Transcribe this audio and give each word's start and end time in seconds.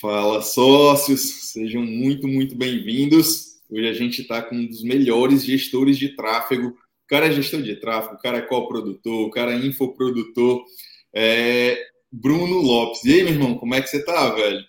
Fala, 0.00 0.40
sócios! 0.42 1.50
Sejam 1.50 1.82
muito, 1.82 2.28
muito 2.28 2.54
bem-vindos. 2.54 3.58
Hoje 3.68 3.88
a 3.88 3.92
gente 3.92 4.22
está 4.22 4.40
com 4.40 4.54
um 4.54 4.64
dos 4.64 4.84
melhores 4.84 5.44
gestores 5.44 5.98
de 5.98 6.14
tráfego. 6.14 6.68
O 6.68 7.08
cara 7.08 7.26
é 7.26 7.32
gestor 7.32 7.62
de 7.62 7.74
tráfego, 7.74 8.14
o 8.14 8.18
cara 8.18 8.38
é 8.38 8.42
coprodutor, 8.42 9.26
o 9.26 9.30
cara 9.30 9.52
é 9.52 9.56
infoprodutor. 9.56 10.64
É 11.12 11.84
Bruno 12.12 12.60
Lopes. 12.60 13.04
E 13.04 13.12
aí, 13.12 13.22
meu 13.24 13.32
irmão, 13.32 13.56
como 13.56 13.74
é 13.74 13.82
que 13.82 13.88
você 13.88 14.04
tá, 14.04 14.32
velho? 14.36 14.64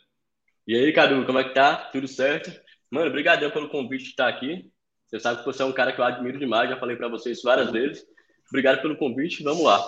E 0.68 0.76
aí, 0.76 0.92
Cadu, 0.92 1.24
como 1.28 1.38
é 1.38 1.44
que 1.44 1.54
tá? 1.54 1.76
Tudo 1.76 2.08
certo? 2.08 2.52
Mano, 2.90 3.10
obrigadão 3.10 3.52
pelo 3.52 3.70
convite 3.70 4.06
de 4.06 4.10
estar 4.10 4.30
aqui. 4.30 4.66
Você 5.06 5.20
sabe 5.20 5.42
que 5.42 5.46
você 5.46 5.62
é 5.62 5.66
um 5.66 5.74
cara 5.74 5.94
que 5.94 6.02
eu 6.02 6.06
admiro 6.06 6.40
demais, 6.40 6.72
já 6.72 6.80
falei 6.80 6.96
para 6.96 7.08
você 7.08 7.34
isso 7.34 7.44
várias 7.44 7.72
vezes. 7.72 8.04
Obrigado 8.48 8.82
pelo 8.82 8.98
convite, 8.98 9.44
vamos 9.44 9.64
lá. 9.64 9.80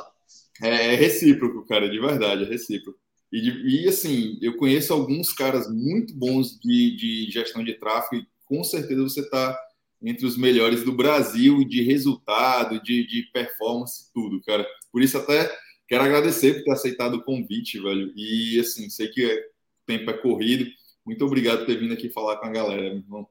É 0.61 0.93
recíproco, 0.93 1.65
cara, 1.65 1.89
de 1.89 1.99
verdade, 1.99 2.43
é 2.43 2.47
recíproco. 2.47 2.99
E, 3.31 3.83
e, 3.83 3.87
assim, 3.87 4.37
eu 4.41 4.57
conheço 4.57 4.91
alguns 4.91 5.31
caras 5.31 5.71
muito 5.71 6.13
bons 6.13 6.59
de, 6.59 6.95
de 6.95 7.31
gestão 7.31 7.63
de 7.63 7.73
tráfego 7.75 8.21
e 8.21 8.27
com 8.45 8.63
certeza 8.63 9.01
você 9.01 9.21
está 9.21 9.57
entre 10.01 10.25
os 10.25 10.35
melhores 10.35 10.83
do 10.83 10.91
Brasil 10.91 11.63
de 11.63 11.81
resultado, 11.81 12.81
de, 12.81 13.05
de 13.07 13.23
performance, 13.31 14.11
tudo, 14.13 14.41
cara. 14.41 14.67
Por 14.91 15.01
isso 15.01 15.17
até 15.17 15.49
quero 15.87 16.03
agradecer 16.03 16.55
por 16.55 16.63
ter 16.63 16.71
aceitado 16.71 17.15
o 17.15 17.23
convite, 17.23 17.79
velho. 17.79 18.11
E 18.15 18.59
assim, 18.59 18.89
sei 18.89 19.07
que 19.07 19.25
o 19.25 19.41
tempo 19.85 20.09
é 20.09 20.13
corrido. 20.13 20.69
Muito 21.05 21.23
obrigado 21.25 21.59
por 21.59 21.67
ter 21.67 21.77
vindo 21.77 21.93
aqui 21.93 22.09
falar 22.09 22.37
com 22.37 22.47
a 22.47 22.51
galera, 22.51 22.81
meu 22.81 22.97
irmão. 22.97 23.27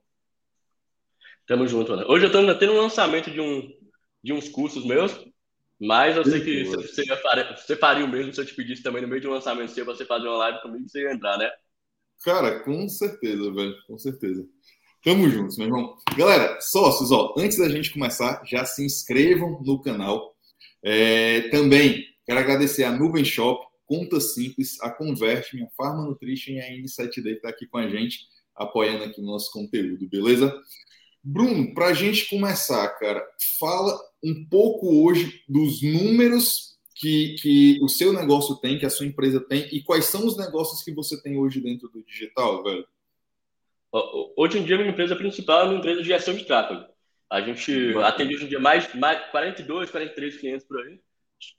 Tamo 1.46 1.66
junto, 1.66 1.96
né? 1.96 2.04
Hoje 2.06 2.26
eu 2.26 2.32
tô 2.32 2.58
tendo 2.58 2.72
um 2.72 2.80
lançamento 2.80 3.30
de, 3.30 3.40
um, 3.40 3.68
de 4.22 4.32
uns 4.32 4.48
cursos 4.48 4.84
meus 4.86 5.12
mas 5.80 6.16
eu 6.16 6.24
sei 6.24 6.40
que 6.40 6.64
você, 6.64 7.04
faria, 7.16 7.56
você 7.56 7.76
faria 7.76 8.04
o 8.04 8.08
mesmo 8.08 8.34
se 8.34 8.40
eu 8.40 8.44
te 8.44 8.54
pedisse 8.54 8.82
também 8.82 9.00
no 9.00 9.08
meio 9.08 9.20
de 9.20 9.26
um 9.26 9.32
lançamento 9.32 9.72
seu 9.72 9.84
você 9.84 10.04
fazer 10.04 10.28
uma 10.28 10.36
live 10.36 10.60
comigo 10.60 10.88
você 10.88 11.02
ia 11.02 11.12
entrar, 11.12 11.38
né? 11.38 11.50
Cara, 12.22 12.60
com 12.60 12.86
certeza, 12.88 13.50
velho. 13.50 13.74
Com 13.86 13.98
certeza. 13.98 14.46
Tamo 15.02 15.28
juntos, 15.30 15.56
meu 15.56 15.68
irmão. 15.68 15.96
Galera, 16.14 16.60
sócios, 16.60 17.10
ó, 17.10 17.34
antes 17.38 17.56
da 17.56 17.68
gente 17.70 17.90
começar, 17.90 18.42
já 18.44 18.66
se 18.66 18.84
inscrevam 18.84 19.62
no 19.64 19.80
canal. 19.80 20.36
É, 20.82 21.48
também 21.48 22.04
quero 22.26 22.40
agradecer 22.40 22.84
a 22.84 22.92
Nuvem 22.92 23.24
Shop, 23.24 23.66
Conta 23.86 24.20
Simples, 24.20 24.78
a 24.82 24.90
Converte, 24.90 25.56
minha 25.56 25.68
Pharma 25.74 26.04
Nutrition 26.04 26.52
e 26.52 26.60
a 26.60 26.70
N7D 26.70 27.36
que 27.36 27.40
tá 27.40 27.48
aqui 27.48 27.66
com 27.66 27.78
a 27.78 27.88
gente, 27.88 28.26
apoiando 28.54 29.04
aqui 29.04 29.18
o 29.20 29.24
nosso 29.24 29.50
conteúdo, 29.50 30.06
beleza? 30.06 30.54
Bruno, 31.24 31.72
para 31.72 31.86
a 31.86 31.94
gente 31.94 32.28
começar, 32.28 32.86
cara, 32.98 33.26
fala 33.58 33.98
um 34.22 34.44
pouco 34.48 35.04
hoje 35.04 35.42
dos 35.48 35.82
números 35.82 36.78
que, 36.94 37.34
que 37.40 37.78
o 37.82 37.88
seu 37.88 38.12
negócio 38.12 38.56
tem, 38.56 38.78
que 38.78 38.84
a 38.84 38.90
sua 38.90 39.06
empresa 39.06 39.40
tem, 39.40 39.66
e 39.72 39.82
quais 39.82 40.04
são 40.04 40.26
os 40.26 40.36
negócios 40.36 40.82
que 40.82 40.92
você 40.92 41.20
tem 41.20 41.38
hoje 41.38 41.60
dentro 41.60 41.88
do 41.88 42.02
digital, 42.02 42.62
velho? 42.62 42.86
Hoje 44.36 44.58
em 44.58 44.64
dia, 44.64 44.76
minha 44.76 44.90
empresa 44.90 45.16
principal 45.16 45.62
é 45.62 45.64
uma 45.64 45.78
empresa 45.78 46.02
de 46.02 46.08
gestão 46.08 46.34
de 46.34 46.44
tráfego. 46.44 46.84
A 47.28 47.40
gente 47.40 47.94
atende 48.04 48.34
hoje 48.34 48.44
em 48.44 48.48
dia 48.48 48.60
mais, 48.60 48.92
mais 48.94 49.30
42, 49.30 49.90
43 49.90 50.36
clientes 50.36 50.66
por 50.66 50.80
aí, 50.80 51.00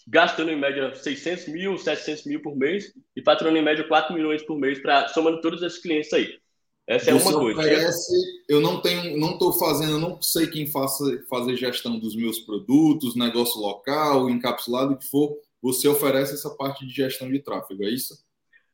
gastando 0.08 0.52
em 0.52 0.56
média 0.56 0.94
600 0.94 1.48
mil, 1.48 1.78
700 1.78 2.26
mil 2.26 2.42
por 2.42 2.56
mês 2.56 2.94
e 3.16 3.22
faturando 3.22 3.58
em 3.58 3.64
média 3.64 3.88
4 3.88 4.14
milhões 4.14 4.44
por 4.44 4.60
mês, 4.60 4.80
pra, 4.80 5.08
somando 5.08 5.42
todos 5.42 5.62
esses 5.64 5.82
clientes 5.82 6.14
aí. 6.14 6.40
Essa 6.88 7.12
é 7.12 7.14
uma 7.14 7.34
coisa. 7.34 7.60
Oferece, 7.60 8.14
eu 8.50 8.60
não 8.60 8.82
tenho, 8.82 9.18
não 9.18 9.34
estou 9.34 9.54
fazendo, 9.54 9.94
eu 9.94 10.00
não 10.00 10.22
sei 10.22 10.48
quem 10.48 10.68
faça 10.68 11.04
fazer 11.30 11.56
gestão 11.56 11.98
dos 11.98 12.16
meus 12.16 12.40
produtos, 12.40 13.16
negócio 13.16 13.62
local, 13.62 14.30
encapsulado, 14.30 14.94
o 14.94 14.98
que 14.98 15.08
for. 15.08 15.38
Você 15.62 15.88
oferece 15.88 16.34
essa 16.34 16.50
parte 16.50 16.86
de 16.86 16.94
gestão 16.94 17.32
de 17.32 17.40
tráfego, 17.40 17.84
é 17.84 17.90
isso? 17.90 18.16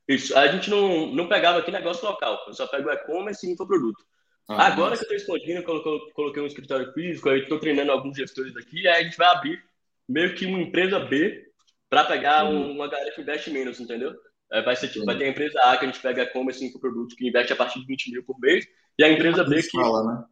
Isso. 0.07 0.37
A 0.37 0.47
gente 0.47 0.69
não, 0.69 1.13
não 1.13 1.27
pegava 1.27 1.59
aqui 1.59 1.69
negócio 1.69 2.07
local, 2.07 2.39
eu 2.47 2.53
só 2.53 2.65
pego 2.65 2.89
e-commerce 2.89 3.45
e 3.45 3.51
infoproduto. 3.51 4.03
Ah, 4.47 4.67
Agora 4.67 4.95
que 4.95 5.03
eu 5.03 5.15
estou 5.15 5.17
expandindo, 5.17 5.69
eu 5.69 6.13
coloquei 6.13 6.41
um 6.41 6.47
escritório 6.47 6.93
físico, 6.93 7.29
aí 7.29 7.41
estou 7.41 7.59
treinando 7.59 7.91
alguns 7.91 8.15
gestores 8.15 8.55
aqui, 8.55 8.87
aí 8.87 9.01
a 9.01 9.03
gente 9.03 9.17
vai 9.17 9.27
abrir 9.27 9.61
meio 10.07 10.33
que 10.35 10.45
uma 10.45 10.61
empresa 10.61 10.99
B 10.99 11.45
para 11.89 12.05
pegar 12.05 12.45
hum. 12.45 12.71
uma 12.71 12.87
galera 12.87 13.11
que 13.11 13.21
investe 13.21 13.51
menos, 13.51 13.79
entendeu? 13.81 14.15
É, 14.51 14.61
vai, 14.61 14.75
ser, 14.75 14.87
tipo, 14.89 15.05
vai 15.05 15.17
ter 15.17 15.25
a 15.25 15.29
empresa 15.29 15.59
A 15.59 15.77
que 15.77 15.85
a 15.85 15.87
gente 15.87 16.01
pega 16.01 16.25
como 16.27 16.49
esse 16.49 16.79
produto 16.79 17.15
que 17.15 17.27
investe 17.27 17.51
a 17.51 17.55
partir 17.55 17.79
de 17.81 17.85
20 17.85 18.11
mil 18.11 18.23
por 18.23 18.39
mês, 18.39 18.65
e 18.97 19.03
a 19.03 19.11
empresa 19.11 19.43
B 19.43 19.61
que. 19.61 19.71
Fala, 19.71 20.03
né? 20.03 20.25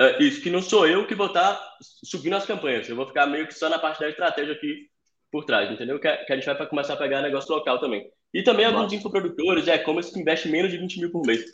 É, 0.00 0.22
isso, 0.22 0.40
que 0.40 0.50
não 0.50 0.62
sou 0.62 0.86
eu 0.86 1.06
que 1.06 1.14
vou 1.14 1.26
estar 1.26 1.54
tá 1.54 1.78
subindo 2.04 2.34
as 2.34 2.46
campanhas. 2.46 2.88
Eu 2.88 2.96
vou 2.96 3.06
ficar 3.06 3.26
meio 3.26 3.46
que 3.46 3.54
só 3.54 3.68
na 3.68 3.78
parte 3.78 4.00
da 4.00 4.08
estratégia 4.08 4.54
aqui 4.54 4.90
por 5.30 5.44
trás, 5.44 5.70
entendeu? 5.70 6.00
Que, 6.00 6.14
que 6.16 6.32
a 6.32 6.36
gente 6.36 6.46
vai 6.46 6.66
começar 6.66 6.94
a 6.94 6.96
pegar 6.96 7.22
negócio 7.22 7.54
local 7.54 7.78
também. 7.78 8.10
E 8.34 8.42
também 8.42 8.66
Nossa. 8.66 8.78
alguns 8.78 8.92
infoprodutores 8.92 9.68
é 9.68 9.78
como 9.78 10.00
que 10.00 10.18
investem 10.18 10.50
menos 10.50 10.70
de 10.70 10.78
20 10.78 11.00
mil 11.00 11.10
por 11.10 11.26
mês. 11.26 11.44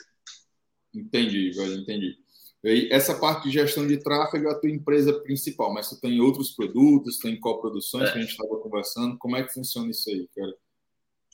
Entendi, 0.94 1.50
velho, 1.50 1.74
entendi. 1.74 2.16
E 2.64 2.88
essa 2.92 3.18
parte 3.18 3.44
de 3.44 3.50
gestão 3.50 3.86
de 3.86 3.98
tráfego 3.98 4.48
é 4.48 4.52
a 4.52 4.58
tua 4.58 4.70
empresa 4.70 5.12
principal, 5.20 5.72
mas 5.72 5.86
você 5.86 6.00
tem 6.00 6.20
outros 6.20 6.50
produtos, 6.50 7.18
tem 7.18 7.38
coproduções 7.38 8.08
é. 8.08 8.12
que 8.12 8.18
a 8.18 8.20
gente 8.20 8.30
estava 8.30 8.56
conversando. 8.58 9.16
Como 9.18 9.36
é 9.36 9.42
que 9.42 9.52
funciona 9.52 9.90
isso 9.90 10.08
aí, 10.10 10.28
cara? 10.34 10.54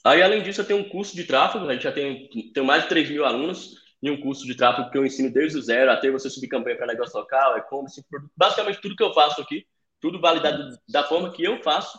Aí, 0.05 0.23
além 0.23 0.43
disso, 0.43 0.61
eu 0.61 0.67
tenho 0.67 0.81
um 0.81 0.89
curso 0.89 1.17
de 1.17 1.25
tráfego, 1.25 1.67
a 1.67 1.73
gente 1.73 1.85
já 1.85 1.93
tem, 1.93 2.29
tem 2.53 2.63
mais 2.63 2.83
de 2.83 2.89
3 2.91 3.09
mil 3.11 3.25
alunos 3.25 3.83
em 4.03 4.11
um 4.11 4.21
curso 4.21 4.47
de 4.47 4.55
tráfego 4.55 4.91
que 4.91 4.99
eu 4.99 5.07
ensino 5.07 5.33
desde 5.33 5.59
o 5.59 5.63
zero 5.63 5.91
até 5.91 6.11
você 6.11 6.29
subir 6.29 6.49
campanha 6.49 6.77
para 6.77 6.87
negócio 6.87 7.19
local, 7.19 7.57
e-commerce, 7.57 8.05
basicamente 8.37 8.83
tudo 8.83 8.97
que 8.97 9.03
eu 9.03 9.15
faço 9.15 9.41
aqui, 9.41 9.67
tudo 10.01 10.21
validado 10.21 10.77
da 10.87 11.05
forma 11.05 11.33
que 11.33 11.43
eu 11.43 11.63
faço, 11.63 11.99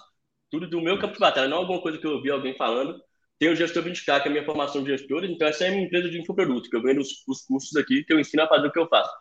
tudo 0.52 0.70
do 0.70 0.80
meu 0.82 1.00
campo 1.00 1.14
de 1.14 1.20
batalha, 1.20 1.48
não 1.48 1.58
alguma 1.58 1.82
coisa 1.82 1.98
que 1.98 2.06
eu 2.06 2.12
ouvi 2.12 2.30
alguém 2.30 2.56
falando. 2.56 3.02
Tem 3.40 3.50
o 3.50 3.56
Gestor 3.56 3.84
20K, 3.84 4.22
que 4.22 4.28
é 4.28 4.30
a 4.30 4.32
minha 4.32 4.46
formação 4.46 4.84
de 4.84 4.90
gestores, 4.96 5.30
então 5.30 5.48
essa 5.48 5.66
é 5.66 5.70
a 5.70 5.72
minha 5.72 5.84
empresa 5.84 6.08
de 6.08 6.20
infoproduto, 6.20 6.70
que 6.70 6.76
eu 6.76 6.84
vendo 6.84 7.02
os, 7.02 7.10
os 7.28 7.42
cursos 7.42 7.76
aqui, 7.76 8.04
que 8.04 8.14
eu 8.14 8.20
ensino 8.20 8.44
a 8.44 8.48
fazer 8.48 8.68
o 8.68 8.72
que 8.72 8.80
eu 8.80 8.88
faço. 8.88 9.12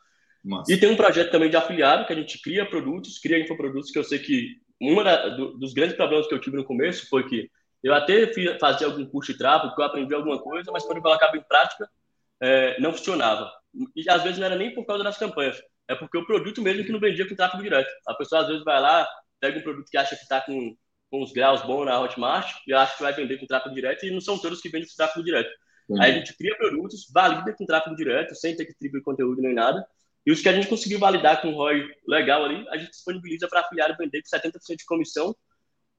Nossa. 0.45 0.71
E 0.71 0.77
tem 0.77 0.91
um 0.91 0.97
projeto 0.97 1.31
também 1.33 1.49
de 1.49 1.57
afiliado, 1.57 2.07
que 2.07 2.13
a 2.13 2.17
gente 2.17 2.41
cria 2.43 2.69
produtos, 2.69 3.19
cria 3.19 3.39
infoprodutos, 3.39 3.91
que 3.91 3.99
eu 3.99 4.05
sei 4.05 4.19
que 4.19 4.61
um 4.81 4.95
do, 5.37 5.59
dos 5.59 5.73
grandes 5.73 5.97
problemas 5.97 6.27
que 6.27 6.35
eu 6.35 6.41
tive 6.41 6.57
no 6.57 6.65
começo 6.65 7.09
foi 7.09 7.27
que 7.27 7.51
eu 7.85 7.93
até 7.95 8.33
fazia 8.59 8.87
algum 8.87 9.05
curso 9.05 9.33
de 9.33 9.39
tráfego, 9.39 9.69
porque 9.69 9.83
eu 9.83 9.87
aprendi 9.87 10.15
alguma 10.15 10.41
coisa, 10.41 10.73
mas 10.73 10.85
quando 10.85 10.97
eu 10.97 11.03
colocava 11.03 11.37
em 11.37 11.43
prática, 11.43 11.87
é, 12.41 12.81
não 12.81 12.95
funcionava. 12.95 13.53
E 13.95 14.09
às 14.09 14.23
vezes 14.23 14.39
não 14.39 14.47
era 14.47 14.57
nem 14.57 14.73
por 14.75 14.87
causa 14.87 15.05
das 15.05 15.19
campanhas, 15.19 15.61
é 15.87 15.95
porque 15.95 16.17
o 16.17 16.25
produto 16.25 16.63
mesmo 16.63 16.83
que 16.83 16.93
não 16.93 16.99
vendia 16.99 17.29
com 17.29 17.37
tráfego 17.37 17.63
direto. 17.63 17.91
A 18.09 18.15
pessoa 18.15 18.41
às 18.41 18.49
vezes 18.49 18.65
vai 18.65 18.81
lá, 18.81 19.07
pega 19.39 19.59
um 19.59 19.63
produto 19.63 19.91
que 19.91 19.99
acha 19.99 20.17
que 20.17 20.23
está 20.23 20.41
com, 20.41 20.75
com 21.11 21.23
os 21.23 21.31
graus 21.31 21.61
bons 21.61 21.85
na 21.85 22.01
Hotmart 22.01 22.51
e 22.67 22.73
acha 22.73 22.97
que 22.97 23.03
vai 23.03 23.13
vender 23.13 23.37
com 23.37 23.47
tráfego 23.47 23.75
direto 23.75 24.07
e 24.07 24.11
não 24.11 24.21
são 24.21 24.39
todos 24.39 24.63
que 24.63 24.71
vendem 24.71 24.89
com 24.89 24.95
tráfego 24.97 25.23
direto. 25.23 25.51
Uhum. 25.87 26.01
Aí 26.01 26.13
a 26.13 26.15
gente 26.15 26.35
cria 26.39 26.57
produtos, 26.57 27.07
valida 27.13 27.53
com 27.53 27.67
tráfego 27.67 27.95
direto, 27.95 28.35
sem 28.35 28.57
ter 28.57 28.65
que 28.65 28.71
distribuir 28.71 29.03
conteúdo 29.03 29.43
nem 29.43 29.53
nada. 29.53 29.87
E 30.25 30.33
os 30.33 30.41
que 30.41 30.49
a 30.49 30.55
gente 30.55 30.69
conseguiu 30.69 30.99
validar 30.99 31.43
com 31.43 31.49
um 31.49 31.55
ROI 31.55 31.87
legal 32.09 32.47
ali, 32.47 32.67
a 32.71 32.79
gente 32.79 32.93
disponibiliza 32.93 33.47
para 33.47 33.61
afiliado 33.61 33.95
vender 33.99 34.23
com 34.23 34.35
70% 34.35 34.77
de 34.79 34.87
comissão 34.87 35.37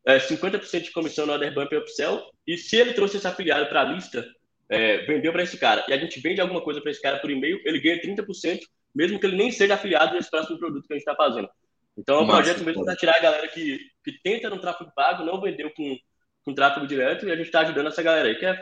é, 0.06 0.18
50% 0.20 0.84
de 0.84 0.92
comissão 0.92 1.26
no 1.26 1.34
Order 1.34 1.54
Bump 1.54 1.72
e 1.74 1.78
Upsell, 1.78 2.24
e 2.46 2.58
se 2.58 2.78
ele 2.78 2.94
trouxe 2.94 3.18
esse 3.18 3.28
afiliado 3.28 3.68
para 3.68 3.82
a 3.82 3.84
lista, 3.86 4.26
é, 4.70 4.98
vendeu 5.06 5.32
para 5.32 5.44
esse 5.44 5.58
cara, 5.58 5.84
e 5.88 5.94
a 5.94 5.98
gente 5.98 6.20
vende 6.20 6.40
alguma 6.40 6.62
coisa 6.62 6.80
para 6.80 6.92
esse 6.92 7.02
cara 7.02 7.20
por 7.20 7.32
e-mail, 7.32 7.60
ele 7.66 7.80
ganha 7.80 8.02
30%, 8.02 8.60
mesmo 8.94 9.20
que 9.20 9.26
ele 9.26 9.36
nem 9.36 9.52
seja 9.52 9.74
afiliado 9.74 10.14
nesse 10.14 10.30
próximo 10.30 10.58
produto 10.58 10.88
que 10.88 10.94
a 10.94 10.98
gente 10.98 11.08
está 11.08 11.16
fazendo. 11.16 11.50
Então, 11.98 12.18
é 12.18 12.22
um 12.22 12.26
Nossa, 12.26 12.44
projeto 12.44 12.64
mesmo 12.64 12.86
para 12.86 12.96
tirar 12.96 13.16
a 13.16 13.22
galera 13.22 13.48
que, 13.48 13.80
que 14.04 14.12
tenta 14.22 14.50
no 14.50 14.60
tráfego 14.60 14.92
pago, 14.96 15.24
não 15.24 15.42
vendeu 15.42 15.72
com, 15.72 15.98
com 16.44 16.54
tráfego 16.54 16.86
direto, 16.86 17.28
e 17.28 17.32
a 17.32 17.36
gente 17.36 17.48
está 17.48 17.62
ajudando 17.62 17.88
essa 17.88 18.04
galera 18.04 18.28
aí, 18.30 18.36
que 18.36 18.46
é, 18.46 18.58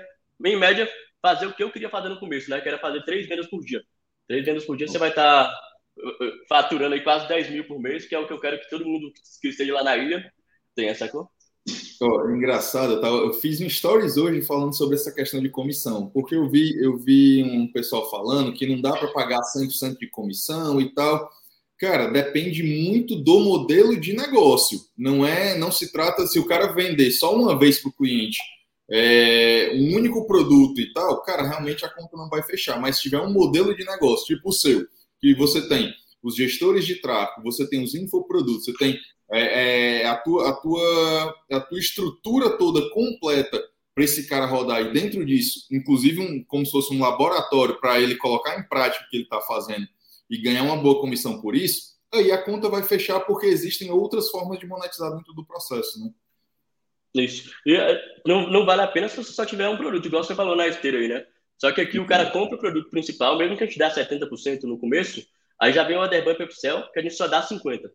em 0.46 0.56
média, 0.56 0.90
fazer 1.22 1.48
o 1.48 1.54
que 1.54 1.64
eu 1.64 1.72
queria 1.72 1.90
fazer 1.90 2.10
no 2.10 2.20
começo, 2.20 2.50
né? 2.50 2.60
Que 2.62 2.68
era 2.68 2.78
fazer 2.78 3.04
três 3.04 3.28
vendas 3.28 3.48
por 3.48 3.62
dia. 3.62 3.82
Três 4.28 4.46
vendas 4.46 4.66
por 4.66 4.78
dia, 4.78 4.88
você 4.88 4.98
vai 4.98 5.10
estar 5.10 5.46
tá 5.46 5.60
uh, 5.98 6.26
uh, 6.26 6.48
faturando 6.48 6.96
aí 6.96 7.02
quase 7.02 7.28
10 7.28 7.50
mil 7.50 7.66
por 7.66 7.80
mês, 7.80 8.06
que 8.06 8.16
é 8.16 8.20
o 8.20 8.28
que 8.28 8.34
eu 8.34 8.40
quero 8.40 8.60
que 8.60 8.70
todo 8.70 8.86
mundo 8.86 9.12
que 9.42 9.48
esteja 9.48 9.74
lá 9.74 9.84
na 9.84 9.98
ilha 9.98 10.32
tenha, 10.76 10.96
sacou? 10.96 11.30
Oh, 12.02 12.30
engraçado, 12.30 13.00
tava, 13.00 13.16
eu 13.18 13.34
fiz 13.34 13.62
um 13.62 13.70
stories 13.70 14.18
hoje 14.18 14.42
falando 14.42 14.76
sobre 14.76 14.96
essa 14.96 15.14
questão 15.14 15.42
de 15.42 15.50
comissão, 15.50 16.08
porque 16.10 16.36
eu 16.36 16.50
vi, 16.50 16.78
eu 16.84 16.98
vi 16.98 17.42
um 17.44 17.72
pessoal 17.72 18.10
falando 18.10 18.54
que 18.54 18.68
não 18.68 18.82
dá 18.82 18.92
para 18.92 19.08
pagar 19.08 19.40
100% 19.42 19.98
de 19.98 20.10
comissão 20.10 20.82
e 20.82 20.94
tal. 20.94 21.30
Cara, 21.80 22.08
depende 22.08 22.64
muito 22.64 23.16
do 23.16 23.40
modelo 23.40 23.98
de 24.00 24.14
negócio. 24.14 24.80
Não 24.98 25.26
é, 25.26 25.58
não 25.58 25.72
se 25.72 25.92
trata 25.92 26.28
se 26.28 26.38
o 26.40 26.46
cara 26.46 26.74
vender 26.74 27.12
só 27.12 27.34
uma 27.36 27.58
vez 27.58 27.80
para 27.80 27.90
o 27.90 27.94
cliente 27.94 28.40
é, 28.90 29.72
um 29.74 29.96
único 29.96 30.28
produto 30.28 30.80
e 30.80 30.92
tal, 30.94 31.22
cara, 31.24 31.48
realmente 31.48 31.86
a 31.86 31.90
conta 31.90 32.18
não 32.18 32.30
vai 32.30 32.44
fechar. 32.44 32.80
Mas 32.80 32.98
se 32.98 33.04
tiver 33.04 33.20
um 33.20 33.32
modelo 33.32 33.76
de 33.76 33.86
negócio, 33.86 34.26
tipo 34.26 34.50
o 34.50 34.54
seu, 34.54 34.86
que 35.20 35.34
você 35.34 35.68
tem 35.68 35.94
os 36.22 36.36
gestores 36.36 36.86
de 36.86 37.02
tráfego, 37.02 37.44
você 37.44 37.68
tem 37.68 37.84
os 37.84 37.96
infoprodutos, 37.96 38.66
você 38.66 38.74
tem 38.74 38.98
é, 39.34 40.02
é, 40.02 40.08
a, 40.08 40.16
tua, 40.16 40.50
a, 40.50 40.54
tua, 40.54 41.36
a 41.52 41.60
tua 41.60 41.80
estrutura 41.80 42.58
toda 42.58 42.90
completa 42.92 43.60
para 43.96 44.04
esse 44.04 44.28
cara 44.28 44.46
rodar 44.46 44.82
e 44.82 44.92
dentro 44.92 45.26
disso, 45.26 45.68
inclusive 45.72 46.20
um, 46.22 46.44
como 46.44 46.66
se 46.66 46.72
fosse 46.72 46.94
um 46.94 47.02
laboratório 47.02 47.80
para 47.80 48.00
ele 48.00 48.16
colocar 48.16 48.60
em 48.60 48.68
prática 48.68 49.06
o 49.06 49.10
que 49.10 49.18
ele 49.18 49.24
está 49.24 49.42
fazendo 49.42 49.88
e 50.30 50.42
ganhar 50.42 50.64
uma 50.64 50.78
boa 50.78 51.00
comissão 51.00 51.42
por 51.42 51.56
isso, 51.56 51.94
aí 52.14 52.32
a 52.32 52.42
conta 52.42 52.70
vai 52.70 52.84
fechar 52.84 53.20
porque 53.22 53.48
existem 53.48 53.92
outras 53.92 54.30
formas 54.30 54.60
de 54.60 54.68
monetizar 54.68 55.12
dentro 55.12 55.34
do 55.34 55.46
processo, 55.46 56.00
né? 56.00 56.12
Isso. 57.16 57.52
E, 57.66 57.76
é, 57.76 58.02
não, 58.26 58.50
não 58.50 58.66
vale 58.66 58.82
a 58.82 58.88
pena 58.88 59.08
se 59.08 59.18
você 59.18 59.32
só 59.32 59.46
tiver 59.46 59.70
um 59.70 59.78
produto, 59.78 60.06
igual 60.06 60.24
você 60.24 60.34
falou 60.34 60.56
na 60.56 60.68
esteira 60.68 60.98
aí, 60.98 61.08
né? 61.08 61.26
Só 61.58 61.72
que 61.72 61.82
aqui 61.82 62.00
o 62.00 62.08
cara 62.08 62.32
compra 62.32 62.56
o 62.56 62.60
produto 62.60 62.90
principal, 62.90 63.38
mesmo 63.38 63.56
que 63.56 63.64
a 63.64 63.68
gente 63.68 63.78
dá 63.78 63.94
70% 63.94 64.64
no 64.64 64.80
começo, 64.80 65.26
aí 65.60 65.72
já 65.72 65.84
vem 65.84 65.96
o 65.96 66.00
order 66.00 66.24
bump 66.24 66.44
upsell, 66.44 66.90
que 66.92 67.00
a 67.00 67.02
gente 67.02 67.16
só 67.16 67.28
dá 67.28 67.48
50%. 67.48 67.92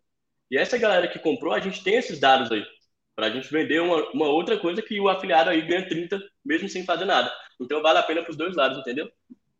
E 0.49 0.57
essa 0.57 0.77
galera 0.77 1.07
que 1.07 1.19
comprou, 1.19 1.53
a 1.53 1.59
gente 1.59 1.83
tem 1.83 1.95
esses 1.95 2.19
dados 2.19 2.51
aí, 2.51 2.63
para 3.15 3.27
a 3.27 3.29
gente 3.29 3.51
vender 3.51 3.81
uma, 3.81 4.09
uma 4.11 4.27
outra 4.27 4.57
coisa 4.57 4.81
que 4.81 4.99
o 4.99 5.09
afiliado 5.09 5.49
aí 5.49 5.61
ganha 5.61 5.87
30%, 5.87 6.19
mesmo 6.43 6.69
sem 6.69 6.85
fazer 6.85 7.05
nada. 7.05 7.31
Então 7.59 7.81
vale 7.81 7.99
a 7.99 8.03
pena 8.03 8.21
para 8.21 8.31
os 8.31 8.37
dois 8.37 8.55
lados, 8.55 8.79
entendeu? 8.79 9.09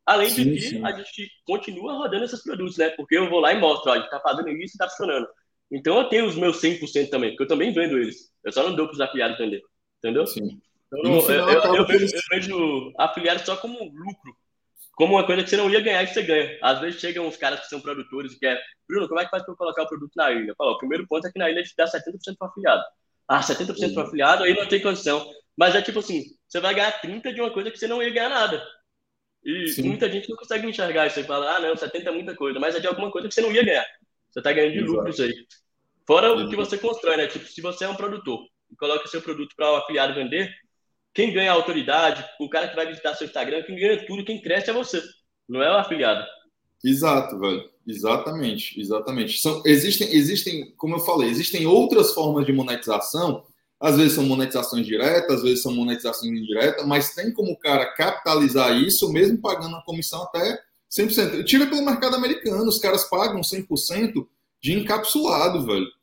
Além 0.05 0.29
sim, 0.29 0.43
de 0.45 0.51
que 0.53 0.61
sim. 0.61 0.85
a 0.85 0.91
gente 0.91 1.29
continua 1.45 1.93
rodando 1.93 2.25
esses 2.25 2.41
produtos, 2.41 2.77
né? 2.77 2.89
Porque 2.89 3.17
eu 3.17 3.29
vou 3.29 3.39
lá 3.39 3.53
e 3.53 3.59
mostro, 3.59 3.91
ó, 3.91 3.93
a 3.93 3.97
gente 3.97 4.05
está 4.05 4.19
fazendo 4.19 4.49
isso 4.49 4.61
e 4.61 4.65
está 4.65 4.89
funcionando. 4.89 5.27
Então 5.71 5.97
eu 5.99 6.09
tenho 6.09 6.25
os 6.25 6.35
meus 6.35 6.59
100% 6.59 7.09
também, 7.09 7.29
porque 7.31 7.43
eu 7.43 7.47
também 7.47 7.71
vendo 7.71 7.97
eles. 7.97 8.31
Eu 8.43 8.51
só 8.51 8.63
não 8.63 8.75
dou 8.75 8.87
para 8.87 8.95
os 8.95 9.01
afiliados 9.01 9.37
vender, 9.37 9.61
entendeu? 9.99 10.25
Sim. 10.25 10.59
Então, 10.91 11.29
eu, 11.29 11.49
eu, 11.49 11.75
eu, 11.75 11.85
vejo, 11.85 12.05
eu, 12.15 12.21
vejo, 12.31 12.93
afiliado 12.97 13.45
só 13.45 13.55
como 13.55 13.77
lucro, 13.77 14.35
como 14.99 15.15
uma 15.15 15.25
coisa 15.25 15.41
que 15.41 15.49
você 15.49 15.55
não 15.55 15.69
ia 15.69 15.79
ganhar 15.79 16.03
e 16.03 16.07
você 16.07 16.21
ganha. 16.21 16.59
Às 16.61 16.81
vezes 16.81 16.99
chegam 16.99 17.25
uns 17.25 17.37
caras 17.37 17.61
que 17.61 17.67
são 17.67 17.79
produtores 17.79 18.33
e 18.33 18.37
querem, 18.37 18.61
Bruno, 18.85 19.07
como 19.07 19.21
é 19.21 19.23
que 19.23 19.31
faz 19.31 19.43
para 19.43 19.53
eu 19.53 19.57
colocar 19.57 19.83
o 19.83 19.87
produto 19.87 20.11
na 20.13 20.29
ilha? 20.29 20.53
Falo, 20.57 20.73
o 20.73 20.77
primeiro 20.77 21.07
ponto 21.07 21.25
é 21.25 21.31
que 21.31 21.39
na 21.39 21.49
ilha 21.49 21.61
a 21.61 21.63
gente 21.63 21.73
dá 21.77 21.87
70% 21.87 22.35
para 22.37 22.49
afiliado. 22.49 22.83
Ah, 23.25 23.41
70% 23.41 23.93
para 23.93 24.03
afiliado, 24.03 24.43
aí 24.43 24.53
não 24.53 24.67
tem 24.67 24.81
condição. 24.81 25.25
Mas 25.57 25.73
é 25.73 25.81
tipo 25.81 25.99
assim, 25.99 26.25
você 26.45 26.59
vai 26.59 26.75
ganhar 26.75 26.99
30% 26.99 27.33
de 27.33 27.39
uma 27.39 27.49
coisa 27.49 27.71
que 27.71 27.77
você 27.77 27.87
não 27.87 28.03
ia 28.03 28.09
ganhar 28.09 28.27
nada. 28.27 28.61
E 29.41 29.69
Sim. 29.69 29.83
muita 29.83 30.11
gente 30.11 30.29
não 30.29 30.35
consegue 30.35 30.67
enxergar 30.67 31.07
isso. 31.07 31.15
Você 31.15 31.23
fala, 31.23 31.55
ah, 31.55 31.59
não, 31.61 31.77
70% 31.77 32.05
é 32.05 32.11
muita 32.11 32.35
coisa, 32.35 32.59
mas 32.59 32.75
é 32.75 32.81
de 32.81 32.87
alguma 32.87 33.09
coisa 33.09 33.29
que 33.29 33.33
você 33.33 33.39
não 33.39 33.53
ia 33.53 33.63
ganhar. 33.63 33.85
Você 34.29 34.39
está 34.41 34.51
ganhando 34.51 34.73
de 34.73 34.79
Exato. 34.79 34.91
lucro 34.91 35.09
isso 35.11 35.23
aí. 35.23 35.33
Fora 36.05 36.27
Exato. 36.27 36.43
o 36.43 36.49
que 36.49 36.55
você 36.57 36.77
constrói, 36.77 37.15
né? 37.15 37.27
Tipo, 37.27 37.45
se 37.45 37.61
você 37.61 37.85
é 37.85 37.89
um 37.89 37.95
produtor 37.95 38.45
e 38.69 38.75
coloca 38.75 39.07
seu 39.07 39.21
produto 39.21 39.55
para 39.55 39.71
o 39.71 39.75
afiliado 39.77 40.13
vender, 40.13 40.53
quem 41.19 41.33
ganha 41.33 41.51
autoridade, 41.51 42.23
o 42.39 42.47
cara 42.47 42.69
que 42.69 42.77
vai 42.77 42.87
visitar 42.87 43.13
seu 43.13 43.27
Instagram, 43.27 43.61
quem 43.63 43.75
ganha 43.75 44.05
tudo, 44.07 44.23
quem 44.23 44.41
cresce 44.41 44.69
é 44.69 44.73
você, 44.73 45.03
não 45.49 45.61
é 45.61 45.69
o 45.69 45.77
afiliado. 45.77 46.25
Exato, 46.81 47.37
velho. 47.37 47.69
Exatamente, 47.85 48.79
exatamente. 48.79 49.37
São, 49.37 49.61
existem, 49.65 50.15
existem, 50.15 50.73
como 50.77 50.95
eu 50.95 50.99
falei, 50.99 51.29
existem 51.29 51.67
outras 51.67 52.13
formas 52.13 52.45
de 52.45 52.53
monetização. 52.53 53.43
Às 53.81 53.97
vezes 53.97 54.13
são 54.13 54.23
monetizações 54.23 54.85
diretas, 54.85 55.37
às 55.37 55.43
vezes 55.43 55.61
são 55.61 55.73
monetizações 55.73 56.31
indiretas, 56.31 56.85
mas 56.87 57.13
tem 57.13 57.33
como 57.33 57.51
o 57.51 57.59
cara 57.59 57.93
capitalizar 57.95 58.71
isso, 58.77 59.11
mesmo 59.11 59.41
pagando 59.41 59.75
a 59.75 59.83
comissão 59.83 60.23
até 60.23 60.57
100%. 60.89 61.43
Tira 61.43 61.67
pelo 61.67 61.83
mercado 61.83 62.15
americano, 62.15 62.69
os 62.69 62.79
caras 62.79 63.03
pagam 63.09 63.41
100% 63.41 64.25
de 64.61 64.73
encapsulado, 64.73 65.65
velho 65.65 65.98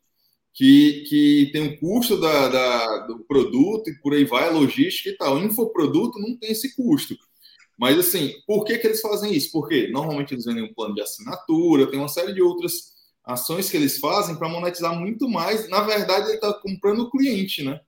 que, 0.56 1.05
que 1.06 1.50
tem 1.53 1.69
o 1.69 1.79
custo 1.79 2.19
da, 2.19 2.49
da, 2.49 2.99
do 3.06 3.19
produto 3.20 3.91
e 3.91 3.99
por 4.00 4.14
aí 4.14 4.25
vai, 4.25 4.49
a 4.49 4.50
logística 4.50 5.11
e 5.11 5.17
tal. 5.17 5.38
Infoproduto 5.38 6.19
não 6.19 6.35
tem 6.35 6.50
esse 6.50 6.75
custo. 6.75 7.14
Mas, 7.79 7.99
assim, 7.99 8.32
por 8.47 8.64
que, 8.64 8.79
que 8.79 8.87
eles 8.87 9.03
fazem 9.03 9.35
isso? 9.35 9.53
Porque 9.53 9.88
normalmente 9.88 10.32
eles 10.32 10.47
vendem 10.47 10.64
um 10.64 10.73
plano 10.73 10.94
de 10.94 11.03
assinatura, 11.03 11.91
tem 11.91 11.99
uma 11.99 12.08
série 12.08 12.32
de 12.32 12.41
outras 12.41 12.94
ações 13.23 13.70
que 13.70 13.76
eles 13.76 13.99
fazem 13.99 14.35
para 14.35 14.49
monetizar 14.49 14.99
muito 14.99 15.29
mais. 15.29 15.69
Na 15.69 15.82
verdade, 15.82 16.29
ele 16.29 16.37
está 16.37 16.55
comprando 16.55 17.00
o 17.00 17.11
cliente, 17.11 17.62
né? 17.62 17.79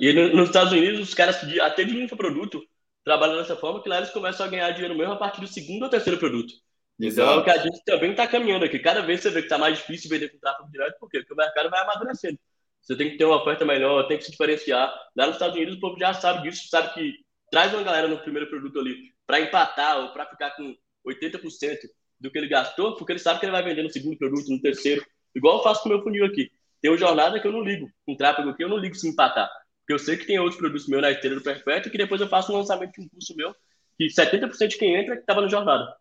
E 0.00 0.12
nos 0.34 0.48
Estados 0.48 0.72
Unidos, 0.72 1.00
os 1.00 1.14
caras, 1.14 1.36
até 1.60 1.84
de 1.84 1.96
infoproduto, 1.96 2.60
trabalham 3.04 3.36
dessa 3.36 3.54
forma 3.54 3.80
que 3.80 3.88
lá 3.88 3.98
eles 3.98 4.10
começam 4.10 4.44
a 4.44 4.48
ganhar 4.48 4.72
dinheiro 4.72 4.98
mesmo 4.98 5.12
a 5.12 5.16
partir 5.16 5.40
do 5.40 5.46
segundo 5.46 5.84
ou 5.84 5.88
terceiro 5.88 6.18
produto. 6.18 6.54
Então 7.00 7.30
é 7.30 7.36
o 7.36 7.44
que 7.44 7.50
a 7.50 7.58
gente 7.58 7.82
também 7.84 8.10
está 8.10 8.26
caminhando 8.26 8.64
aqui. 8.64 8.78
Cada 8.78 9.00
vez 9.00 9.20
você 9.20 9.30
vê 9.30 9.40
que 9.40 9.46
está 9.46 9.56
mais 9.56 9.78
difícil 9.78 10.10
vender 10.10 10.28
com 10.28 10.38
tráfego 10.38 10.70
direto, 10.70 10.98
por 10.98 11.08
quê? 11.08 11.20
Porque 11.20 11.32
o 11.32 11.36
mercado 11.36 11.70
vai 11.70 11.80
amadurecendo. 11.80 12.38
Você 12.82 12.96
tem 12.96 13.10
que 13.10 13.16
ter 13.16 13.24
uma 13.24 13.40
oferta 13.40 13.64
melhor, 13.64 14.06
tem 14.06 14.18
que 14.18 14.24
se 14.24 14.30
diferenciar. 14.30 14.92
Lá 15.16 15.26
nos 15.26 15.36
Estados 15.36 15.56
Unidos, 15.56 15.76
o 15.76 15.80
povo 15.80 15.98
já 15.98 16.12
sabe 16.12 16.42
disso, 16.42 16.68
sabe 16.68 16.92
que 16.94 17.14
traz 17.50 17.72
uma 17.72 17.82
galera 17.82 18.08
no 18.08 18.18
primeiro 18.18 18.48
produto 18.48 18.78
ali 18.78 18.96
para 19.26 19.40
empatar 19.40 19.98
ou 19.98 20.12
para 20.12 20.26
ficar 20.26 20.50
com 20.52 20.74
80% 21.06 21.78
do 22.20 22.30
que 22.30 22.38
ele 22.38 22.48
gastou, 22.48 22.96
porque 22.96 23.12
ele 23.12 23.18
sabe 23.18 23.40
que 23.40 23.46
ele 23.46 23.52
vai 23.52 23.62
vender 23.62 23.82
no 23.82 23.90
segundo 23.90 24.18
produto, 24.18 24.50
no 24.50 24.60
terceiro. 24.60 25.04
Igual 25.34 25.58
eu 25.58 25.62
faço 25.62 25.82
com 25.82 25.88
o 25.88 25.92
meu 25.92 26.02
funil 26.02 26.24
aqui. 26.24 26.50
Tem 26.80 26.90
uma 26.90 26.98
jornada 26.98 27.40
que 27.40 27.46
eu 27.46 27.52
não 27.52 27.62
ligo. 27.62 27.90
Com 28.04 28.16
tráfego 28.16 28.50
aqui, 28.50 28.64
eu 28.64 28.68
não 28.68 28.76
ligo 28.76 28.94
se 28.94 29.08
empatar. 29.08 29.50
Porque 29.80 29.94
eu 29.94 29.98
sei 29.98 30.16
que 30.16 30.26
tem 30.26 30.38
outros 30.38 30.58
produtos 30.58 30.86
meus 30.88 31.02
na 31.02 31.10
esteira 31.10 31.36
do 31.36 31.42
Perfeito 31.42 31.90
que 31.90 31.98
depois 31.98 32.20
eu 32.20 32.28
faço 32.28 32.52
um 32.52 32.56
lançamento 32.56 32.92
de 32.92 33.02
um 33.02 33.08
curso 33.08 33.34
meu 33.36 33.54
que 33.96 34.06
70% 34.06 34.68
de 34.68 34.78
quem 34.78 34.94
entra 34.96 35.14
estava 35.14 35.42
na 35.42 35.48
jornada. 35.48 35.94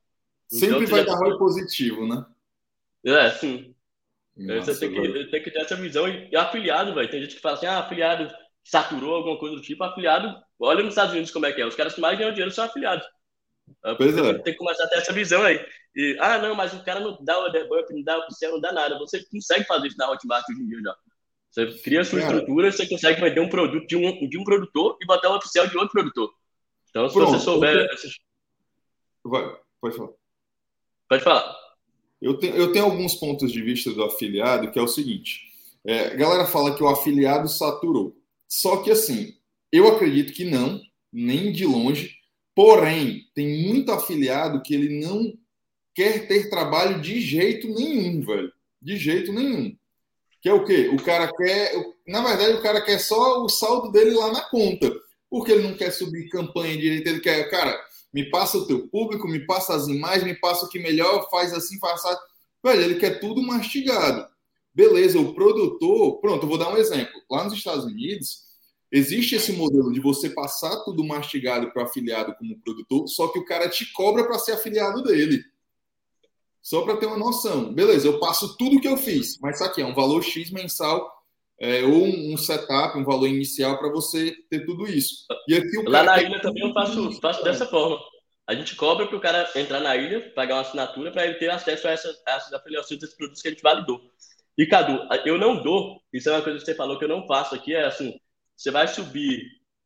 Sempre 0.50 0.86
então, 0.86 0.88
vai 0.88 1.06
dar 1.06 1.16
ROI 1.16 1.38
positivo, 1.38 2.08
né? 2.08 2.26
É, 3.06 3.30
sim. 3.32 3.74
Nossa, 4.36 4.74
você 4.74 4.90
tem 4.90 5.02
que, 5.02 5.26
tem 5.26 5.44
que 5.44 5.52
ter 5.52 5.60
essa 5.60 5.76
visão. 5.76 6.08
E, 6.08 6.36
afiliado, 6.36 6.94
velho. 6.94 7.10
Tem 7.10 7.22
gente 7.22 7.36
que 7.36 7.42
fala 7.42 7.56
assim, 7.56 7.68
ah, 7.68 7.80
afiliado 7.80 8.34
saturou 8.64 9.16
alguma 9.16 9.38
coisa 9.38 9.56
do 9.56 9.62
tipo. 9.62 9.84
Afiliado, 9.84 10.36
olha 10.60 10.82
nos 10.82 10.94
Estados 10.94 11.12
Unidos 11.12 11.32
como 11.32 11.46
é 11.46 11.54
que 11.54 11.62
é. 11.62 11.66
Os 11.66 11.76
caras 11.76 11.94
que 11.94 12.02
mais 12.02 12.18
ganham 12.18 12.32
dinheiro 12.32 12.52
são 12.52 12.66
afiliados. 12.66 13.06
É, 13.86 13.94
pois 13.94 14.18
é. 14.18 14.34
Tem 14.40 14.54
que 14.54 14.60
começar 14.60 14.86
a 14.86 14.88
ter 14.88 14.98
essa 14.98 15.14
visão 15.14 15.44
aí. 15.44 15.64
E, 15.96 16.18
ah, 16.20 16.38
não, 16.40 16.56
mas 16.56 16.74
o 16.74 16.84
cara 16.84 17.00
não 17.00 17.18
dá 17.22 17.38
o 17.40 17.44
order 17.44 17.68
bump, 17.68 17.90
não 17.92 18.04
dá 18.04 18.18
o 18.18 18.32
céu, 18.32 18.54
não 18.54 18.62
dá 18.62 18.72
nada. 18.72 18.98
Você 18.98 19.24
consegue 19.26 19.66
fazer 19.66 19.88
isso 19.88 19.98
na 19.98 20.10
Hotmart 20.10 20.46
hoje 20.50 20.62
em 20.62 20.68
dia 20.68 20.82
já. 20.82 20.96
Você 21.52 21.66
cria 21.82 22.02
a 22.02 22.06
sua 22.06 22.20
cara, 22.20 22.34
estrutura, 22.34 22.72
você 22.72 22.88
consegue 22.88 23.22
vender 23.22 23.40
um 23.40 23.50
produto 23.50 23.88
de 23.88 23.96
um, 23.96 24.30
de 24.30 24.38
um 24.38 24.44
produtor 24.44 24.98
e 25.02 25.06
botar 25.06 25.30
o 25.30 25.38
oficial 25.38 25.68
de 25.68 25.76
outro 25.78 25.92
produtor. 25.92 26.32
Então, 26.90 27.08
se 27.08 27.14
Pronto, 27.14 27.32
você 27.32 27.40
souber. 27.40 27.88
Vai, 29.24 29.58
pode 29.82 29.98
falar. 29.98 30.19
Pode 31.10 31.24
falar. 31.24 31.58
Eu 32.22 32.38
tenho, 32.38 32.56
eu 32.56 32.72
tenho 32.72 32.86
alguns 32.86 33.16
pontos 33.16 33.52
de 33.52 33.62
vista 33.62 33.92
do 33.92 34.04
afiliado, 34.04 34.72
que 34.72 34.78
é 34.78 34.82
o 34.82 34.88
seguinte: 34.88 35.50
é, 35.84 36.16
galera 36.16 36.46
fala 36.46 36.76
que 36.76 36.84
o 36.84 36.88
afiliado 36.88 37.50
saturou. 37.50 38.16
Só 38.48 38.78
que 38.78 38.92
assim, 38.92 39.34
eu 39.72 39.88
acredito 39.88 40.32
que 40.34 40.46
não, 40.46 40.80
nem 41.12 41.52
de 41.52 41.66
longe. 41.66 42.18
Porém, 42.54 43.26
tem 43.34 43.68
muito 43.68 43.92
afiliado 43.92 44.62
que 44.62 44.74
ele 44.74 45.04
não 45.04 45.34
quer 45.96 46.28
ter 46.28 46.50
trabalho 46.50 47.02
de 47.02 47.22
jeito 47.22 47.68
nenhum, 47.70 48.22
velho. 48.22 48.52
De 48.82 48.98
jeito 48.98 49.32
nenhum. 49.32 49.76
Que 50.42 50.50
é 50.50 50.54
o 50.54 50.64
quê? 50.64 50.90
O 50.94 51.02
cara 51.02 51.32
quer. 51.36 51.74
Na 52.08 52.22
verdade, 52.22 52.54
o 52.54 52.62
cara 52.62 52.82
quer 52.82 53.00
só 53.00 53.44
o 53.44 53.50
saldo 53.50 53.92
dele 53.92 54.12
lá 54.12 54.32
na 54.32 54.42
conta. 54.42 54.94
Porque 55.30 55.52
ele 55.52 55.64
não 55.64 55.76
quer 55.76 55.92
subir 55.92 56.30
campanha 56.30 56.78
direito, 56.78 57.08
ele 57.08 57.20
quer, 57.20 57.50
cara, 57.50 57.80
me 58.14 58.30
passa 58.30 58.58
o 58.58 58.66
teu 58.66 58.88
público, 58.88 59.28
me 59.28 59.46
passa 59.46 59.76
as 59.76 59.88
imagens, 59.88 60.24
me 60.24 60.36
passa 60.36 60.66
o 60.66 60.70
que 60.70 60.80
melhor, 60.80 61.30
faz 61.30 61.54
assim, 61.54 61.78
assim. 61.82 62.18
Velho, 62.64 62.82
ele 62.82 62.96
quer 62.96 63.20
tudo 63.20 63.42
mastigado. 63.42 64.28
Beleza, 64.74 65.20
o 65.20 65.34
produtor, 65.34 66.20
pronto, 66.20 66.44
eu 66.44 66.50
vou 66.50 66.58
dar 66.58 66.70
um 66.70 66.78
exemplo. 66.78 67.22
Lá 67.30 67.44
nos 67.44 67.54
Estados 67.54 67.86
Unidos, 67.86 68.44
existe 68.92 69.36
esse 69.36 69.54
modelo 69.54 69.92
de 69.92 70.00
você 70.00 70.30
passar 70.30 70.84
tudo 70.84 71.04
mastigado 71.04 71.72
para 71.72 71.84
o 71.84 71.86
afiliado 71.86 72.36
como 72.36 72.60
produtor, 72.62 73.08
só 73.08 73.28
que 73.28 73.40
o 73.40 73.46
cara 73.46 73.70
te 73.70 73.92
cobra 73.94 74.26
para 74.26 74.40
ser 74.40 74.54
afiliado 74.54 75.04
dele. 75.04 75.44
Só 76.62 76.82
para 76.82 76.98
ter 76.98 77.06
uma 77.06 77.18
noção. 77.18 77.74
Beleza, 77.74 78.08
eu 78.08 78.20
passo 78.20 78.58
tudo 78.58 78.82
que 78.82 78.88
eu 78.88 78.98
fiz, 78.98 79.40
mas 79.40 79.56
isso 79.56 79.64
aqui 79.64 79.82
é 79.82 79.86
um 79.86 79.96
valor 79.96 80.24
X 80.24 80.52
mensal 80.52 81.19
é, 81.60 81.84
ou 81.84 82.06
um, 82.06 82.38
setup, 82.38 82.98
um 82.98 83.04
valor 83.04 83.28
inicial 83.28 83.78
para 83.78 83.90
você 83.90 84.34
ter 84.50 84.66
tudo 84.66 84.88
isso. 84.88 85.26
E 85.48 85.56
aqui 85.56 85.78
o 85.78 85.90
Lá 85.90 86.04
na 86.04 86.22
ilha 86.22 86.40
também 86.42 86.66
eu 86.66 86.74
faço, 86.74 87.12
faço 87.20 87.44
dessa 87.44 87.66
forma. 87.66 88.00
A 88.48 88.56
gente 88.56 88.76
cobra 88.76 89.06
para 89.06 89.18
o 89.18 89.22
cara 89.22 89.50
entrar 89.56 89.80
na 89.80 89.96
ilha, 89.96 90.32
pagar 90.34 90.56
uma 90.56 90.62
assinatura 90.62 91.12
para 91.12 91.26
ele 91.26 91.36
ter 91.36 91.52
acesso 91.52 91.88
a, 91.88 91.92
essa, 91.92 92.10
a 92.28 92.32
essas 92.32 92.54
afiliações 92.54 93.00
desses 93.00 93.16
produtos 93.16 93.42
que 93.42 93.48
a 93.48 93.52
gente 93.52 93.62
validou. 93.62 94.02
E, 94.58 94.66
Cadu, 94.66 95.08
eu 95.26 95.38
não 95.38 95.62
dou, 95.62 96.02
isso 96.12 96.30
é 96.30 96.34
uma 96.34 96.42
coisa 96.42 96.60
que 96.60 96.66
você 96.66 96.76
falou 96.76 96.98
que 96.98 97.06
eu 97.06 97.10
não 97.10 97.28
faço 97.28 97.56
aqui, 97.56 97.76
é 97.76 97.86
assim, 97.86 98.20
você 98.58 98.72
vai 98.72 98.88
subir 98.88 99.42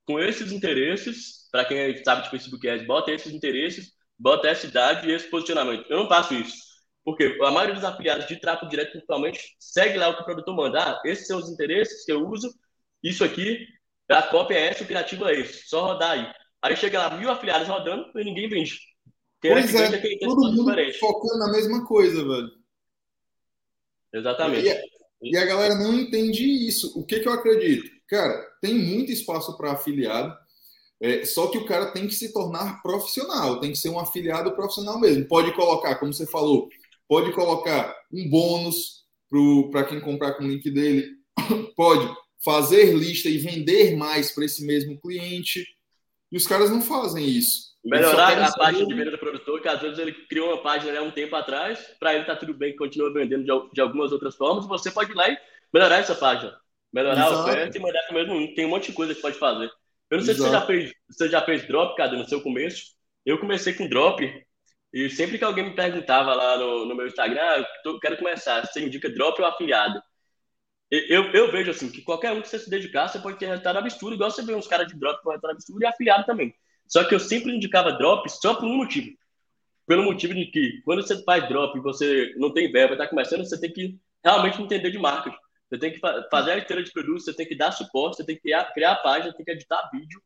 com 0.06 0.20
esses 0.20 0.52
interesses, 0.52 1.48
para 1.52 1.66
quem 1.66 2.04
sabe 2.04 2.24
de 2.24 2.30
Facebook 2.30 2.68
Ads, 2.68 2.88
bota 2.88 3.12
esses 3.12 3.32
interesses, 3.34 3.92
bota 4.18 4.48
essa 4.48 4.66
idade 4.66 5.08
e 5.08 5.12
esse 5.12 5.30
posicionamento. 5.30 5.86
Eu 5.90 5.98
não 5.98 6.08
faço 6.08 6.34
isso. 6.34 6.73
Porque 7.04 7.38
a 7.42 7.52
maioria 7.52 7.76
dos 7.76 7.84
afiliados 7.84 8.28
de 8.28 8.40
tráfego 8.40 8.70
direto, 8.70 8.92
principalmente, 8.92 9.56
segue 9.60 9.98
lá 9.98 10.10
o 10.10 10.16
que 10.16 10.22
o 10.22 10.26
produtor 10.26 10.56
manda. 10.56 10.80
Ah, 10.82 11.02
esses 11.06 11.28
são 11.28 11.40
os 11.40 11.50
interesses 11.50 12.06
que 12.06 12.12
eu 12.12 12.26
uso, 12.26 12.54
isso 13.04 13.24
aqui, 13.24 13.68
a 14.10 14.24
cópia 14.24 14.56
é 14.56 14.68
essa, 14.70 14.84
o 14.84 14.88
criativo 14.88 15.28
é 15.28 15.40
esse. 15.40 15.68
Só 15.68 15.86
rodar 15.86 16.12
aí. 16.12 16.32
Aí 16.62 16.78
chega 16.78 17.00
lá 17.00 17.18
mil 17.18 17.30
afiliados 17.30 17.68
rodando 17.68 18.06
e 18.18 18.24
ninguém 18.24 18.48
vende. 18.48 18.80
Quem 19.42 19.52
pois 19.52 19.76
é, 19.76 19.96
é 19.96 20.18
todo 20.20 20.54
mundo 20.54 20.70
diferente. 20.70 20.98
focando 21.00 21.40
na 21.40 21.52
mesma 21.52 21.86
coisa, 21.86 22.26
velho. 22.26 22.50
Exatamente. 24.14 24.66
E 24.66 24.72
a, 24.72 24.82
e 25.22 25.38
a, 25.38 25.46
galera 25.46 25.76
não 25.76 25.94
entende 25.94 26.46
isso. 26.46 26.98
O 26.98 27.06
que, 27.06 27.20
que 27.20 27.28
eu 27.28 27.34
acredito? 27.34 27.92
Cara, 28.08 28.42
tem 28.62 28.76
muito 28.76 29.12
espaço 29.12 29.58
para 29.58 29.74
afiliado, 29.74 30.34
é, 31.02 31.26
só 31.26 31.48
que 31.48 31.58
o 31.58 31.66
cara 31.66 31.92
tem 31.92 32.08
que 32.08 32.14
se 32.14 32.32
tornar 32.32 32.82
profissional, 32.82 33.60
tem 33.60 33.72
que 33.72 33.78
ser 33.78 33.90
um 33.90 34.00
afiliado 34.00 34.54
profissional 34.56 34.98
mesmo. 34.98 35.26
Pode 35.26 35.54
colocar, 35.54 35.96
como 35.96 36.14
você 36.14 36.26
falou, 36.26 36.70
pode 37.08 37.32
colocar 37.34 37.96
um 38.12 38.30
bônus 38.30 39.04
para 39.72 39.86
quem 39.86 40.00
comprar 40.00 40.34
com 40.34 40.44
o 40.44 40.48
link 40.48 40.70
dele, 40.70 41.08
pode 41.76 42.08
fazer 42.44 42.94
lista 42.94 43.30
e 43.30 43.38
vender 43.38 43.96
mais 43.96 44.32
para 44.32 44.46
esse 44.46 44.66
mesmo 44.66 45.00
cliente. 45.00 45.66
E 46.32 46.38
os 46.38 46.46
caras 46.46 46.70
não 46.70 46.82
fazem 46.82 47.26
isso. 47.26 47.74
Melhorar 47.84 48.42
a 48.42 48.52
página 48.52 48.86
de 48.86 48.94
venda 48.94 49.12
do 49.12 49.18
produtor, 49.18 49.62
que 49.62 49.68
às 49.68 49.82
vezes 49.82 50.00
ele 50.00 50.14
criou 50.28 50.50
uma 50.50 50.62
página 50.62 50.98
há 50.98 51.02
um 51.02 51.12
tempo 51.12 51.36
atrás, 51.36 51.80
para 52.00 52.14
ele 52.14 52.26
tá 52.26 52.36
tudo 52.36 52.54
bem, 52.54 52.76
continua 52.76 53.12
vendendo 53.12 53.44
de, 53.44 53.74
de, 53.74 53.82
algumas 53.82 54.12
outras 54.12 54.36
formas, 54.36 54.66
você 54.66 54.90
pode 54.90 55.12
ir 55.12 55.16
lá 55.16 55.30
e 55.30 55.38
melhorar 55.74 55.98
essa 55.98 56.16
página. 56.16 56.56
Melhorar 56.94 57.28
Exato. 57.28 57.36
a 57.36 57.44
oferta 57.44 57.78
e 57.78 57.82
mandar 57.82 58.04
para 58.04 58.12
o 58.12 58.16
mesmo. 58.16 58.56
Tem 58.56 58.66
um 58.66 58.70
monte 58.70 58.88
de 58.92 58.94
coisa 58.94 59.16
que 59.16 59.22
pode 59.22 59.38
fazer. 59.38 59.70
Eu 60.10 60.18
não 60.18 60.26
sei 60.26 60.36
se 60.36 60.42
você 60.42 60.52
já, 60.52 60.62
fez, 60.62 60.94
você 61.10 61.30
já 61.30 61.42
fez 61.42 61.68
drop, 61.68 61.98
Cadu, 61.98 62.18
no 62.18 62.28
seu 62.28 62.40
começo. 62.40 62.94
Eu 63.26 63.40
comecei 63.40 63.74
com 63.74 63.90
drop 63.90 64.24
e 64.94 65.10
sempre 65.10 65.40
que 65.40 65.44
alguém 65.44 65.66
me 65.66 65.76
perguntava 65.76 66.36
lá 66.36 66.58
no, 66.58 66.86
no 66.86 66.96
meu 66.96 67.08
Instagram, 67.08 67.42
ah, 67.42 67.66
eu 67.84 68.00
quero 68.00 68.18
começar, 68.18 68.66
você 68.66 68.86
indica 68.86 69.10
drop 69.10 69.42
ou 69.42 69.48
afiliado? 69.48 70.02
Eu, 70.92 71.32
eu 71.32 71.52
vejo 71.52 71.72
assim, 71.72 71.90
que 71.90 72.04
qualquer 72.04 72.32
um 72.32 72.42
que 72.42 72.48
você 72.48 72.60
se 72.60 72.70
dedicar, 72.70 73.08
você 73.08 73.18
pode 73.18 73.40
ter 73.40 73.48
resultado 73.48 73.78
absurdo, 73.78 74.14
igual 74.14 74.30
você 74.30 74.44
vê 74.44 74.54
uns 74.54 74.68
caras 74.68 74.88
de 74.88 74.96
drop 74.96 75.24
com 75.24 75.30
resultado 75.30 75.52
absurdo 75.52 75.82
e 75.82 75.88
afiliado 75.88 76.26
também. 76.26 76.54
Só 76.88 77.04
que 77.04 77.16
eu 77.16 77.20
sempre 77.20 77.52
indicava 77.52 77.94
drop 77.94 78.30
só 78.30 78.54
por 78.54 78.66
um 78.66 78.78
motivo. 78.78 79.10
Pelo 79.88 80.04
motivo 80.04 80.36
de 80.36 80.46
que, 80.46 80.82
quando 80.86 81.02
você 81.02 81.24
faz 81.24 81.50
drop 81.50 81.76
e 81.76 81.82
você 81.82 82.34
não 82.38 82.54
tem 82.54 82.72
verba, 82.72 82.94
está 82.94 83.08
começando, 83.08 83.44
você 83.44 83.60
tem 83.60 83.74
que 83.74 84.00
realmente 84.24 84.62
entender 84.62 84.92
de 84.92 85.00
marketing. 85.00 85.36
Você 85.70 85.80
tem 85.80 85.92
que 85.92 86.00
fazer 86.30 86.52
a 86.52 86.58
esteira 86.60 86.84
de 86.84 86.92
produtos, 86.92 87.26
você 87.26 87.34
tem 87.34 87.48
que 87.48 87.56
dar 87.56 87.72
suporte, 87.72 88.18
você 88.18 88.24
tem 88.24 88.36
que 88.36 88.44
criar, 88.44 88.72
criar 88.74 88.92
a 88.92 88.98
página, 88.98 89.34
tem 89.34 89.44
que 89.44 89.52
editar 89.52 89.90
vídeo, 89.92 90.22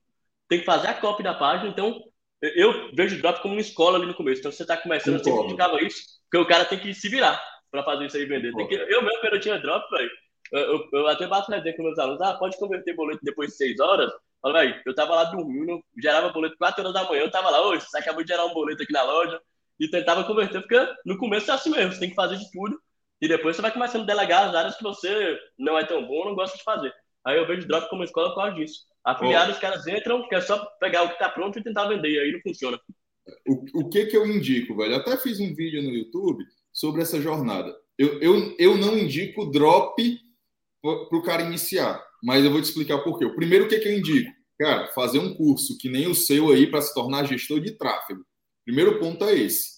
tem 0.50 0.60
que 0.60 0.66
fazer 0.66 0.90
a 0.90 0.94
copy 0.94 1.24
da 1.24 1.34
página. 1.34 1.70
Então, 1.70 2.04
eu 2.42 2.92
vejo 2.94 3.18
o 3.18 3.22
drop 3.22 3.42
como 3.42 3.54
uma 3.54 3.62
escola 3.62 3.98
ali 3.98 4.06
no 4.06 4.14
começo. 4.14 4.40
Então, 4.40 4.52
você 4.52 4.64
está 4.64 4.78
começando, 4.78 5.16
eu 5.16 5.24
sempre 5.24 5.44
indicava 5.44 5.82
isso, 5.82 6.00
porque 6.30 6.38
o 6.44 6.48
cara 6.48 6.66
tem 6.66 6.80
que 6.80 6.94
se 6.94 7.10
virar 7.10 7.42
para 7.72 7.84
fazer 7.84 8.06
isso 8.06 8.18
aí 8.18 8.26
vender. 8.26 8.54
Que, 8.54 8.76
eu 8.76 9.02
mesmo, 9.02 9.22
quando 9.22 9.34
eu 9.34 9.40
tinha 9.40 9.60
drop, 9.60 9.90
velho, 9.90 10.12
eu, 10.52 10.60
eu, 10.60 10.90
eu, 10.94 11.08
até 11.08 11.28
bato 11.28 11.52
na 11.52 11.62
com 11.62 11.84
meus 11.84 12.00
alunos, 12.00 12.22
ah, 12.22 12.36
pode 12.36 12.58
converter 12.58 12.96
boleto 12.96 13.20
depois 13.24 13.50
de 13.50 13.58
seis 13.58 13.80
horas? 13.80 14.12
Fala, 14.42 14.60
velho, 14.60 14.82
eu 14.86 14.96
tava 14.96 15.16
lá 15.16 15.26
dormindo, 15.26 15.82
gerava 16.02 16.30
boleto 16.30 16.58
quatro 16.58 16.82
horas 16.82 16.94
da 16.94 17.10
manhã, 17.10 17.22
eu 17.22 17.32
tava 17.32 17.50
lá, 17.50 17.68
hoje, 17.68 17.86
você 17.86 17.98
acabou 17.98 18.24
de 18.24 18.30
gerar 18.30 18.46
um 18.46 18.54
boleto 18.54 18.84
aqui 18.84 18.94
na 18.94 19.04
loja, 19.04 19.42
e 19.80 19.90
tentava 19.90 20.24
converter, 20.24 20.62
porque 20.62 20.94
no 21.06 21.18
começo 21.18 21.52
é 21.52 21.54
assim 21.54 21.70
mesmo, 21.70 21.92
você 21.92 22.00
tem 22.00 22.10
que 22.10 22.16
fazer 22.16 22.38
de 22.38 22.50
tudo, 22.52 22.80
e 23.22 23.28
depois 23.28 23.56
você 23.56 23.62
vai 23.62 23.72
começando 23.72 24.04
a 24.04 24.06
delegar 24.06 24.48
as 24.48 24.56
áreas 24.56 24.78
que 24.78 24.84
você 24.84 25.38
não 25.58 25.78
é 25.78 25.84
tão 25.84 26.06
bom, 26.06 26.26
não 26.26 26.36
gosta 26.36 26.58
de 26.58 26.64
fazer. 26.64 26.94
Aí 27.26 27.38
eu 27.38 27.48
vejo 27.48 27.68
drop 27.68 27.90
como 27.90 28.04
escola 28.04 28.30
por 28.30 28.36
causa 28.36 28.56
disso. 28.56 28.86
Afiliados, 29.08 29.52
oh. 29.52 29.54
os 29.54 29.60
caras 29.60 29.88
entram, 29.88 30.28
que 30.28 30.36
é 30.36 30.42
só 30.42 30.66
pegar 30.82 31.04
o 31.04 31.10
que 31.10 31.18
tá 31.18 31.30
pronto 31.30 31.58
e 31.58 31.64
tentar 31.64 31.88
vender, 31.88 32.20
aí 32.20 32.30
não 32.34 32.42
funciona. 32.42 32.78
O, 33.48 33.82
o 33.82 33.90
que 33.90 34.06
que 34.08 34.18
eu 34.18 34.28
indico, 34.28 34.76
velho? 34.76 34.94
Eu 34.94 34.98
até 34.98 35.16
fiz 35.16 35.40
um 35.40 35.56
vídeo 35.56 35.82
no 35.82 35.94
YouTube 35.94 36.44
sobre 36.74 37.02
essa 37.02 37.22
jornada. 37.22 37.74
Eu, 37.98 38.20
eu, 38.20 38.56
eu 38.60 38.78
não 38.78 38.98
indico 38.98 39.50
drop 39.50 39.96
para 40.82 41.18
o 41.18 41.24
cara 41.24 41.44
iniciar, 41.44 42.04
mas 42.22 42.44
eu 42.44 42.52
vou 42.52 42.62
te 42.62 42.66
explicar 42.66 42.98
por 43.00 43.18
quê. 43.18 43.24
O 43.24 43.36
primeiro, 43.36 43.66
o 43.66 43.70
que, 43.70 43.80
que 43.80 43.88
eu 43.88 43.98
indico? 43.98 44.30
Cara, 44.60 44.88
fazer 44.90 45.20
um 45.20 45.34
curso 45.34 45.78
que 45.78 45.88
nem 45.88 46.08
o 46.08 46.16
seu 46.16 46.52
aí 46.52 46.68
para 46.68 46.82
se 46.82 46.94
tornar 46.94 47.26
gestor 47.26 47.62
de 47.62 47.78
tráfego. 47.78 48.26
Primeiro 48.66 49.00
ponto 49.00 49.24
é 49.24 49.34
esse. 49.34 49.78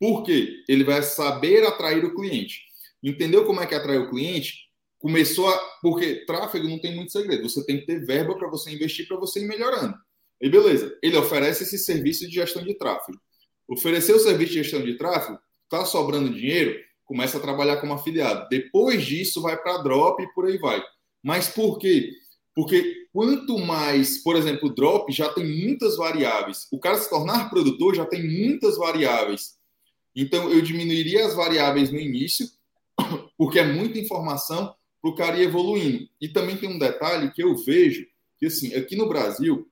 Por 0.00 0.22
quê? 0.22 0.64
Ele 0.66 0.82
vai 0.82 1.02
saber 1.02 1.62
atrair 1.66 2.04
o 2.04 2.14
cliente. 2.14 2.62
Entendeu 3.02 3.44
como 3.44 3.60
é 3.60 3.66
que 3.66 3.74
atrai 3.74 3.98
o 3.98 4.08
cliente? 4.08 4.71
Começou 5.02 5.48
a. 5.48 5.58
Porque 5.82 6.24
tráfego 6.24 6.68
não 6.68 6.78
tem 6.78 6.94
muito 6.94 7.10
segredo. 7.10 7.50
Você 7.50 7.66
tem 7.66 7.80
que 7.80 7.86
ter 7.86 8.06
verba 8.06 8.36
para 8.36 8.48
você 8.48 8.70
investir 8.70 9.08
para 9.08 9.16
você 9.16 9.40
ir 9.40 9.48
melhorando. 9.48 9.96
E 10.40 10.48
beleza, 10.48 10.96
ele 11.02 11.16
oferece 11.16 11.64
esse 11.64 11.76
serviço 11.76 12.24
de 12.28 12.34
gestão 12.34 12.62
de 12.62 12.72
tráfego. 12.74 13.18
Oferecer 13.68 14.14
o 14.14 14.20
serviço 14.20 14.52
de 14.52 14.62
gestão 14.62 14.80
de 14.80 14.96
tráfego, 14.96 15.40
está 15.64 15.84
sobrando 15.84 16.32
dinheiro, 16.32 16.78
começa 17.04 17.38
a 17.38 17.40
trabalhar 17.40 17.78
como 17.78 17.92
afiliado. 17.92 18.46
Depois 18.48 19.04
disso, 19.04 19.42
vai 19.42 19.60
para 19.60 19.78
drop 19.78 20.22
e 20.22 20.32
por 20.34 20.46
aí 20.46 20.56
vai. 20.56 20.80
Mas 21.20 21.48
por 21.48 21.78
quê? 21.78 22.12
Porque 22.54 23.06
quanto 23.12 23.58
mais, 23.58 24.22
por 24.22 24.36
exemplo, 24.36 24.68
o 24.68 24.74
drop 24.74 25.12
já 25.12 25.32
tem 25.32 25.44
muitas 25.44 25.96
variáveis. 25.96 26.68
O 26.70 26.78
cara 26.78 26.96
se 26.96 27.10
tornar 27.10 27.50
produtor 27.50 27.96
já 27.96 28.06
tem 28.06 28.22
muitas 28.22 28.76
variáveis. 28.76 29.56
Então, 30.14 30.48
eu 30.48 30.62
diminuiria 30.62 31.26
as 31.26 31.34
variáveis 31.34 31.90
no 31.90 31.98
início, 31.98 32.46
porque 33.36 33.58
é 33.58 33.64
muita 33.64 33.98
informação 33.98 34.72
para 35.02 35.10
o 35.10 35.14
cara 35.14 35.36
ir 35.36 35.42
evoluindo. 35.42 36.08
E 36.20 36.28
também 36.28 36.56
tem 36.56 36.68
um 36.68 36.78
detalhe 36.78 37.32
que 37.32 37.42
eu 37.42 37.56
vejo, 37.56 38.06
que 38.38 38.46
assim, 38.46 38.72
aqui 38.74 38.94
no 38.94 39.08
Brasil, 39.08 39.68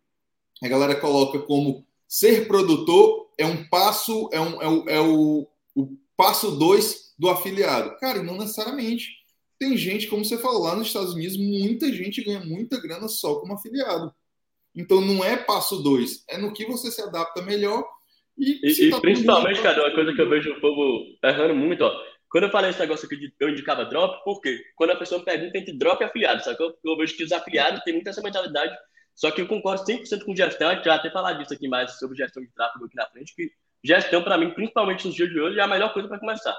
a 0.60 0.68
galera 0.68 0.96
coloca 0.96 1.38
como 1.38 1.86
ser 2.08 2.48
produtor 2.48 3.30
é 3.38 3.46
um 3.46 3.64
passo, 3.68 4.28
é, 4.32 4.40
um, 4.40 4.60
é, 4.60 4.68
o, 4.68 4.88
é 4.88 5.00
o, 5.00 5.46
o 5.74 5.96
passo 6.16 6.50
dois 6.58 7.14
do 7.16 7.30
afiliado. 7.30 7.96
Cara, 7.98 8.18
e 8.18 8.22
não 8.22 8.36
necessariamente. 8.36 9.18
Tem 9.58 9.76
gente, 9.76 10.08
como 10.08 10.24
você 10.24 10.36
falou, 10.38 10.64
lá 10.64 10.74
nos 10.74 10.88
Estados 10.88 11.14
Unidos, 11.14 11.36
muita 11.36 11.92
gente 11.92 12.22
ganha 12.22 12.40
muita 12.40 12.80
grana 12.80 13.08
só 13.08 13.36
como 13.36 13.54
afiliado. 13.54 14.12
Então 14.74 15.00
não 15.00 15.24
é 15.24 15.36
passo 15.36 15.82
dois, 15.82 16.24
é 16.28 16.38
no 16.38 16.52
que 16.52 16.64
você 16.64 16.90
se 16.90 17.00
adapta 17.00 17.42
melhor. 17.42 17.84
E, 18.38 18.58
e, 18.62 18.86
e 18.86 18.90
tá 18.90 19.00
principalmente, 19.00 19.60
cara, 19.60 19.82
uma 19.82 19.94
coisa 19.94 20.14
que 20.14 20.20
eu 20.20 20.28
vejo 20.28 20.50
o 20.50 20.60
povo 20.60 21.04
errando 21.22 21.54
muito, 21.54 21.84
ó. 21.84 21.92
Quando 22.30 22.44
eu 22.44 22.50
falei 22.50 22.70
esse 22.70 22.78
negócio 22.78 23.06
aqui 23.06 23.16
de 23.16 23.34
eu 23.40 23.48
indicava 23.48 23.84
drop, 23.84 24.22
por 24.22 24.40
quê? 24.40 24.62
Quando 24.76 24.90
a 24.90 24.96
pessoa 24.96 25.18
me 25.18 25.24
pergunta 25.24 25.58
entre 25.58 25.76
drop 25.76 26.00
e 26.00 26.04
afiliado, 26.04 26.44
só 26.44 26.54
que 26.54 26.62
eu, 26.62 26.72
eu 26.84 26.96
vejo 26.96 27.16
que 27.16 27.24
os 27.24 27.32
afiliados 27.32 27.82
têm 27.82 27.94
muita 27.94 28.10
essa 28.10 28.22
mentalidade. 28.22 28.72
Só 29.16 29.32
que 29.32 29.40
eu 29.40 29.48
concordo 29.48 29.84
100% 29.84 30.24
com 30.24 30.34
gestão, 30.34 30.68
a 30.68 30.74
gente 30.76 30.84
já 30.84 30.94
até 30.94 31.10
falar 31.10 31.32
disso 31.32 31.52
aqui 31.52 31.66
mais 31.66 31.98
sobre 31.98 32.16
gestão 32.16 32.40
de 32.40 32.48
tráfego 32.52 32.84
aqui 32.84 32.94
na 32.94 33.06
frente, 33.06 33.34
que 33.34 33.50
gestão, 33.82 34.22
para 34.22 34.38
mim, 34.38 34.50
principalmente 34.50 35.06
nos 35.06 35.14
dias 35.16 35.28
de 35.28 35.40
hoje, 35.40 35.58
é 35.58 35.62
a 35.62 35.66
melhor 35.66 35.92
coisa 35.92 36.08
para 36.08 36.20
começar. 36.20 36.56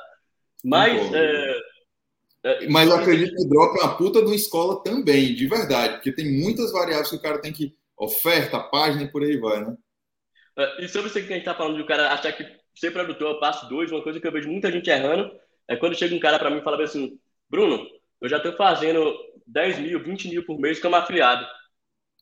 Mas. 0.64 1.14
É, 1.14 1.60
é, 2.44 2.70
Mas 2.70 2.90
eu 2.90 2.98
acredito 2.98 3.34
que 3.34 3.48
drop 3.48 3.80
é 3.80 3.84
uma 3.84 3.98
puta 3.98 4.20
de 4.20 4.26
uma 4.26 4.36
escola 4.36 4.84
também, 4.84 5.34
de 5.34 5.48
verdade, 5.48 5.94
porque 5.96 6.12
tem 6.12 6.30
muitas 6.44 6.72
variáveis 6.74 7.10
que 7.10 7.16
o 7.16 7.22
cara 7.22 7.42
tem 7.42 7.54
que. 7.54 7.74
Oferta, 7.98 8.60
página 8.60 9.04
e 9.04 9.12
por 9.12 9.22
aí 9.22 9.38
vai, 9.38 9.64
né? 9.64 9.76
É, 10.58 10.84
e 10.84 10.90
sobre 10.90 11.08
isso 11.08 11.22
que 11.22 11.32
a 11.32 11.36
gente 11.36 11.46
tá 11.46 11.54
falando 11.54 11.76
de 11.76 11.84
o 11.84 11.86
cara 11.86 12.12
achar 12.12 12.34
que 12.34 12.44
ser 12.74 12.90
produtor 12.90 13.28
é 13.28 13.32
o 13.36 13.40
passo 13.40 13.70
dois, 13.70 13.92
uma 13.92 14.02
coisa 14.02 14.20
que 14.20 14.26
eu 14.26 14.32
vejo 14.32 14.50
muita 14.50 14.72
gente 14.72 14.90
errando 14.90 15.32
é 15.74 15.78
quando 15.78 15.98
chega 15.98 16.16
um 16.16 16.20
cara 16.20 16.40
para 16.40 16.50
mim 16.50 16.60
e 16.60 16.64
fala 16.64 16.84
assim: 16.84 17.20
Bruno, 17.50 17.88
eu 18.22 18.30
já 18.30 18.38
estou 18.38 18.54
fazendo 18.54 19.16
10 19.48 19.80
mil, 19.80 20.04
20 20.04 20.30
mil 20.30 20.46
por 20.46 20.60
mês 20.60 20.80
como 20.80 20.96
afiliado. 20.96 21.46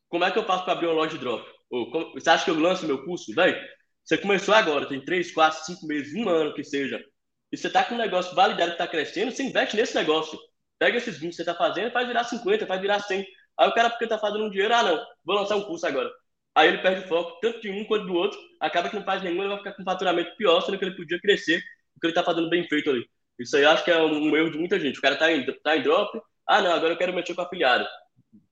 Como 0.07 0.23
é 0.23 0.31
que 0.31 0.39
eu 0.39 0.45
faço 0.45 0.63
para 0.63 0.73
abrir 0.73 0.87
uma 0.87 0.95
loja 0.95 1.11
de 1.11 1.19
drop? 1.19 1.45
Ou, 1.69 1.91
como, 1.91 2.13
você 2.13 2.29
acha 2.29 2.45
que 2.45 2.51
eu 2.51 2.59
lanço 2.59 2.85
meu 2.85 3.03
curso? 3.03 3.33
Velho, 3.33 3.59
você 4.03 4.17
começou 4.17 4.53
agora, 4.53 4.87
tem 4.87 5.03
3, 5.03 5.31
4, 5.31 5.65
5 5.65 5.85
meses, 5.85 6.15
um 6.15 6.27
ano 6.27 6.53
que 6.53 6.63
seja 6.63 6.99
e 7.51 7.57
você 7.57 7.67
está 7.67 7.83
com 7.83 7.95
um 7.95 7.97
negócio 7.97 8.35
validado 8.35 8.71
que 8.71 8.75
está 8.75 8.87
crescendo, 8.87 9.31
você 9.31 9.43
investe 9.43 9.75
nesse 9.75 9.95
negócio. 9.95 10.39
Pega 10.77 10.97
esses 10.97 11.17
20 11.17 11.31
que 11.31 11.35
você 11.35 11.41
está 11.41 11.55
fazendo, 11.55 11.91
faz 11.91 12.07
virar 12.07 12.23
50, 12.23 12.67
faz 12.67 12.81
virar 12.81 12.99
100. 12.99 13.25
Aí 13.57 13.67
o 13.67 13.73
cara, 13.73 13.89
porque 13.89 14.05
está 14.05 14.17
fazendo 14.17 14.45
um 14.45 14.49
dinheiro, 14.49 14.73
ah, 14.73 14.83
não, 14.83 15.05
vou 15.25 15.35
lançar 15.35 15.55
um 15.55 15.63
curso 15.63 15.85
agora. 15.85 16.09
Aí 16.55 16.67
ele 16.67 16.77
perde 16.79 17.05
o 17.05 17.07
foco, 17.07 17.39
tanto 17.41 17.59
de 17.61 17.69
um 17.69 17.83
quanto 17.85 18.05
do 18.05 18.13
outro, 18.13 18.39
acaba 18.59 18.89
que 18.89 18.95
não 18.95 19.03
faz 19.03 19.21
nenhum, 19.23 19.41
ele 19.41 19.49
vai 19.49 19.57
ficar 19.57 19.73
com 19.73 19.81
um 19.81 19.85
faturamento 19.85 20.35
pior, 20.37 20.61
sendo 20.61 20.77
que 20.77 20.85
ele 20.85 20.95
podia 20.95 21.19
crescer, 21.19 21.61
porque 21.93 22.07
ele 22.07 22.11
está 22.11 22.23
fazendo 22.23 22.49
bem 22.49 22.67
feito 22.67 22.89
ali. 22.89 23.05
Isso 23.39 23.55
aí 23.55 23.65
acho 23.65 23.83
que 23.83 23.91
é 23.91 24.01
um, 24.01 24.35
erro 24.35 24.51
de 24.51 24.57
muita 24.57 24.79
gente. 24.79 24.99
O 24.99 25.01
cara 25.01 25.15
está 25.15 25.31
em, 25.31 25.45
tá 25.63 25.77
em 25.77 25.81
drop, 25.81 26.19
ah, 26.47 26.61
não, 26.61 26.73
agora 26.73 26.93
eu 26.93 26.97
quero 26.97 27.13
mexer 27.13 27.33
com 27.33 27.41
afiliado. 27.41 27.87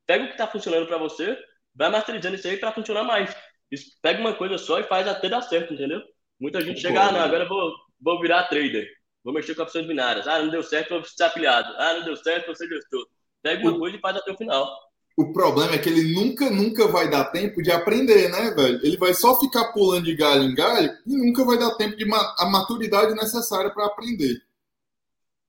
Pega 0.06 0.24
o 0.24 0.28
que 0.28 0.34
está 0.34 0.48
funcionando 0.48 0.88
para 0.88 0.98
você, 0.98 1.38
vai 1.76 1.90
masterizando 1.90 2.36
isso 2.36 2.48
aí 2.48 2.58
para 2.58 2.72
funcionar 2.72 3.04
mais. 3.04 3.36
Isso, 3.72 3.92
pega 4.02 4.20
uma 4.20 4.34
coisa 4.34 4.58
só 4.58 4.80
e 4.80 4.84
faz 4.84 5.08
até 5.08 5.28
dar 5.28 5.42
certo, 5.42 5.74
entendeu? 5.74 6.02
Muita 6.40 6.62
gente 6.62 6.80
chega, 6.80 7.02
ah, 7.02 7.12
não, 7.12 7.20
agora 7.20 7.44
eu 7.44 7.50
vou, 7.50 7.74
vou 8.00 8.22
virar 8.22 8.44
trader, 8.44 8.88
vou 9.24 9.34
mexer 9.34 9.56
com 9.56 9.64
opções 9.64 9.86
binárias. 9.86 10.28
Ah, 10.28 10.40
não 10.40 10.50
deu 10.50 10.64
certo, 10.64 10.92
vou 10.92 11.04
ser 11.04 11.24
afiliado. 11.24 11.74
Ah, 11.78 11.96
não 11.96 12.06
deu 12.06 12.16
certo, 12.16 12.56
ser 12.56 12.70
gestor. 12.70 13.06
Pega 13.42 13.68
uma 13.68 13.78
coisa 13.78 13.98
e 13.98 14.00
faz 14.00 14.16
até 14.16 14.32
o 14.32 14.38
final. 14.38 14.72
O 15.18 15.34
problema 15.34 15.74
é 15.74 15.78
que 15.80 15.90
ele 15.90 16.14
nunca, 16.14 16.48
nunca 16.52 16.88
vai 16.88 17.10
dar 17.10 17.32
tempo 17.32 17.64
de 17.64 17.72
aprender, 17.72 18.30
né, 18.30 18.52
velho? 18.52 18.80
Ele 18.84 18.98
vai 18.98 19.16
só 19.16 19.40
ficar 19.40 19.74
pulando 19.74 20.06
de 20.06 20.16
galho 20.16 20.44
em 20.44 20.54
galho 20.54 20.92
e 21.08 21.18
nunca 21.18 21.44
vai 21.44 21.58
dar 21.58 21.76
tempo 21.76 21.98
de 21.98 22.06
ma 22.06 22.36
a 22.38 22.46
maturidade 22.46 23.16
necessária 23.16 23.72
para 23.72 23.88
aprender. 23.88 24.47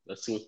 Assim. 0.09 0.47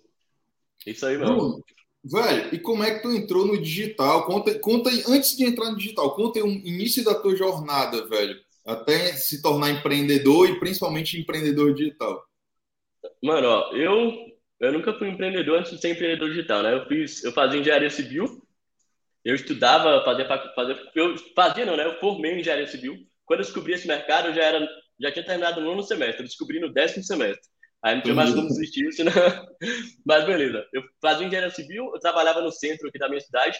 Isso 0.85 1.05
aí, 1.05 1.17
mano. 1.17 1.63
Velho, 2.03 2.55
e 2.55 2.59
como 2.59 2.83
é 2.83 2.95
que 2.95 3.03
tu 3.03 3.11
entrou 3.11 3.45
no 3.45 3.61
digital? 3.61 4.25
Conta, 4.25 4.57
conta 4.57 4.89
aí, 4.89 5.03
antes 5.07 5.37
de 5.37 5.45
entrar 5.45 5.69
no 5.69 5.77
digital, 5.77 6.15
conta 6.15 6.39
aí 6.39 6.43
o 6.43 6.47
início 6.47 7.03
da 7.03 7.13
tua 7.13 7.35
jornada, 7.35 8.07
velho, 8.07 8.39
até 8.65 9.13
se 9.13 9.39
tornar 9.39 9.69
empreendedor 9.69 10.49
e 10.49 10.59
principalmente 10.59 11.19
empreendedor 11.19 11.75
digital. 11.75 12.25
Mano, 13.21 13.47
ó, 13.47 13.75
eu, 13.75 14.13
eu 14.59 14.71
nunca 14.71 14.97
fui 14.97 15.09
empreendedor 15.09 15.59
antes 15.59 15.71
de 15.71 15.79
ser 15.79 15.91
empreendedor 15.91 16.29
digital, 16.29 16.63
né? 16.63 16.73
Eu 16.73 16.87
fiz, 16.87 17.23
eu 17.23 17.31
fazia 17.33 17.59
engenharia 17.59 17.89
civil, 17.91 18.41
eu 19.23 19.35
estudava, 19.35 20.03
fazia, 20.03 20.27
fazia 20.55 20.91
eu 20.95 21.15
fazia 21.35 21.65
não, 21.67 21.77
né? 21.77 21.85
Eu 21.85 21.99
formei 21.99 22.33
em 22.33 22.39
engenharia 22.39 22.67
civil. 22.67 22.97
Quando 23.25 23.41
eu 23.41 23.45
descobri 23.45 23.73
esse 23.73 23.87
mercado, 23.87 24.29
eu 24.29 24.33
já 24.33 24.43
era, 24.43 24.67
já 24.99 25.11
tinha 25.11 25.25
terminado 25.25 25.61
o 25.61 25.63
nono 25.63 25.83
semestre, 25.83 26.23
eu 26.23 26.27
descobri 26.27 26.59
no 26.59 26.73
décimo 26.73 27.03
semestre. 27.03 27.50
Aí 27.83 27.95
não 27.95 28.01
tinha 28.03 28.13
mais 28.13 28.33
como 28.33 28.47
desistir 28.47 28.87
isso, 28.87 29.03
né? 29.03 29.11
Mas 30.05 30.25
beleza. 30.25 30.65
Eu 30.71 30.83
fazia 31.01 31.25
engenharia 31.25 31.49
civil, 31.49 31.91
eu 31.93 31.99
trabalhava 31.99 32.41
no 32.41 32.51
centro 32.51 32.87
aqui 32.87 32.99
da 32.99 33.09
minha 33.09 33.21
cidade. 33.21 33.57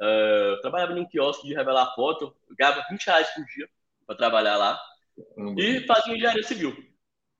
Uh, 0.00 0.60
trabalhava 0.60 0.92
em 0.92 1.00
um 1.00 1.08
quiosque 1.08 1.46
de 1.46 1.54
revelar 1.54 1.94
foto, 1.94 2.34
ganhava 2.58 2.84
20 2.90 3.06
reais 3.06 3.28
por 3.28 3.44
dia 3.44 3.68
para 4.06 4.16
trabalhar 4.16 4.56
lá. 4.56 4.80
E 5.56 5.86
fazia 5.86 6.14
engenharia 6.14 6.42
civil. 6.42 6.76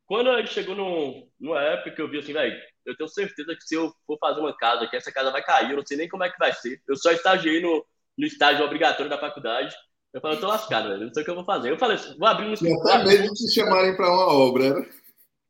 Quando 0.07 0.31
ele 0.31 0.47
chegou 0.47 0.77
num, 0.77 1.29
numa 1.41 1.61
época 1.63 1.93
que 1.93 2.03
eu 2.03 2.11
vi 2.11 2.19
assim, 2.19 2.33
velho, 2.33 2.57
eu 2.85 2.97
tenho 2.97 3.09
certeza 3.09 3.55
que 3.55 3.63
se 3.63 3.75
eu 3.75 3.93
for 4.07 4.19
fazer 4.19 4.41
uma 4.41 4.57
casa 4.57 4.85
aqui, 4.85 4.97
essa 4.97 5.13
casa 5.13 5.31
vai 5.31 5.43
cair, 5.43 5.71
eu 5.71 5.77
não 5.77 5.87
sei 5.87 5.97
nem 5.97 6.09
como 6.09 6.25
é 6.25 6.31
que 6.31 6.39
vai 6.39 6.53
ser. 6.53 6.81
Eu 6.87 6.97
só 6.97 7.11
estagiei 7.11 7.61
no, 7.61 7.85
no 8.19 8.27
estágio 8.27 8.65
obrigatório 8.65 9.11
da 9.11 9.19
faculdade. 9.19 9.75
Eu 10.13 10.21
falei, 10.21 10.37
eu 10.37 10.41
tô 10.41 10.49
lascado, 10.49 10.89
velho, 10.89 11.07
não 11.07 11.15
sei 11.15 11.23
o 11.23 11.25
que 11.25 11.31
eu 11.31 11.37
vou 11.37 11.45
fazer. 11.45 11.71
Eu 11.71 11.79
falei, 11.79 11.97
vou 12.19 12.29
abrir 12.29 12.47
um 12.47 12.53
escritório. 12.53 13.01
Até 13.01 13.05
mesmo 13.05 13.35
te 13.35 13.55
chamarem 13.55 13.97
para 13.97 14.11
uma 14.11 14.27
obra, 14.35 14.75
né? 14.75 14.91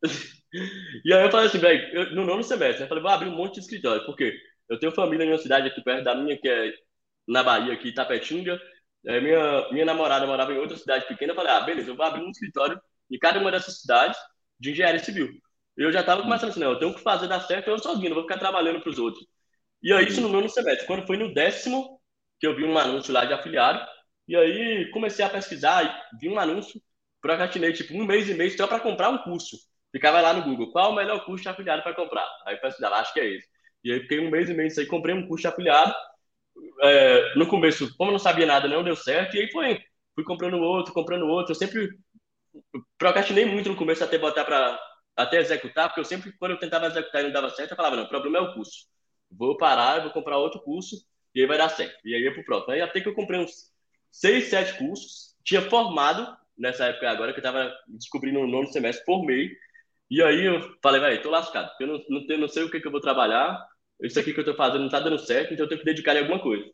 e 1.05 1.13
aí 1.13 1.23
eu 1.23 1.31
falei 1.31 1.47
assim, 1.47 1.59
velho, 1.59 2.15
no 2.15 2.25
nono 2.25 2.43
semestre, 2.43 2.83
eu 2.83 2.87
falei, 2.87 3.03
vou 3.03 3.11
abrir 3.11 3.29
um 3.29 3.35
monte 3.35 3.55
de 3.55 3.61
escritório, 3.61 4.05
porque 4.05 4.33
eu 4.69 4.79
tenho 4.79 4.91
família 4.91 5.25
em 5.25 5.29
uma 5.29 5.37
cidade 5.37 5.67
aqui 5.67 5.81
perto 5.81 6.03
da 6.03 6.15
minha, 6.15 6.37
que 6.37 6.47
é 6.47 6.73
na 7.27 7.43
Bahia, 7.43 7.73
aqui, 7.73 7.93
Tapetinga, 7.93 8.59
Aí 9.07 9.19
minha, 9.19 9.69
minha 9.71 9.85
namorada 9.85 10.27
morava 10.27 10.53
em 10.53 10.57
outra 10.57 10.77
cidade 10.77 11.07
pequena. 11.07 11.31
Eu 11.31 11.35
falei, 11.35 11.51
ah, 11.51 11.61
beleza, 11.61 11.89
eu 11.89 11.95
vou 11.95 12.05
abrir 12.05 12.23
um 12.23 12.29
escritório 12.29 12.79
em 13.09 13.17
cada 13.17 13.39
uma 13.39 13.51
dessas 13.51 13.81
cidades 13.81 14.17
de 14.59 14.71
engenharia 14.71 14.99
civil. 15.03 15.29
Eu 15.75 15.91
já 15.91 16.01
estava 16.01 16.21
começando 16.21 16.49
assim, 16.49 16.59
não, 16.59 16.71
eu 16.71 16.79
tenho 16.79 16.93
que 16.93 17.01
fazer 17.01 17.27
dar 17.27 17.39
certo 17.41 17.69
eu 17.69 17.79
sozinho, 17.79 18.09
não 18.09 18.15
vou 18.15 18.23
ficar 18.23 18.37
trabalhando 18.37 18.79
para 18.81 18.89
os 18.91 18.99
outros. 18.99 19.25
E 19.81 19.91
aí, 19.91 20.07
isso 20.07 20.21
no 20.21 20.29
nono 20.29 20.47
semestre. 20.49 20.85
Quando 20.85 21.07
foi 21.07 21.17
no 21.17 21.33
décimo, 21.33 21.99
que 22.39 22.45
eu 22.45 22.55
vi 22.55 22.63
um 22.63 22.77
anúncio 22.77 23.13
lá 23.13 23.25
de 23.25 23.33
afiliado, 23.33 23.83
e 24.27 24.35
aí 24.35 24.89
comecei 24.91 25.25
a 25.25 25.29
pesquisar, 25.29 26.09
vi 26.19 26.29
um 26.29 26.39
anúncio, 26.39 26.79
procrastinei 27.21 27.73
tipo 27.73 27.93
um 27.95 28.05
mês 28.05 28.29
e 28.29 28.33
meio 28.33 28.55
só 28.55 28.67
para 28.67 28.79
comprar 28.79 29.09
um 29.09 29.17
curso. 29.19 29.57
Ficava 29.91 30.21
lá 30.21 30.33
no 30.33 30.43
Google, 30.43 30.71
qual 30.71 30.91
o 30.91 30.95
melhor 30.95 31.23
curso 31.25 31.43
de 31.43 31.49
afiliado 31.49 31.83
para 31.83 31.93
comprar? 31.93 32.27
Aí 32.45 32.55
pesquisava, 32.57 32.95
acho 32.97 33.13
que 33.13 33.19
é 33.19 33.25
esse. 33.35 33.47
E 33.83 33.91
aí 33.91 33.99
fiquei 34.01 34.19
um 34.19 34.29
mês 34.29 34.49
e 34.49 34.53
meio 34.53 34.69
aí, 34.77 34.85
comprei 34.85 35.13
um 35.15 35.27
curso 35.27 35.41
de 35.41 35.47
afiliado. 35.47 35.93
É, 36.83 37.35
no 37.35 37.47
começo, 37.47 37.95
como 37.97 38.09
eu 38.09 38.13
não 38.13 38.19
sabia 38.19 38.45
nada, 38.45 38.67
não 38.67 38.83
deu 38.83 38.95
certo, 38.95 39.35
e 39.35 39.41
aí 39.41 39.51
foi, 39.51 39.79
fui 40.15 40.23
comprando 40.23 40.57
outro, 40.59 40.93
comprando 40.93 41.25
outro. 41.27 41.51
Eu 41.51 41.55
sempre 41.55 41.89
procrastinei 42.97 43.45
muito 43.45 43.69
no 43.69 43.75
começo 43.75 44.03
até 44.03 44.17
botar 44.17 44.45
para 44.45 44.79
até 45.15 45.39
executar, 45.39 45.87
porque 45.89 45.99
eu 45.99 46.05
sempre, 46.05 46.31
quando 46.37 46.51
eu 46.51 46.59
tentava 46.59 46.87
executar 46.87 47.21
e 47.21 47.25
não 47.25 47.31
dava 47.33 47.49
certo, 47.49 47.71
eu 47.71 47.77
falava, 47.77 47.95
não, 47.95 48.03
o 48.03 48.09
problema 48.09 48.37
é 48.37 48.41
o 48.41 48.53
curso. 48.53 48.87
Vou 49.29 49.57
parar, 49.57 50.01
vou 50.01 50.11
comprar 50.11 50.37
outro 50.37 50.61
curso, 50.61 50.95
e 51.35 51.41
aí 51.41 51.47
vai 51.47 51.57
dar 51.57 51.69
certo. 51.69 51.95
E 52.05 52.15
aí 52.15 52.21
ia 52.21 52.33
pro 52.33 52.45
próximo. 52.45 52.73
Aí 52.73 52.81
até 52.81 53.01
que 53.01 53.09
eu 53.09 53.13
comprei 53.15 53.39
uns 53.39 53.51
seis, 54.11 54.49
sete 54.49 54.77
cursos, 54.77 55.35
tinha 55.43 55.61
formado 55.69 56.35
nessa 56.57 56.85
época 56.85 57.09
agora, 57.09 57.33
que 57.33 57.39
eu 57.39 57.43
tava 57.43 57.71
descobrindo 57.87 58.39
no 58.39 58.47
nono 58.47 58.67
semestre, 58.67 59.05
formei, 59.05 59.49
e 60.11 60.21
aí 60.21 60.45
eu 60.45 60.59
falei, 60.83 60.99
vai, 60.99 61.21
tô 61.21 61.29
lascado, 61.29 61.69
porque 61.69 61.85
eu 61.85 61.87
não, 61.87 62.03
não, 62.09 62.27
tenho, 62.27 62.41
não 62.41 62.47
sei 62.49 62.63
o 62.63 62.69
que, 62.69 62.81
que 62.81 62.85
eu 62.85 62.91
vou 62.91 62.99
trabalhar, 62.99 63.65
isso 64.01 64.19
aqui 64.19 64.33
que 64.33 64.41
eu 64.41 64.43
tô 64.43 64.53
fazendo 64.55 64.81
não 64.81 64.89
tá 64.89 64.99
dando 64.99 65.17
certo, 65.17 65.53
então 65.53 65.65
eu 65.65 65.69
tenho 65.69 65.79
que 65.79 65.85
dedicar 65.85 66.13
em 66.15 66.19
alguma 66.19 66.41
coisa. 66.41 66.65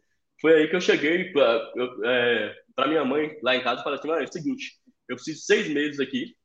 Foi 0.42 0.56
aí 0.56 0.68
que 0.68 0.76
eu 0.76 0.82
cheguei 0.82 1.32
para 1.32 1.72
é, 2.06 2.88
minha 2.88 3.06
mãe 3.06 3.38
lá 3.44 3.56
em 3.56 3.62
casa 3.62 3.82
e 3.82 3.84
falei 3.84 4.00
assim, 4.00 4.08
mano, 4.08 4.22
é 4.22 4.24
o 4.24 4.34
seguinte, 4.34 4.74
eu 5.08 5.16
preciso 5.16 5.38
de 5.38 5.46
seis 5.46 5.70
meses 5.70 6.00
aqui, 6.00 6.36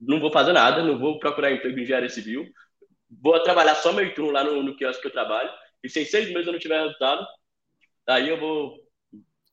não 0.00 0.18
vou 0.18 0.32
fazer 0.32 0.54
nada, 0.54 0.82
não 0.82 0.98
vou 0.98 1.18
procurar 1.18 1.52
emprego 1.52 1.78
em 1.78 1.82
engenharia 1.82 2.08
civil, 2.08 2.46
vou 3.22 3.38
trabalhar 3.42 3.74
só 3.74 3.92
meio 3.92 4.14
turno 4.14 4.32
lá 4.32 4.42
no, 4.42 4.62
no 4.62 4.76
quiosque 4.76 5.02
que 5.02 5.08
eu 5.08 5.12
trabalho, 5.12 5.50
e 5.82 5.90
se 5.90 6.00
em 6.00 6.06
seis 6.06 6.28
meses 6.30 6.46
eu 6.46 6.52
não 6.54 6.58
tiver 6.58 6.80
resultado, 6.80 7.26
aí 8.08 8.30
eu 8.30 8.40
vou 8.40 8.78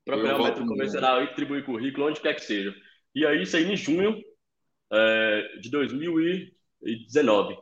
procurar 0.06 0.40
um 0.40 0.44
método 0.44 0.68
convencional 0.68 1.22
e 1.22 1.28
distribuir 1.28 1.66
currículo 1.66 2.08
onde 2.08 2.22
quer 2.22 2.34
que 2.34 2.42
seja. 2.42 2.74
E 3.14 3.26
aí, 3.26 3.42
isso 3.42 3.58
aí 3.58 3.66
em 3.66 3.76
junho 3.76 4.22
é, 4.92 5.58
de 5.60 5.70
2019. 6.82 7.58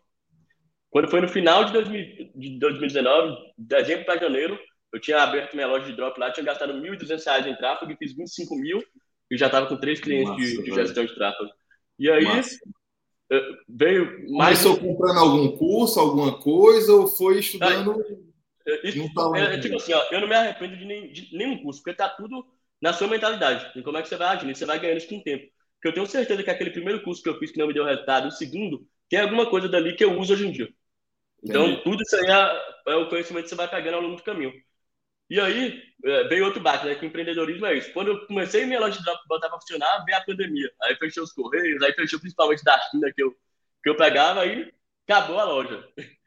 Quando 0.89 1.09
foi 1.09 1.21
no 1.21 1.27
final 1.27 1.65
de, 1.65 1.73
2000, 1.73 2.31
de 2.35 2.59
2019, 2.59 3.37
dezembro 3.57 4.05
para 4.05 4.19
janeiro, 4.19 4.59
eu 4.91 4.99
tinha 4.99 5.21
aberto 5.21 5.53
minha 5.53 5.67
loja 5.67 5.85
de 5.85 5.95
drop 5.95 6.19
lá, 6.19 6.31
tinha 6.31 6.45
gastado 6.45 6.73
R$ 6.73 6.97
1.200 6.97 7.45
em 7.45 7.55
tráfego 7.55 7.91
e 7.91 7.97
fiz 7.97 8.15
25 8.15 8.55
mil 8.55 8.83
e 9.29 9.37
já 9.37 9.45
estava 9.45 9.67
com 9.67 9.77
três 9.77 9.99
clientes 9.99 10.29
Massa, 10.29 10.63
de, 10.63 10.63
de, 10.63 10.71
gestão 10.73 11.05
de 11.05 11.13
tráfego. 11.13 11.49
E 11.99 12.09
aí 12.09 12.23
Massa. 12.23 12.59
veio 13.67 14.31
mais. 14.31 14.63
Começou 14.63 14.79
comprando 14.79 15.19
algum 15.19 15.57
curso, 15.57 15.99
alguma 15.99 16.39
coisa, 16.39 16.93
ou 16.93 17.07
foi 17.07 17.39
estudando? 17.39 18.03
Isso, 18.83 18.99
é, 19.35 19.59
tipo 19.59 19.77
assim, 19.77 19.93
ó, 19.93 20.03
eu 20.11 20.21
não 20.21 20.27
me 20.27 20.35
arrependo 20.35 20.77
de, 20.77 20.85
nem, 20.85 21.11
de 21.11 21.35
nenhum 21.35 21.61
curso, 21.61 21.81
porque 21.81 21.97
tá 21.97 22.09
tudo 22.09 22.45
na 22.81 22.93
sua 22.93 23.07
mentalidade, 23.07 23.77
em 23.77 23.81
como 23.81 23.97
é 23.97 24.01
que 24.01 24.07
você 24.07 24.15
vai 24.15 24.35
agir, 24.35 24.55
você 24.55 24.65
vai 24.65 24.79
ganhando 24.79 24.97
isso 24.97 25.09
com 25.09 25.17
o 25.17 25.23
tempo. 25.23 25.45
Porque 25.75 25.87
eu 25.87 25.93
tenho 25.93 26.05
certeza 26.07 26.43
que 26.43 26.49
aquele 26.49 26.71
primeiro 26.71 27.01
curso 27.03 27.21
que 27.21 27.29
eu 27.29 27.37
fiz 27.39 27.51
que 27.51 27.57
não 27.57 27.67
me 27.67 27.73
deu 27.73 27.85
resultado, 27.85 28.27
o 28.27 28.31
segundo, 28.31 28.85
tem 29.09 29.19
alguma 29.19 29.49
coisa 29.49 29.67
dali 29.67 29.95
que 29.95 30.03
eu 30.03 30.17
uso 30.17 30.33
hoje 30.33 30.47
em 30.47 30.51
dia. 30.51 30.69
Então, 31.43 31.67
Entendi. 31.67 31.83
tudo 31.83 32.01
isso 32.01 32.15
aí 32.15 32.25
é, 32.25 32.93
é, 32.93 32.95
o 32.95 33.09
conhecimento 33.09 33.43
que 33.43 33.49
você 33.49 33.55
vai 33.55 33.69
pegando 33.69 33.95
ao 33.95 34.01
longo 34.01 34.15
do 34.15 34.23
caminho. 34.23 34.53
E 35.29 35.39
aí, 35.39 35.81
é, 36.03 36.23
veio 36.27 36.45
outro 36.45 36.61
baque, 36.61 36.85
né? 36.85 36.95
Que 36.95 37.05
o 37.05 37.07
empreendedorismo 37.07 37.65
é 37.65 37.77
isso. 37.77 37.93
Quando 37.93 38.09
eu 38.09 38.27
comecei 38.27 38.65
minha 38.65 38.79
loja 38.79 38.97
de 38.97 39.03
drop 39.03 39.19
botar 39.27 39.49
para 39.49 39.59
funcionar, 39.59 40.03
veio 40.05 40.17
a 40.17 40.21
pandemia. 40.21 40.71
Aí 40.83 40.95
fechou 40.95 41.23
os 41.23 41.31
correios, 41.31 41.81
aí 41.83 41.93
fechou 41.93 42.19
principalmente 42.19 42.63
da 42.63 42.79
China 42.89 43.11
que 43.15 43.23
eu, 43.23 43.31
que 43.83 43.89
eu 43.89 43.95
pegava, 43.95 44.41
aí 44.41 44.71
acabou 45.07 45.39
a 45.39 45.43
loja. 45.43 45.87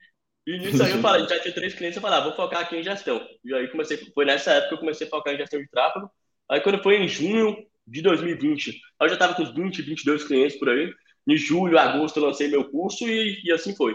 E 0.45 0.59
nisso 0.59 0.83
aí 0.83 0.91
eu 0.91 0.99
falei, 0.99 1.25
já 1.29 1.39
tinha 1.39 1.55
três 1.55 1.73
clientes, 1.73 1.95
eu 1.95 2.03
falei, 2.03 2.19
ah, 2.19 2.25
vou 2.25 2.35
focar 2.35 2.63
aqui 2.63 2.77
em 2.77 2.83
gestão. 2.83 3.25
E 3.45 3.55
aí 3.55 3.69
comecei, 3.69 3.97
foi 4.13 4.25
nessa 4.25 4.51
época 4.51 4.71
que 4.71 4.75
eu 4.75 4.79
comecei 4.79 5.07
a 5.07 5.11
focar 5.11 5.33
em 5.33 5.37
gestão 5.37 5.61
de 5.61 5.69
tráfego. 5.69 6.11
Aí 6.51 6.61
quando 6.61 6.83
foi 6.83 6.97
em 6.97 7.07
junho 7.07 7.65
de 7.87 8.03
2020, 8.03 8.81
eu 9.01 9.09
já 9.09 9.15
estava 9.15 9.35
com 9.35 9.43
uns 9.43 9.55
20, 9.55 9.83
22 9.83 10.25
clientes 10.25 10.59
por 10.59 10.69
aí. 10.69 10.93
Em 11.27 11.37
julho, 11.37 11.79
agosto 11.79 12.19
eu 12.19 12.25
lancei 12.25 12.49
meu 12.49 12.71
curso 12.71 13.07
e, 13.07 13.41
e 13.45 13.53
assim 13.53 13.75
foi. 13.75 13.95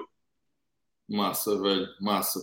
Massa, 1.08 1.60
velho, 1.62 1.88
massa. 2.00 2.40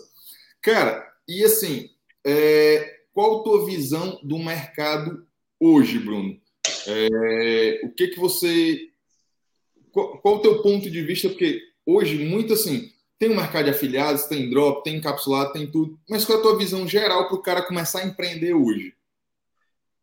Cara, 0.61 1.07
e 1.29 1.45
assim, 1.45 1.91
é, 2.25 3.01
qual 3.13 3.41
a 3.41 3.45
tua 3.45 3.67
visão 3.67 4.19
do 4.23 4.39
mercado 4.39 5.27
hoje, 5.59 5.99
Bruno? 5.99 6.41
É, 6.87 7.81
o 7.85 7.91
que 7.91 8.09
que 8.09 8.19
você... 8.19 8.91
Qual, 9.91 10.19
qual 10.19 10.37
o 10.37 10.41
teu 10.41 10.63
ponto 10.63 10.91
de 10.91 11.03
vista? 11.03 11.29
Porque 11.29 11.61
hoje, 11.87 12.25
muito 12.25 12.55
assim 12.55 12.95
tem 13.19 13.31
o 13.31 13.37
mercado 13.37 13.65
de 13.65 13.71
afiliados, 13.71 14.27
tem 14.27 14.51
drop, 14.51 14.83
tem 14.83 14.97
encapsulado, 14.97 15.53
tem 15.53 15.71
tudo. 15.71 15.99
Mas 16.09 16.25
qual 16.25 16.37
é 16.37 16.41
a 16.41 16.43
tua 16.43 16.59
visão 16.59 16.87
geral 16.87 17.27
para 17.27 17.37
o 17.37 17.43
cara 17.43 17.63
começar 17.63 18.01
a 18.01 18.07
empreender 18.07 18.53
hoje? 18.53 18.95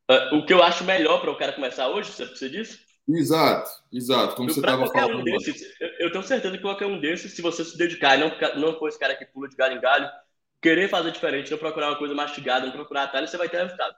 Uh, 0.10 0.38
o 0.38 0.46
que 0.46 0.54
eu 0.54 0.64
acho 0.64 0.84
melhor 0.84 1.22
para 1.22 1.32
o 1.32 1.38
cara 1.38 1.54
começar 1.54 1.88
hoje, 1.90 2.12
você 2.12 2.50
disse? 2.50 2.80
Exato, 3.08 3.70
exato. 3.92 4.36
Como 4.36 4.50
eu, 4.50 4.54
você 4.54 4.60
estava 4.60 4.88
falando. 4.88 5.20
Um 5.20 5.24
desses, 5.24 5.76
eu 6.00 6.12
tenho 6.12 6.24
certeza 6.24 6.56
que 6.56 6.62
qualquer 6.62 6.86
um 6.86 7.00
desses, 7.00 7.34
se 7.34 7.42
você 7.42 7.64
se 7.66 7.78
dedicar 7.78 8.18
e 8.18 8.20
não, 8.20 8.32
não 8.60 8.80
for 8.80 8.88
esse 8.88 9.00
cara 9.00 9.16
que 9.16 9.26
pula 9.26 9.50
de 9.50 9.56
galho 9.56 9.78
em 9.78 9.82
galho, 9.82 10.10
querer 10.62 10.88
fazer 10.88 11.12
diferente, 11.12 11.52
não 11.52 11.58
procurar 11.58 11.90
uma 11.90 11.98
coisa 11.98 12.14
mastigada, 12.14 12.66
não 12.66 12.74
procurar 12.74 13.04
atalho, 13.04 13.28
você 13.28 13.38
vai 13.38 13.50
ter 13.50 13.62
resultado. 13.62 13.96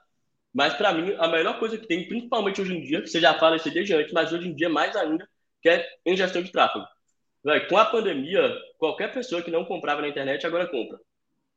Mas 0.52 0.74
para 0.74 0.92
mim, 0.92 1.14
a 1.18 1.28
melhor 1.28 1.58
coisa 1.58 1.76
que 1.76 1.86
tem, 1.86 2.08
principalmente 2.08 2.60
hoje 2.60 2.74
em 2.74 2.80
dia, 2.80 3.06
você 3.06 3.20
já 3.20 3.34
fala 3.34 3.56
isso 3.56 3.70
desde 3.70 3.92
antes, 3.92 4.12
mas 4.12 4.32
hoje 4.32 4.48
em 4.48 4.54
dia 4.54 4.68
mais 4.68 4.96
ainda, 4.96 5.28
que 5.60 5.68
é 5.68 5.86
em 6.06 6.16
gestão 6.16 6.42
de 6.42 6.50
tráfego. 6.50 6.86
Com 7.68 7.76
a 7.76 7.84
pandemia, 7.84 8.56
qualquer 8.78 9.12
pessoa 9.12 9.42
que 9.42 9.50
não 9.50 9.64
comprava 9.64 10.00
na 10.00 10.08
internet 10.08 10.46
agora 10.46 10.66
compra. 10.66 10.98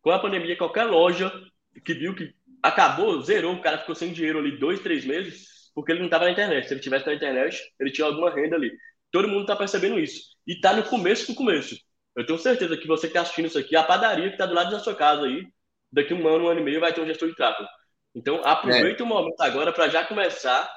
Com 0.01 0.11
a 0.11 0.19
pandemia, 0.19 0.57
qualquer 0.57 0.83
loja 0.83 1.31
que 1.85 1.93
viu 1.93 2.15
que 2.15 2.33
acabou, 2.61 3.21
zerou, 3.21 3.53
o 3.53 3.61
cara 3.61 3.77
ficou 3.77 3.95
sem 3.95 4.11
dinheiro 4.11 4.39
ali 4.39 4.57
dois, 4.57 4.81
três 4.81 5.05
meses, 5.05 5.47
porque 5.77 5.91
ele 5.91 5.99
não 5.99 6.07
estava 6.07 6.25
na 6.25 6.31
internet. 6.31 6.67
Se 6.67 6.73
ele 6.73 6.81
tivesse 6.81 7.05
na 7.05 7.13
internet, 7.13 7.71
ele 7.79 7.91
tinha 7.91 8.07
alguma 8.07 8.31
renda 8.31 8.55
ali. 8.55 8.75
Todo 9.11 9.27
mundo 9.27 9.41
está 9.41 9.55
percebendo 9.55 9.99
isso. 9.99 10.23
E 10.47 10.53
está 10.53 10.75
no 10.75 10.81
começo 10.81 11.27
do 11.27 11.35
começo. 11.35 11.77
Eu 12.15 12.25
tenho 12.25 12.39
certeza 12.39 12.75
que 12.75 12.87
você 12.87 13.01
que 13.05 13.11
está 13.11 13.21
assistindo 13.21 13.45
isso 13.45 13.59
aqui, 13.59 13.75
a 13.75 13.83
padaria 13.83 14.25
que 14.25 14.33
está 14.33 14.47
do 14.47 14.55
lado 14.55 14.71
da 14.71 14.79
sua 14.79 14.95
casa 14.95 15.27
aí, 15.27 15.47
daqui 15.91 16.15
um 16.15 16.27
ano, 16.27 16.45
um 16.45 16.47
ano 16.47 16.61
e 16.61 16.63
meio, 16.63 16.79
vai 16.79 16.91
ter 16.91 16.99
um 16.99 17.05
gestor 17.05 17.29
de 17.29 17.35
tráfego. 17.35 17.69
Então, 18.15 18.41
aproveita 18.43 19.03
é. 19.03 19.05
o 19.05 19.07
momento 19.07 19.39
agora 19.39 19.71
para 19.71 19.87
já 19.87 20.03
começar 20.03 20.67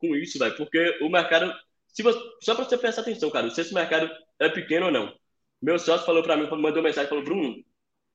com 0.00 0.16
isso, 0.16 0.40
velho, 0.40 0.56
porque 0.56 0.98
o 1.02 1.08
mercado. 1.08 1.54
Se 1.86 2.02
você, 2.02 2.18
só 2.42 2.56
para 2.56 2.64
você 2.64 2.76
prestar 2.76 3.02
atenção, 3.02 3.30
cara, 3.30 3.48
se 3.50 3.60
esse 3.60 3.72
mercado 3.72 4.10
é 4.40 4.48
pequeno 4.48 4.86
ou 4.86 4.92
não. 4.92 5.14
Meu 5.62 5.78
sócio 5.78 6.04
falou 6.04 6.24
para 6.24 6.36
mim, 6.36 6.48
mandou 6.50 6.82
mensagem, 6.82 7.08
falou, 7.08 7.22
Bruno, 7.22 7.54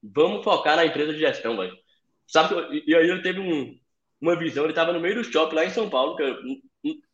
vamos 0.04 0.44
focar 0.44 0.76
na 0.76 0.86
empresa 0.86 1.14
de 1.14 1.20
gestão, 1.20 1.56
velho. 1.56 1.78
Sabe, 2.28 2.84
e 2.86 2.94
aí 2.94 3.10
ele 3.10 3.22
teve 3.22 3.40
um, 3.40 3.80
uma 4.24 4.38
visão, 4.38 4.64
ele 4.64 4.72
estava 4.72 4.94
no 4.94 5.02
meio 5.02 5.16
do 5.16 5.24
shopping 5.24 5.56
lá 5.56 5.66
em 5.66 5.70
São 5.70 5.90
Paulo, 5.90 6.16
que 6.16 6.24
é 6.24 6.34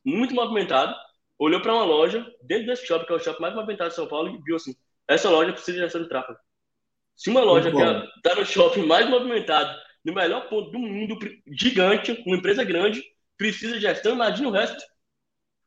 muito 0.05 0.35
movimentado, 0.35 0.95
olhou 1.39 1.59
para 1.59 1.73
uma 1.73 1.83
loja, 1.83 2.23
dentro 2.43 2.67
desse 2.67 2.85
shopping, 2.85 3.07
que 3.07 3.13
é 3.13 3.15
o 3.15 3.19
shopping 3.19 3.41
mais 3.41 3.55
movimentado 3.55 3.89
de 3.89 3.95
São 3.95 4.07
Paulo, 4.07 4.29
e 4.29 4.39
viu 4.43 4.55
assim, 4.55 4.75
essa 5.07 5.27
loja 5.27 5.51
precisa 5.51 5.77
de 5.77 5.83
gestão 5.83 6.03
de 6.03 6.07
tráfego. 6.07 6.37
Se 7.15 7.31
uma 7.31 7.41
loja 7.41 7.71
que 7.71 7.77
está 7.77 8.35
no 8.35 8.45
shopping 8.45 8.85
mais 8.85 9.09
movimentado, 9.09 9.75
no 10.05 10.13
melhor 10.13 10.47
ponto 10.49 10.69
do 10.69 10.77
mundo, 10.77 11.17
gigante, 11.47 12.11
uma 12.27 12.37
empresa 12.37 12.63
grande, 12.63 13.03
precisa 13.35 13.73
de 13.73 13.81
gestão, 13.81 14.13
imagina 14.13 14.47
o 14.47 14.51
resto. 14.51 14.81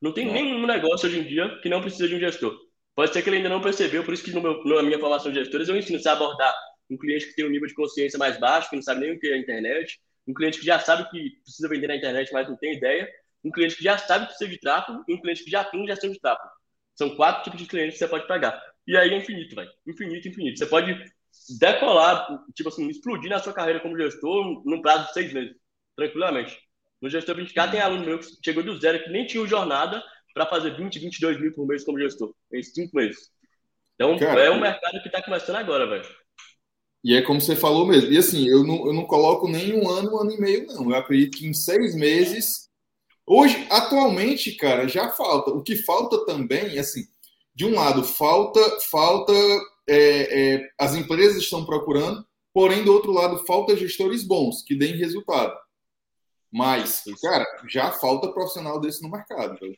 Não 0.01 0.13
tem 0.13 0.29
é. 0.29 0.31
nenhum 0.31 0.65
negócio 0.65 1.09
hoje 1.09 1.19
em 1.19 1.23
dia 1.27 1.59
que 1.61 1.67
não 1.67 1.81
precisa 1.81 2.07
de 2.07 2.15
um 2.15 2.19
gestor. 2.19 2.57
Pode 2.95 3.11
ser 3.11 3.21
que 3.21 3.29
ele 3.29 3.37
ainda 3.37 3.49
não 3.49 3.59
percebeu, 3.59 4.03
por 4.05 4.13
isso 4.13 4.23
que 4.23 4.31
no 4.31 4.41
meu, 4.41 4.63
na 4.63 4.83
minha 4.83 4.99
formação 4.99 5.31
de 5.31 5.39
gestores 5.39 5.67
eu 5.67 5.75
ensino 5.75 5.99
a 6.05 6.11
abordar 6.13 6.55
um 6.89 6.97
cliente 6.97 7.27
que 7.27 7.35
tem 7.35 7.45
um 7.45 7.49
nível 7.49 7.67
de 7.67 7.73
consciência 7.73 8.17
mais 8.17 8.39
baixo, 8.39 8.69
que 8.69 8.75
não 8.75 8.83
sabe 8.83 9.01
nem 9.01 9.11
o 9.11 9.19
que 9.19 9.27
é 9.27 9.33
a 9.33 9.37
internet, 9.37 9.99
um 10.27 10.33
cliente 10.33 10.59
que 10.59 10.65
já 10.65 10.79
sabe 10.79 11.09
que 11.09 11.41
precisa 11.43 11.67
vender 11.69 11.87
na 11.87 11.95
internet, 11.95 12.31
mas 12.31 12.47
não 12.47 12.55
tem 12.55 12.73
ideia, 12.73 13.09
um 13.43 13.51
cliente 13.51 13.75
que 13.75 13.83
já 13.83 13.97
sabe 13.97 14.25
que 14.25 14.29
precisa 14.29 14.49
de 14.49 14.59
tráfego 14.59 15.03
e 15.07 15.13
um 15.13 15.21
cliente 15.21 15.43
que 15.43 15.51
já 15.51 15.63
tem 15.63 15.85
gestão 15.85 16.09
de 16.09 16.19
tráfego. 16.19 16.49
São 16.95 17.15
quatro 17.15 17.43
tipos 17.43 17.59
de 17.59 17.67
clientes 17.67 17.95
que 17.95 17.99
você 17.99 18.07
pode 18.07 18.27
pegar. 18.27 18.61
E 18.87 18.95
aí 18.97 19.13
é 19.13 19.17
infinito, 19.17 19.55
velho. 19.55 19.69
Infinito, 19.85 20.27
infinito. 20.27 20.59
Você 20.59 20.65
pode 20.65 20.97
decolar, 21.59 22.27
tipo 22.53 22.69
assim, 22.69 22.87
explodir 22.87 23.29
na 23.29 23.39
sua 23.39 23.53
carreira 23.53 23.79
como 23.79 23.97
gestor 23.97 24.61
num 24.65 24.81
prazo 24.81 25.07
de 25.07 25.13
seis 25.13 25.33
meses, 25.33 25.55
tranquilamente. 25.95 26.57
No 27.01 27.09
gestor 27.09 27.35
20K 27.35 27.71
tem 27.71 27.81
aluno 27.81 28.05
meu 28.05 28.19
que 28.19 28.27
chegou 28.43 28.63
do 28.63 28.79
zero, 28.79 29.03
que 29.03 29.09
nem 29.09 29.25
tinha 29.25 29.45
jornada, 29.45 30.01
para 30.33 30.45
fazer 30.45 30.75
20, 30.75 30.99
22 30.99 31.39
mil 31.39 31.53
por 31.53 31.67
mês 31.67 31.83
como 31.83 31.99
gestor, 31.99 32.33
em 32.51 32.63
cinco 32.63 32.95
meses. 32.95 33.29
Então, 33.95 34.17
Cara, 34.17 34.41
é 34.41 34.49
um 34.49 34.59
mercado 34.59 35.01
que 35.01 35.07
está 35.07 35.21
começando 35.21 35.57
agora, 35.57 35.85
velho. 35.85 36.22
E 37.03 37.13
é 37.15 37.21
como 37.21 37.41
você 37.41 37.55
falou 37.55 37.85
mesmo. 37.85 38.11
E 38.11 38.17
assim, 38.17 38.47
eu 38.47 38.63
não, 38.63 38.87
eu 38.87 38.93
não 38.93 39.05
coloco 39.05 39.47
nem 39.47 39.73
um 39.73 39.89
ano, 39.89 40.13
um 40.13 40.21
ano 40.21 40.31
e 40.31 40.39
meio, 40.39 40.67
não. 40.67 40.89
Eu 40.89 40.95
acredito 40.95 41.37
que 41.37 41.45
em 41.45 41.53
seis 41.53 41.93
meses. 41.93 42.69
Hoje, 43.25 43.67
atualmente, 43.69 44.53
cara, 44.53 44.87
já 44.87 45.09
falta. 45.09 45.51
O 45.51 45.61
que 45.61 45.75
falta 45.75 46.25
também, 46.25 46.79
assim, 46.79 47.03
de 47.53 47.65
um 47.65 47.75
lado, 47.75 48.03
falta, 48.03 48.59
falta. 48.89 49.33
É, 49.87 50.55
é, 50.55 50.69
as 50.79 50.95
empresas 50.95 51.43
estão 51.43 51.65
procurando, 51.65 52.25
porém, 52.53 52.85
do 52.85 52.93
outro 52.93 53.11
lado, 53.11 53.45
falta 53.45 53.75
gestores 53.75 54.23
bons 54.23 54.63
que 54.63 54.75
deem 54.75 54.95
resultado. 54.95 55.53
Mas, 56.49 57.03
cara, 57.21 57.45
já 57.67 57.91
falta 57.91 58.31
profissional 58.31 58.79
desse 58.79 59.01
no 59.03 59.09
mercado. 59.09 59.59
Velho. 59.59 59.75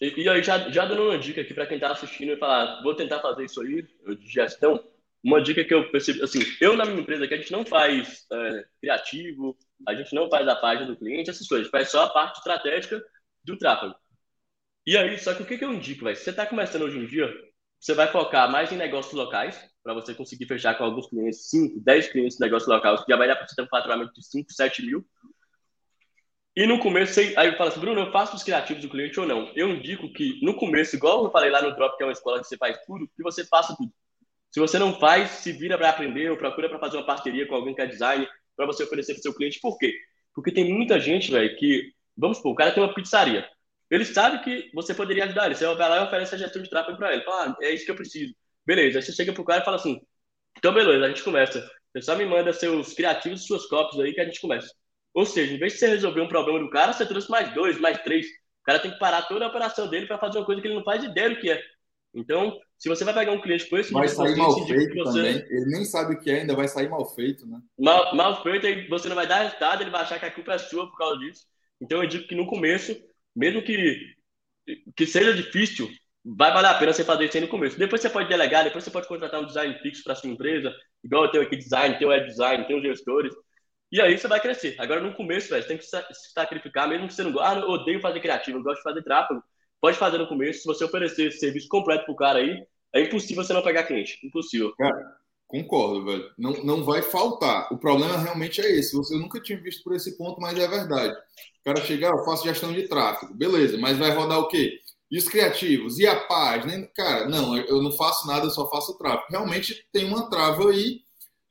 E, 0.00 0.22
e 0.22 0.28
aí, 0.28 0.42
já, 0.42 0.68
já 0.70 0.84
dando 0.84 1.02
uma 1.02 1.18
dica 1.18 1.42
aqui 1.42 1.54
para 1.54 1.66
quem 1.66 1.76
está 1.76 1.92
assistindo 1.92 2.32
e 2.32 2.38
falar, 2.38 2.82
vou 2.82 2.96
tentar 2.96 3.20
fazer 3.20 3.44
isso 3.44 3.60
aí, 3.60 3.86
de 4.16 4.28
gestão, 4.28 4.82
uma 5.24 5.42
dica 5.42 5.64
que 5.64 5.72
eu 5.72 5.90
percebi, 5.90 6.22
assim, 6.22 6.40
eu 6.60 6.76
na 6.76 6.84
minha 6.84 7.00
empresa 7.00 7.24
aqui, 7.24 7.34
a 7.34 7.36
gente 7.38 7.52
não 7.52 7.64
faz 7.64 8.26
é, 8.30 8.64
criativo, 8.80 9.56
a 9.88 9.94
gente 9.94 10.14
não 10.14 10.28
faz 10.28 10.46
a 10.46 10.54
página 10.54 10.86
do 10.86 10.96
cliente, 10.96 11.30
essas 11.30 11.48
coisas, 11.48 11.68
faz 11.68 11.90
só 11.90 12.04
a 12.04 12.10
parte 12.10 12.38
estratégica 12.38 13.02
do 13.42 13.56
tráfego. 13.56 13.94
E 14.86 14.98
aí, 14.98 15.18
só 15.18 15.32
que 15.34 15.42
o 15.42 15.46
que, 15.46 15.56
que 15.56 15.64
eu 15.64 15.72
indico, 15.72 16.04
velho? 16.04 16.14
Se 16.14 16.24
você 16.24 16.30
está 16.30 16.46
começando 16.46 16.82
hoje 16.82 16.98
em 16.98 17.06
dia, 17.06 17.32
você 17.80 17.94
vai 17.94 18.06
focar 18.06 18.50
mais 18.50 18.70
em 18.70 18.76
negócios 18.76 19.14
locais, 19.14 19.58
para 19.82 19.94
você 19.94 20.14
conseguir 20.14 20.46
fechar 20.46 20.76
com 20.76 20.84
alguns 20.84 21.08
clientes, 21.08 21.48
5, 21.48 21.80
10 21.80 22.08
clientes 22.08 22.36
de 22.36 22.44
negócio 22.44 22.68
local, 22.68 23.02
que 23.02 23.10
já 23.10 23.16
vai 23.16 23.26
dar 23.26 23.36
para 23.36 23.46
você 23.46 23.54
ter 23.54 23.62
um 23.62 23.68
faturamento 23.68 24.12
de 24.12 24.26
5, 24.26 24.52
7 24.52 24.84
mil. 24.84 25.06
E 26.56 26.66
no 26.66 26.78
começo, 26.78 27.18
aí 27.18 27.48
eu 27.48 27.56
falo 27.56 27.70
assim, 27.70 27.80
Bruno, 27.80 28.00
eu 28.02 28.12
faço 28.12 28.36
os 28.36 28.42
criativos 28.42 28.82
do 28.82 28.88
cliente 28.88 29.18
ou 29.18 29.26
não? 29.26 29.50
Eu 29.56 29.70
indico 29.70 30.12
que 30.12 30.38
no 30.42 30.54
começo, 30.54 30.96
igual 30.96 31.24
eu 31.24 31.30
falei 31.30 31.50
lá 31.50 31.62
no 31.62 31.74
Drop, 31.74 31.96
que 31.96 32.02
é 32.02 32.06
uma 32.06 32.12
escola 32.12 32.40
que 32.40 32.46
você 32.46 32.56
faz 32.56 32.78
tudo, 32.86 33.08
que 33.08 33.22
você 33.22 33.44
faça 33.44 33.74
tudo. 33.76 33.92
Se 34.54 34.60
você 34.60 34.78
não 34.78 34.96
faz, 35.00 35.30
se 35.30 35.50
vira 35.50 35.76
para 35.76 35.90
aprender 35.90 36.30
ou 36.30 36.36
procura 36.36 36.68
para 36.68 36.78
fazer 36.78 36.96
uma 36.96 37.04
parceria 37.04 37.44
com 37.44 37.56
alguém 37.56 37.74
que 37.74 37.80
é 37.80 37.86
design, 37.86 38.24
para 38.54 38.66
você 38.66 38.84
oferecer 38.84 39.14
para 39.14 39.22
seu 39.22 39.34
cliente. 39.34 39.58
Por 39.58 39.76
quê? 39.76 39.92
Porque 40.32 40.52
tem 40.52 40.72
muita 40.72 41.00
gente, 41.00 41.28
velho, 41.28 41.56
que, 41.56 41.92
vamos 42.16 42.36
supor, 42.36 42.52
o 42.52 42.54
cara 42.54 42.70
tem 42.70 42.80
uma 42.80 42.94
pizzaria. 42.94 43.44
Ele 43.90 44.04
sabe 44.04 44.44
que 44.44 44.70
você 44.72 44.94
poderia 44.94 45.24
ajudar 45.24 45.46
ele. 45.46 45.56
Você 45.56 45.66
vai 45.74 45.90
lá 45.90 46.02
e 46.02 46.06
oferece 46.06 46.36
a 46.36 46.38
gestão 46.38 46.62
de 46.62 46.70
tráfego 46.70 46.96
para 46.96 47.12
ele. 47.12 47.24
Fala, 47.24 47.48
ah, 47.50 47.56
é 47.62 47.72
isso 47.72 47.84
que 47.84 47.90
eu 47.90 47.96
preciso. 47.96 48.32
Beleza. 48.64 49.00
Aí 49.00 49.02
você 49.02 49.12
chega 49.12 49.32
pro 49.32 49.44
cara 49.44 49.60
e 49.60 49.64
fala 49.64 49.76
assim: 49.76 50.00
então, 50.56 50.72
beleza, 50.72 51.04
a 51.04 51.08
gente 51.08 51.24
começa. 51.24 51.68
Você 51.92 52.02
só 52.02 52.14
me 52.14 52.24
manda 52.24 52.52
seus 52.52 52.92
criativos, 52.92 53.46
suas 53.46 53.66
cópias 53.66 54.00
aí 54.00 54.14
que 54.14 54.20
a 54.20 54.24
gente 54.24 54.40
começa. 54.40 54.72
Ou 55.12 55.26
seja, 55.26 55.52
em 55.52 55.58
vez 55.58 55.72
de 55.72 55.80
você 55.80 55.88
resolver 55.88 56.20
um 56.20 56.28
problema 56.28 56.60
do 56.60 56.70
cara, 56.70 56.92
você 56.92 57.04
trouxe 57.04 57.28
mais 57.28 57.52
dois, 57.54 57.80
mais 57.80 58.00
três. 58.04 58.24
O 58.26 58.64
cara 58.66 58.78
tem 58.78 58.92
que 58.92 59.00
parar 59.00 59.22
toda 59.22 59.46
a 59.46 59.48
operação 59.48 59.88
dele 59.88 60.06
para 60.06 60.16
fazer 60.16 60.38
uma 60.38 60.46
coisa 60.46 60.62
que 60.62 60.68
ele 60.68 60.76
não 60.76 60.84
faz 60.84 61.02
ideia 61.02 61.30
do 61.30 61.40
que 61.40 61.50
é. 61.50 61.60
Então, 62.14 62.56
se 62.84 62.88
você 62.90 63.02
vai 63.02 63.14
pegar 63.14 63.32
um 63.32 63.40
cliente 63.40 63.66
com 63.66 63.78
esse 63.78 63.90
vai 63.90 64.06
sair 64.06 64.36
mal 64.36 64.66
feito 64.66 64.94
você... 64.94 65.04
também. 65.04 65.36
Ele 65.36 65.70
nem 65.70 65.86
sabe 65.86 66.14
o 66.14 66.20
que 66.20 66.30
é, 66.30 66.40
ainda 66.40 66.54
vai 66.54 66.68
sair 66.68 66.86
mal 66.86 67.02
feito, 67.14 67.46
né? 67.46 67.58
Mal, 67.78 68.14
mal 68.14 68.42
feito, 68.42 68.66
aí 68.66 68.86
você 68.88 69.08
não 69.08 69.16
vai 69.16 69.26
dar 69.26 69.38
resultado, 69.38 69.80
ele 69.80 69.90
vai 69.90 70.02
achar 70.02 70.18
que 70.18 70.26
a 70.26 70.30
culpa 70.30 70.52
é 70.52 70.58
sua 70.58 70.86
por 70.90 70.98
causa 70.98 71.18
disso. 71.18 71.46
Então, 71.80 72.02
eu 72.02 72.06
digo 72.06 72.28
que 72.28 72.34
no 72.34 72.46
começo, 72.46 72.94
mesmo 73.34 73.62
que 73.62 73.98
que 74.94 75.06
seja 75.06 75.32
difícil, 75.32 75.88
vai 76.22 76.52
valer 76.52 76.68
a 76.68 76.74
pena 76.74 76.92
você 76.92 77.02
fazer 77.02 77.24
isso 77.24 77.38
aí 77.38 77.42
no 77.42 77.48
começo. 77.48 77.78
Depois 77.78 78.02
você 78.02 78.10
pode 78.10 78.28
delegar, 78.28 78.64
depois 78.64 78.84
você 78.84 78.90
pode 78.90 79.08
contratar 79.08 79.40
um 79.40 79.46
design 79.46 79.78
fixo 79.78 80.04
para 80.04 80.14
sua 80.14 80.28
empresa, 80.28 80.70
igual 81.02 81.24
eu 81.24 81.30
tenho 81.30 81.44
aqui 81.44 81.56
design, 81.56 81.96
tem 81.96 82.06
o 82.06 82.10
web 82.10 82.26
design, 82.26 82.66
os 82.70 82.82
gestores. 82.82 83.34
E 83.90 83.98
aí 83.98 84.18
você 84.18 84.28
vai 84.28 84.40
crescer. 84.40 84.74
Agora, 84.78 85.00
no 85.00 85.14
começo, 85.14 85.48
velho, 85.48 85.62
você 85.62 85.68
tem 85.68 85.78
que 85.78 85.84
se 85.84 86.32
sacrificar, 86.34 86.86
mesmo 86.86 87.06
que 87.08 87.14
você 87.14 87.22
não 87.22 87.32
goste. 87.32 87.48
Ah, 87.48 87.60
eu 87.60 87.70
odeio 87.70 88.00
fazer 88.02 88.20
criativo, 88.20 88.58
eu 88.58 88.62
gosto 88.62 88.76
de 88.76 88.82
fazer 88.82 89.02
tráfego. 89.02 89.42
Pode 89.80 89.96
fazer 89.96 90.18
no 90.18 90.28
começo. 90.28 90.60
Se 90.60 90.66
você 90.66 90.84
oferecer 90.84 91.28
esse 91.28 91.38
serviço 91.38 91.68
completo 91.68 92.04
pro 92.04 92.16
cara 92.16 92.38
aí, 92.38 92.66
é 92.94 93.02
impossível 93.02 93.42
você 93.42 93.52
não 93.52 93.62
pegar 93.62 93.82
cliente. 93.82 94.18
Impossível. 94.24 94.72
Cara, 94.76 95.16
concordo, 95.48 96.04
velho. 96.04 96.30
Não, 96.38 96.52
não 96.64 96.84
vai 96.84 97.02
faltar. 97.02 97.72
O 97.72 97.76
problema 97.76 98.16
realmente 98.16 98.60
é 98.60 98.70
esse. 98.70 98.96
Você 98.96 99.16
nunca 99.16 99.40
tinha 99.40 99.60
visto 99.60 99.82
por 99.82 99.94
esse 99.94 100.16
ponto, 100.16 100.40
mas 100.40 100.56
é 100.56 100.68
verdade. 100.68 101.12
O 101.12 101.64
cara 101.64 101.84
chegar, 101.84 102.12
ah, 102.12 102.16
eu 102.18 102.24
faço 102.24 102.44
gestão 102.44 102.72
de 102.72 102.86
tráfego. 102.86 103.34
Beleza, 103.34 103.76
mas 103.78 103.98
vai 103.98 104.10
rodar 104.10 104.38
o 104.38 104.48
quê? 104.48 104.78
E 105.10 105.18
os 105.18 105.28
criativos? 105.28 105.98
E 105.98 106.06
a 106.06 106.14
página? 106.14 106.88
Cara, 106.94 107.28
não, 107.28 107.56
eu 107.56 107.82
não 107.82 107.90
faço 107.92 108.26
nada, 108.28 108.46
eu 108.46 108.50
só 108.50 108.70
faço 108.70 108.96
tráfego. 108.96 109.26
Realmente 109.30 109.86
tem 109.92 110.04
uma 110.04 110.30
trava 110.30 110.70
aí 110.70 111.00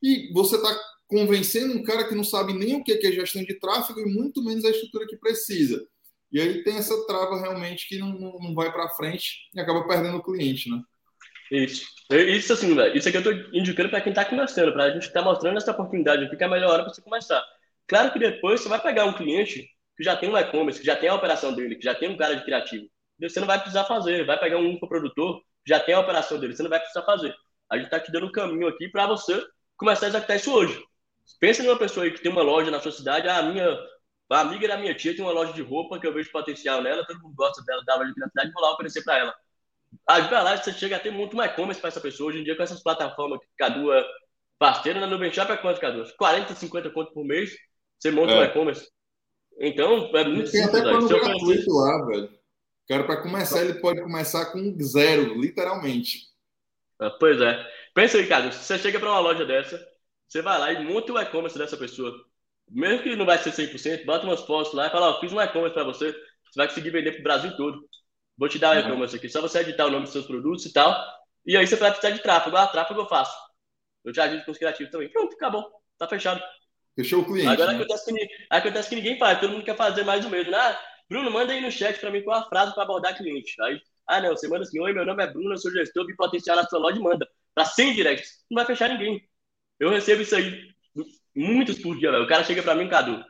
e 0.02 0.32
você 0.34 0.56
está 0.56 0.80
convencendo 1.08 1.74
um 1.74 1.84
cara 1.84 2.08
que 2.08 2.16
não 2.16 2.24
sabe 2.24 2.54
nem 2.54 2.76
o 2.76 2.84
que 2.84 2.94
é 2.94 3.12
gestão 3.12 3.44
de 3.44 3.60
tráfego 3.60 4.00
e 4.00 4.06
muito 4.06 4.44
menos 4.44 4.64
a 4.66 4.70
estrutura 4.70 5.06
que 5.08 5.18
precisa. 5.18 5.86
E 6.32 6.42
aí 6.42 6.64
tem 6.64 6.78
essa 6.78 7.06
trava 7.06 7.40
realmente 7.40 7.88
que 7.88 8.00
não, 8.00 8.14
não 8.18 8.56
vai 8.56 8.72
para 8.72 8.90
frente 8.90 9.50
e 9.54 9.60
acaba 9.60 9.88
perdendo 9.88 10.18
o 10.18 10.24
cliente, 10.24 10.70
né? 10.70 10.82
Isso. 11.52 11.86
Isso 12.12 12.54
assim, 12.54 12.76
velho. 12.76 12.96
Isso 12.98 13.08
aqui 13.08 13.18
eu 13.18 13.24
tô 13.24 13.32
indicando 13.54 13.90
para 13.90 14.02
quem 14.02 14.12
está 14.12 14.26
começando, 14.26 14.74
para 14.74 14.86
a 14.86 14.92
gente 14.92 15.12
tá 15.12 15.22
mostrando 15.22 15.58
essa 15.58 15.72
oportunidade, 15.72 16.30
fica 16.30 16.46
a 16.46 16.50
melhor 16.50 16.72
hora 16.72 16.84
para 16.84 16.94
você 16.94 17.02
começar. 17.02 17.44
Claro 17.88 18.12
que 18.12 18.20
depois 18.20 18.62
você 18.62 18.70
vai 18.70 18.82
pegar 18.82 19.06
um 19.06 19.14
cliente 19.14 19.68
que 19.98 20.04
já 20.04 20.16
tem 20.16 20.30
um 20.30 20.38
e-commerce, 20.38 20.80
que 20.80 20.86
já 20.86 20.96
tem 20.96 21.10
a 21.10 21.16
operação 21.16 21.54
dele, 21.54 21.76
que 21.76 21.84
já 21.84 21.94
tem 21.94 22.10
um 22.10 22.18
cara 22.18 22.36
de 22.36 22.44
criativo 22.44 22.88
você 23.30 23.40
não 23.40 23.48
vai 23.48 23.60
precisar 23.60 23.86
fazer. 23.86 24.26
Vai 24.26 24.40
pegar 24.40 24.58
um 24.58 24.66
infoprodutor, 24.66 25.42
já 25.66 25.80
tem 25.80 25.96
a 25.96 26.00
operação 26.00 26.40
dele, 26.40 26.56
você 26.56 26.64
não 26.64 26.70
vai 26.70 26.80
precisar 26.80 27.04
fazer. 27.04 27.34
A 27.70 27.78
gente 27.78 27.86
está 27.86 28.00
te 28.00 28.12
dando 28.12 28.28
um 28.28 28.32
caminho 28.32 28.68
aqui 28.68 28.88
para 28.90 29.08
você 29.08 29.42
começar 29.78 30.08
a 30.08 30.10
executar 30.10 30.36
isso 30.38 30.54
hoje. 30.54 30.82
Pensa 31.40 31.64
em 31.64 31.68
uma 31.68 31.78
pessoa 31.80 32.06
aí 32.06 32.12
que 32.12 32.22
tem 32.22 32.32
uma 32.32 32.42
loja 32.42 32.70
na 32.70 32.80
sua 32.82 32.92
cidade, 32.92 33.28
ah, 33.28 33.38
a 33.38 33.44
minha 33.44 33.78
a 34.30 34.40
amiga 34.40 34.68
da 34.68 34.78
minha 34.78 34.96
tia 34.96 35.16
tem 35.16 35.24
uma 35.24 35.32
loja 35.32 35.54
de 35.54 35.62
roupa 35.62 36.00
que 36.00 36.08
eu 36.08 36.14
vejo 36.14 36.32
potencial 36.32 36.82
nela, 36.82 37.06
todo 37.06 37.22
mundo 37.22 37.36
gosta 37.36 37.64
dela, 37.66 37.84
dá 37.86 37.96
loja 37.96 38.12
de 38.12 38.20
na 38.20 38.28
cidade, 38.30 38.52
vou 38.52 38.64
lá 38.64 38.74
oferecer 38.74 39.04
para 39.04 39.20
ela. 39.20 39.36
Aí 40.10 40.22
vai 40.24 40.44
lá, 40.44 40.58
você 40.58 40.74
chega 40.74 40.98
a 40.98 41.00
ter 41.00 41.12
muito 41.12 41.36
mais 41.36 41.52
e-commerce 41.52 41.80
para 41.80 41.90
essa 41.90 42.02
pessoa. 42.02 42.30
Hoje 42.30 42.40
em 42.40 42.44
dia, 42.44 42.56
com 42.56 42.64
essas 42.64 42.82
plataformas 42.82 43.40
que 43.40 43.48
Cadu 43.58 43.92
é 43.92 44.04
parceiro, 44.60 45.00
na 45.00 45.08
Nuvem 45.08 45.32
Shop 45.32 45.52
é 45.52 45.58
quanto, 45.58 45.80
Cadu? 45.80 46.04
40, 46.18 46.56
50 46.56 46.90
conto 46.92 47.14
por 47.14 47.26
mês, 47.26 47.52
você 48.00 48.12
monta 48.12 48.34
é. 48.34 48.40
um 48.40 48.44
e-commerce. 48.44 48.88
Então, 49.60 50.10
é 50.16 50.24
muito 50.26 50.52
tem 50.52 50.62
simples. 50.62 50.72
Tem 50.72 50.82
até 50.82 50.82
plano 50.82 51.08
gratuito 51.08 51.72
lá, 51.72 52.06
velho. 52.06 52.30
Cara, 52.88 53.04
para 53.06 53.22
começar, 53.22 53.64
ele 53.64 53.76
pode 53.76 54.02
começar 54.02 54.48
com 54.48 54.78
zero, 54.82 55.40
literalmente. 55.40 56.20
Ah, 57.00 57.12
pois 57.12 57.40
é. 57.40 57.66
Pensa 57.94 58.18
aí, 58.18 58.28
cara, 58.28 58.52
você 58.52 58.78
chega 58.78 59.00
para 59.00 59.10
uma 59.10 59.20
loja 59.20 59.46
dessa, 59.46 59.80
você 60.28 60.42
vai 60.42 60.60
lá 60.60 60.74
e 60.74 60.84
monta 60.84 61.14
o 61.14 61.20
e-commerce 61.20 61.58
dessa 61.58 61.78
pessoa. 61.78 62.14
Mesmo 62.70 63.04
que 63.04 63.16
não 63.16 63.26
vai 63.26 63.38
ser 63.38 63.52
100%, 63.52 64.06
bota 64.06 64.26
umas 64.26 64.42
fotos 64.42 64.74
lá 64.74 64.88
e 64.88 64.90
fala, 64.90 65.12
ó, 65.12 65.20
fiz 65.20 65.32
um 65.32 65.40
e-commerce 65.40 65.74
para 65.74 65.84
você, 65.84 66.12
você 66.12 66.58
vai 66.58 66.68
conseguir 66.68 66.90
vender 66.90 67.12
para 67.12 67.20
o 67.20 67.24
Brasil 67.24 67.56
todo. 67.56 67.88
Vou 68.38 68.50
te 68.50 68.60
dar 68.60 68.76
o 68.76 68.80
uhum. 68.80 68.88
e-commerce 68.88 69.16
aqui, 69.16 69.30
só 69.30 69.42
você 69.42 69.60
editar 69.60 69.86
o 69.86 69.92
nome 69.92 70.04
dos 70.04 70.14
seus 70.14 70.26
produtos 70.26 70.66
e 70.66 70.74
tal. 70.74 70.96
E 71.46 71.58
aí 71.58 71.68
você 71.68 71.76
vai 71.76 71.92
precisar 71.92 72.14
de 72.16 72.22
tráfego. 72.22 72.56
Ah, 72.56 72.68
tráfego 72.68 73.02
eu 73.02 73.08
faço. 73.08 73.36
Eu 74.04 74.12
te 74.12 74.20
ajudo 74.20 74.44
com 74.46 74.52
os 74.52 74.58
criativos 74.58 74.92
também. 74.92 75.10
Pronto, 75.10 75.36
acabou. 75.36 75.66
Tá 75.98 76.08
fechado. 76.08 76.42
Fechou 76.96 77.22
o 77.22 77.26
cliente. 77.26 77.48
Agora 77.48 77.74
né? 77.74 77.80
acontece, 77.80 78.14
que, 78.14 78.28
acontece 78.50 78.90
que 78.90 78.96
ninguém 78.96 79.18
faz, 79.18 79.40
todo 79.40 79.52
mundo 79.52 79.64
quer 79.64 79.76
fazer 79.76 80.04
mais 80.04 80.26
o 80.26 80.30
mesmo. 80.30 80.56
Ah, 80.56 80.80
Bruno, 81.10 81.32
manda 81.32 81.54
aí 81.54 81.62
no 81.62 81.72
chat 81.72 82.00
para 82.00 82.12
mim 82.12 82.24
qual 82.24 82.40
a 82.40 82.46
frase 82.46 82.74
para 82.74 82.84
abordar 82.84 83.18
cliente. 83.18 83.56
Aí, 83.62 83.80
ah, 84.08 84.22
não, 84.22 84.30
você 84.30 84.48
manda 84.48 84.64
assim: 84.64 84.80
Oi, 84.80 84.94
meu 84.94 85.06
nome 85.06 85.24
é 85.24 85.28
Bruno, 85.28 85.54
eu 85.54 85.58
sou 85.58 85.72
gestor 85.72 86.06
de 86.06 86.16
potencial 86.16 86.56
na 86.56 86.64
sua 86.64 86.80
loja 86.80 86.98
e 86.98 87.04
manda. 87.04 87.28
Para 87.54 87.66
100 87.66 87.96
directs. 87.96 88.46
Não 88.50 88.56
vai 88.56 88.66
fechar 88.66 88.90
ninguém. 88.90 89.22
Eu 89.80 89.90
recebo 89.90 90.22
isso 90.22 90.36
aí 90.36 90.74
muitos 91.36 91.80
por 91.80 91.98
dia, 91.98 92.12
velho. 92.12 92.24
O 92.24 92.28
cara 92.28 92.44
chega 92.44 92.64
para 92.64 92.76
mim, 92.76 92.90
Cadu. 92.90 93.24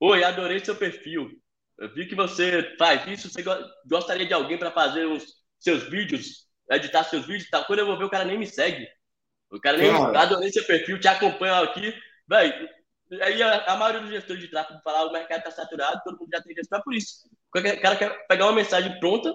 Oi, 0.00 0.24
adorei 0.24 0.58
seu 0.64 0.74
perfil. 0.74 1.30
Eu 1.78 1.92
vi 1.94 2.06
que 2.06 2.14
você 2.14 2.76
faz 2.78 3.06
isso. 3.06 3.30
Você 3.30 3.42
gostaria 3.86 4.26
de 4.26 4.34
alguém 4.34 4.58
para 4.58 4.70
fazer 4.70 5.06
os 5.06 5.24
seus 5.58 5.84
vídeos, 5.84 6.46
editar 6.70 7.04
seus 7.04 7.26
vídeos 7.26 7.46
e 7.46 7.50
tal. 7.50 7.64
Quando 7.64 7.80
eu 7.80 7.86
vou 7.86 7.98
ver, 7.98 8.04
o 8.04 8.10
cara 8.10 8.24
nem 8.24 8.38
me 8.38 8.46
segue. 8.46 8.86
O 9.50 9.60
cara 9.60 9.76
nem 9.76 9.90
Cara. 9.90 10.20
adorei 10.20 10.50
seu 10.50 10.64
perfil, 10.64 10.98
te 10.98 11.08
acompanha 11.08 11.58
aqui. 11.58 11.94
Velho, 12.26 12.68
Aí 13.20 13.42
a, 13.42 13.64
a, 13.66 13.76
maioria 13.76 14.00
dos 14.00 14.10
gestores 14.10 14.42
de 14.42 14.48
tráfego 14.48 14.80
fala 14.82 15.10
o 15.10 15.12
mercado 15.12 15.40
está 15.40 15.50
saturado, 15.50 16.00
todo 16.02 16.18
mundo 16.18 16.30
já 16.32 16.40
tem 16.40 16.54
gestor, 16.54 16.78
é 16.78 16.82
por 16.82 16.94
isso. 16.94 17.28
O 17.54 17.80
cara 17.82 17.96
quer 17.96 18.26
pegar 18.26 18.46
uma 18.46 18.54
mensagem 18.54 18.98
pronta 18.98 19.30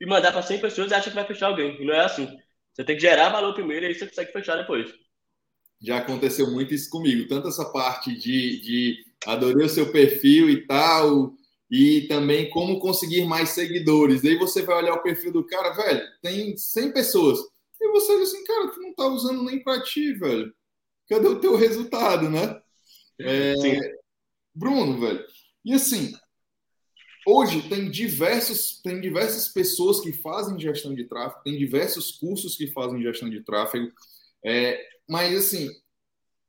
e 0.00 0.06
mandar 0.06 0.30
para 0.30 0.42
100 0.42 0.60
pessoas 0.60 0.90
e 0.90 0.94
acha 0.94 1.10
que 1.10 1.16
vai 1.16 1.26
fechar 1.26 1.48
alguém. 1.48 1.80
E 1.80 1.84
não 1.84 1.94
é 1.94 2.04
assim. 2.04 2.28
Você 2.72 2.84
tem 2.84 2.94
que 2.94 3.02
gerar 3.02 3.30
valor 3.30 3.54
primeiro 3.54 3.84
e 3.84 3.88
aí 3.88 3.94
você 3.94 4.06
consegue 4.06 4.32
fechar 4.32 4.56
depois. 4.56 4.92
Já 5.80 5.98
aconteceu 5.98 6.48
muito 6.50 6.72
isso 6.72 6.88
comigo. 6.88 7.26
Tanto 7.28 7.48
essa 7.48 7.64
parte 7.72 8.16
de, 8.16 8.60
de 8.60 9.04
adorei 9.26 9.66
o 9.66 9.68
seu 9.68 9.90
perfil 9.90 10.48
e 10.48 10.64
tal, 10.64 11.34
e 11.72 12.02
também 12.02 12.50
como 12.50 12.78
conseguir 12.78 13.24
mais 13.24 13.48
seguidores. 13.48 14.20
Daí 14.20 14.36
você 14.36 14.60
vai 14.60 14.76
olhar 14.76 14.92
o 14.92 15.02
perfil 15.02 15.32
do 15.32 15.46
cara, 15.46 15.70
velho, 15.70 16.06
tem 16.20 16.54
100 16.54 16.92
pessoas. 16.92 17.38
E 17.80 17.88
você 17.88 18.18
diz 18.18 18.28
assim, 18.28 18.44
cara, 18.44 18.68
tu 18.68 18.80
não 18.82 18.94
tá 18.94 19.06
usando 19.06 19.42
nem 19.42 19.64
para 19.64 19.82
ti, 19.82 20.12
velho. 20.12 20.54
Cadê 21.08 21.26
o 21.26 21.40
teu 21.40 21.56
resultado, 21.56 22.28
né? 22.28 22.60
É, 23.18 23.96
Bruno, 24.54 25.00
velho. 25.00 25.24
E 25.64 25.72
assim, 25.72 26.12
hoje 27.26 27.66
tem 27.70 27.90
diversos, 27.90 28.78
tem 28.82 29.00
diversas 29.00 29.48
pessoas 29.48 29.98
que 30.00 30.12
fazem 30.12 30.60
gestão 30.60 30.94
de 30.94 31.04
tráfego, 31.04 31.42
tem 31.42 31.56
diversos 31.56 32.12
cursos 32.12 32.54
que 32.54 32.66
fazem 32.66 33.00
gestão 33.00 33.30
de 33.30 33.42
tráfego. 33.42 33.90
É, 34.44 34.78
mas 35.08 35.34
assim, 35.34 35.70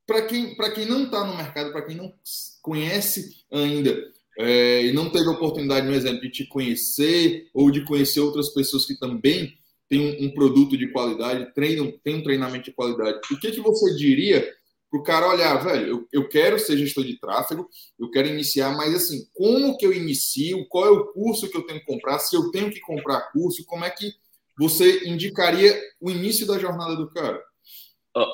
para 0.05 0.23
quem, 0.25 0.53
quem 0.75 0.85
não 0.85 1.05
está 1.05 1.25
no 1.25 1.37
mercado, 1.37 1.71
para 1.71 1.85
quem 1.85 1.95
não 1.95 2.13
conhece 2.61 3.45
ainda 3.49 4.12
é, 4.37 4.85
e 4.85 4.93
não 4.93 5.09
teve 5.09 5.27
oportunidade, 5.27 5.85
por 5.85 5.95
exemplo, 5.95 6.21
de 6.21 6.29
te 6.29 6.47
conhecer 6.47 7.47
ou 7.53 7.69
de 7.69 7.83
conhecer 7.85 8.19
outras 8.19 8.49
pessoas 8.49 8.85
que 8.85 8.97
também 8.97 9.53
têm 9.89 9.99
um, 9.99 10.25
um 10.25 10.33
produto 10.33 10.77
de 10.77 10.91
qualidade, 10.91 11.53
treinam, 11.53 11.93
têm 12.03 12.15
um 12.15 12.23
treinamento 12.23 12.65
de 12.65 12.73
qualidade, 12.73 13.19
o 13.31 13.39
que, 13.39 13.51
que 13.51 13.61
você 13.61 13.95
diria 13.95 14.47
para 14.93 14.99
o 14.99 15.03
cara 15.03 15.27
olhar, 15.27 15.55
velho, 15.57 15.87
eu, 15.87 16.07
eu 16.13 16.29
quero 16.29 16.59
ser 16.59 16.77
gestor 16.77 17.03
de 17.03 17.19
tráfego, 17.19 17.67
eu 17.99 18.11
quero 18.11 18.27
iniciar, 18.27 18.77
mas 18.77 18.93
assim, 18.93 19.25
como 19.33 19.75
que 19.75 19.85
eu 19.87 19.91
inicio? 19.91 20.67
Qual 20.67 20.85
é 20.85 20.91
o 20.91 21.05
curso 21.07 21.49
que 21.49 21.57
eu 21.57 21.65
tenho 21.65 21.79
que 21.79 21.85
comprar? 21.87 22.19
Se 22.19 22.35
eu 22.35 22.51
tenho 22.51 22.69
que 22.69 22.79
comprar 22.79 23.31
curso, 23.31 23.65
como 23.65 23.83
é 23.83 23.89
que 23.89 24.11
você 24.55 25.07
indicaria 25.07 25.75
o 25.99 26.11
início 26.11 26.45
da 26.45 26.59
jornada 26.59 26.95
do 26.95 27.09
cara? 27.09 27.41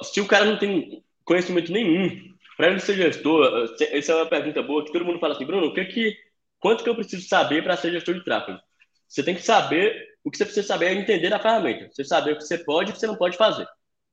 Se 0.04 0.20
o 0.20 0.28
cara 0.28 0.44
não 0.44 0.60
tem 0.60 1.02
conhecimento 1.24 1.72
nenhum, 1.72 2.29
Para 2.60 2.78
ser 2.78 2.96
gestor, 2.96 3.74
essa 3.80 4.12
é 4.12 4.16
uma 4.16 4.26
pergunta 4.26 4.62
boa 4.62 4.84
que 4.84 4.92
todo 4.92 5.06
mundo 5.06 5.18
fala 5.18 5.34
assim, 5.34 5.46
Bruno, 5.46 5.68
o 5.68 5.74
que 5.74 5.86
que, 5.86 6.18
quanto 6.60 6.84
que 6.84 6.90
eu 6.90 6.96
preciso 6.96 7.26
saber 7.26 7.64
para 7.64 7.78
ser 7.78 7.90
gestor 7.90 8.16
de 8.16 8.24
tráfego? 8.26 8.60
Você 9.08 9.24
tem 9.24 9.34
que 9.34 9.42
saber, 9.42 9.96
o 10.26 10.30
que 10.30 10.38
você 10.38 10.44
precisa 10.44 10.68
saber 10.68 10.88
é 10.88 10.94
entender 10.94 11.34
a 11.34 11.40
ferramenta. 11.40 11.88
Você 11.90 12.04
saber 12.04 12.34
o 12.34 12.36
que 12.36 12.44
você 12.44 12.58
pode 12.58 12.90
e 12.90 12.92
o 12.92 12.94
que 12.94 13.00
você 13.00 13.08
não 13.08 13.16
pode 13.16 13.38
fazer. 13.38 13.66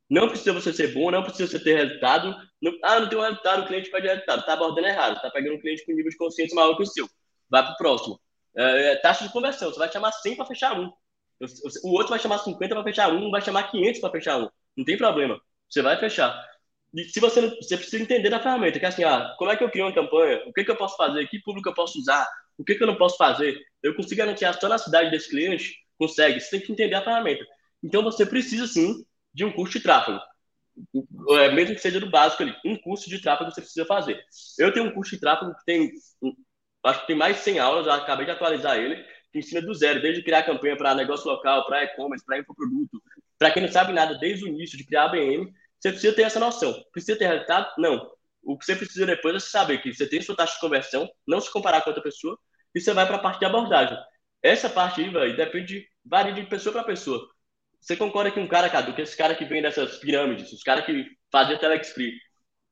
Não 0.08 0.28
precisa 0.28 0.52
você 0.52 0.72
ser 0.72 0.94
bom, 0.94 1.10
não 1.10 1.24
precisa 1.24 1.50
você 1.50 1.58
ter 1.58 1.74
resultado. 1.74 2.36
Não, 2.62 2.72
ah, 2.84 3.00
não 3.00 3.08
tem 3.08 3.18
um 3.18 3.22
resultado, 3.22 3.64
o 3.64 3.66
cliente 3.66 3.90
pede 3.90 4.06
resultado. 4.06 4.38
Está 4.38 4.52
abordando 4.52 4.86
errado, 4.86 5.16
está 5.16 5.28
pegando 5.28 5.56
um 5.56 5.60
cliente 5.60 5.84
com 5.84 5.90
nível 5.90 6.12
de 6.12 6.16
consciência 6.16 6.54
maior 6.54 6.76
que 6.76 6.84
o 6.84 6.86
seu. 6.86 7.08
Vai 7.50 7.64
para 7.64 7.72
o 7.72 7.76
próximo. 7.76 8.20
É, 8.56 8.92
é, 8.92 8.96
taxa 8.96 9.24
de 9.24 9.32
conversão, 9.32 9.72
você 9.72 9.78
vai 9.80 9.90
chamar 9.90 10.12
100 10.12 10.36
para 10.36 10.46
fechar 10.46 10.78
um. 10.78 10.92
O 11.82 11.94
outro 11.94 12.10
vai 12.10 12.20
chamar 12.20 12.38
50 12.38 12.76
para 12.76 12.84
fechar 12.84 13.12
um, 13.12 13.28
vai 13.28 13.42
chamar 13.42 13.72
500 13.72 14.00
para 14.00 14.12
fechar 14.12 14.38
um. 14.38 14.48
Não 14.76 14.84
tem 14.84 14.96
problema. 14.96 15.36
Você 15.68 15.82
vai 15.82 15.98
fechar. 15.98 16.55
Se 17.04 17.20
você 17.20 17.48
você 17.56 17.76
precisa 17.76 18.02
entender 18.02 18.30
da 18.30 18.40
ferramenta, 18.40 18.78
que 18.78 18.84
é 18.84 18.88
assim, 18.88 19.04
ah, 19.04 19.34
como 19.38 19.50
é 19.50 19.56
que 19.56 19.62
eu 19.62 19.70
crio 19.70 19.84
uma 19.84 19.94
campanha? 19.94 20.42
O 20.46 20.52
que, 20.52 20.64
que 20.64 20.70
eu 20.70 20.76
posso 20.76 20.96
fazer? 20.96 21.26
Que 21.28 21.40
público 21.40 21.68
eu 21.68 21.74
posso 21.74 21.98
usar? 21.98 22.26
O 22.56 22.64
que, 22.64 22.74
que 22.74 22.82
eu 22.82 22.86
não 22.86 22.96
posso 22.96 23.16
fazer? 23.16 23.58
Eu 23.82 23.94
consigo 23.94 24.16
garantir 24.16 24.50
só 24.54 24.68
na 24.68 24.78
cidade 24.78 25.10
desse 25.10 25.28
cliente? 25.28 25.74
Consegue. 25.98 26.40
Você 26.40 26.50
tem 26.50 26.60
que 26.60 26.72
entender 26.72 26.94
a 26.94 27.02
ferramenta. 27.04 27.44
Então 27.82 28.02
você 28.02 28.24
precisa 28.24 28.66
sim 28.66 29.04
de 29.32 29.44
um 29.44 29.52
curso 29.52 29.74
de 29.74 29.80
tráfego. 29.80 30.18
É, 31.30 31.52
mesmo 31.52 31.74
que 31.74 31.80
seja 31.80 32.00
do 32.00 32.10
básico 32.10 32.42
ali, 32.42 32.54
um 32.64 32.76
curso 32.76 33.08
de 33.08 33.20
tráfego 33.20 33.50
você 33.50 33.60
precisa 33.60 33.86
fazer. 33.86 34.22
Eu 34.58 34.72
tenho 34.72 34.86
um 34.86 34.92
curso 34.92 35.12
de 35.12 35.20
tráfego 35.20 35.54
que 35.54 35.64
tem, 35.64 35.90
acho 36.84 37.00
que 37.00 37.06
tem 37.06 37.16
mais 37.16 37.36
de 37.36 37.42
100 37.42 37.58
aulas, 37.58 37.86
eu 37.86 37.92
acabei 37.92 38.26
de 38.26 38.32
atualizar 38.32 38.76
ele, 38.78 39.02
que 39.32 39.38
ensina 39.38 39.60
do 39.62 39.74
zero, 39.74 40.00
desde 40.02 40.22
criar 40.22 40.42
campanha 40.42 40.76
para 40.76 40.94
negócio 40.94 41.30
local, 41.30 41.66
para 41.66 41.84
e-commerce, 41.84 42.24
para 42.24 42.38
infoproduto. 42.38 43.02
Para 43.38 43.50
quem 43.50 43.62
não 43.62 43.70
sabe 43.70 43.92
nada, 43.92 44.18
desde 44.18 44.44
o 44.44 44.48
início 44.48 44.76
de 44.76 44.84
criar 44.84 45.04
a 45.04 45.08
BM, 45.08 45.52
você 45.86 45.92
precisa 45.92 46.12
ter 46.14 46.22
essa 46.22 46.40
noção. 46.40 46.74
Precisa 46.92 47.18
ter 47.18 47.28
resultado? 47.28 47.72
Não. 47.78 48.10
O 48.42 48.58
que 48.58 48.64
você 48.64 48.74
precisa 48.76 49.06
depois 49.06 49.34
é 49.36 49.40
saber 49.40 49.78
que 49.78 49.92
você 49.92 50.06
tem 50.06 50.20
sua 50.20 50.36
taxa 50.36 50.54
de 50.54 50.60
conversão, 50.60 51.08
não 51.26 51.40
se 51.40 51.50
comparar 51.50 51.82
com 51.82 51.90
outra 51.90 52.02
pessoa, 52.02 52.38
e 52.74 52.80
você 52.80 52.92
vai 52.92 53.06
para 53.06 53.16
a 53.16 53.20
parte 53.20 53.38
de 53.38 53.44
abordagem. 53.44 53.96
Essa 54.42 54.68
parte 54.68 55.00
aí, 55.00 55.10
véio, 55.10 55.36
depende, 55.36 55.86
varia 56.04 56.32
de 56.32 56.42
pessoa 56.44 56.72
para 56.72 56.84
pessoa. 56.84 57.28
Você 57.80 57.96
concorda 57.96 58.30
que 58.30 58.40
um 58.40 58.48
cara, 58.48 58.68
Cadu, 58.68 58.94
que 58.94 59.02
esse 59.02 59.16
cara 59.16 59.34
que 59.34 59.44
vem 59.44 59.62
dessas 59.62 59.98
pirâmides, 59.98 60.52
os 60.52 60.62
caras 60.62 60.84
que 60.84 61.06
fazem 61.30 61.58
telexpree, 61.58 62.12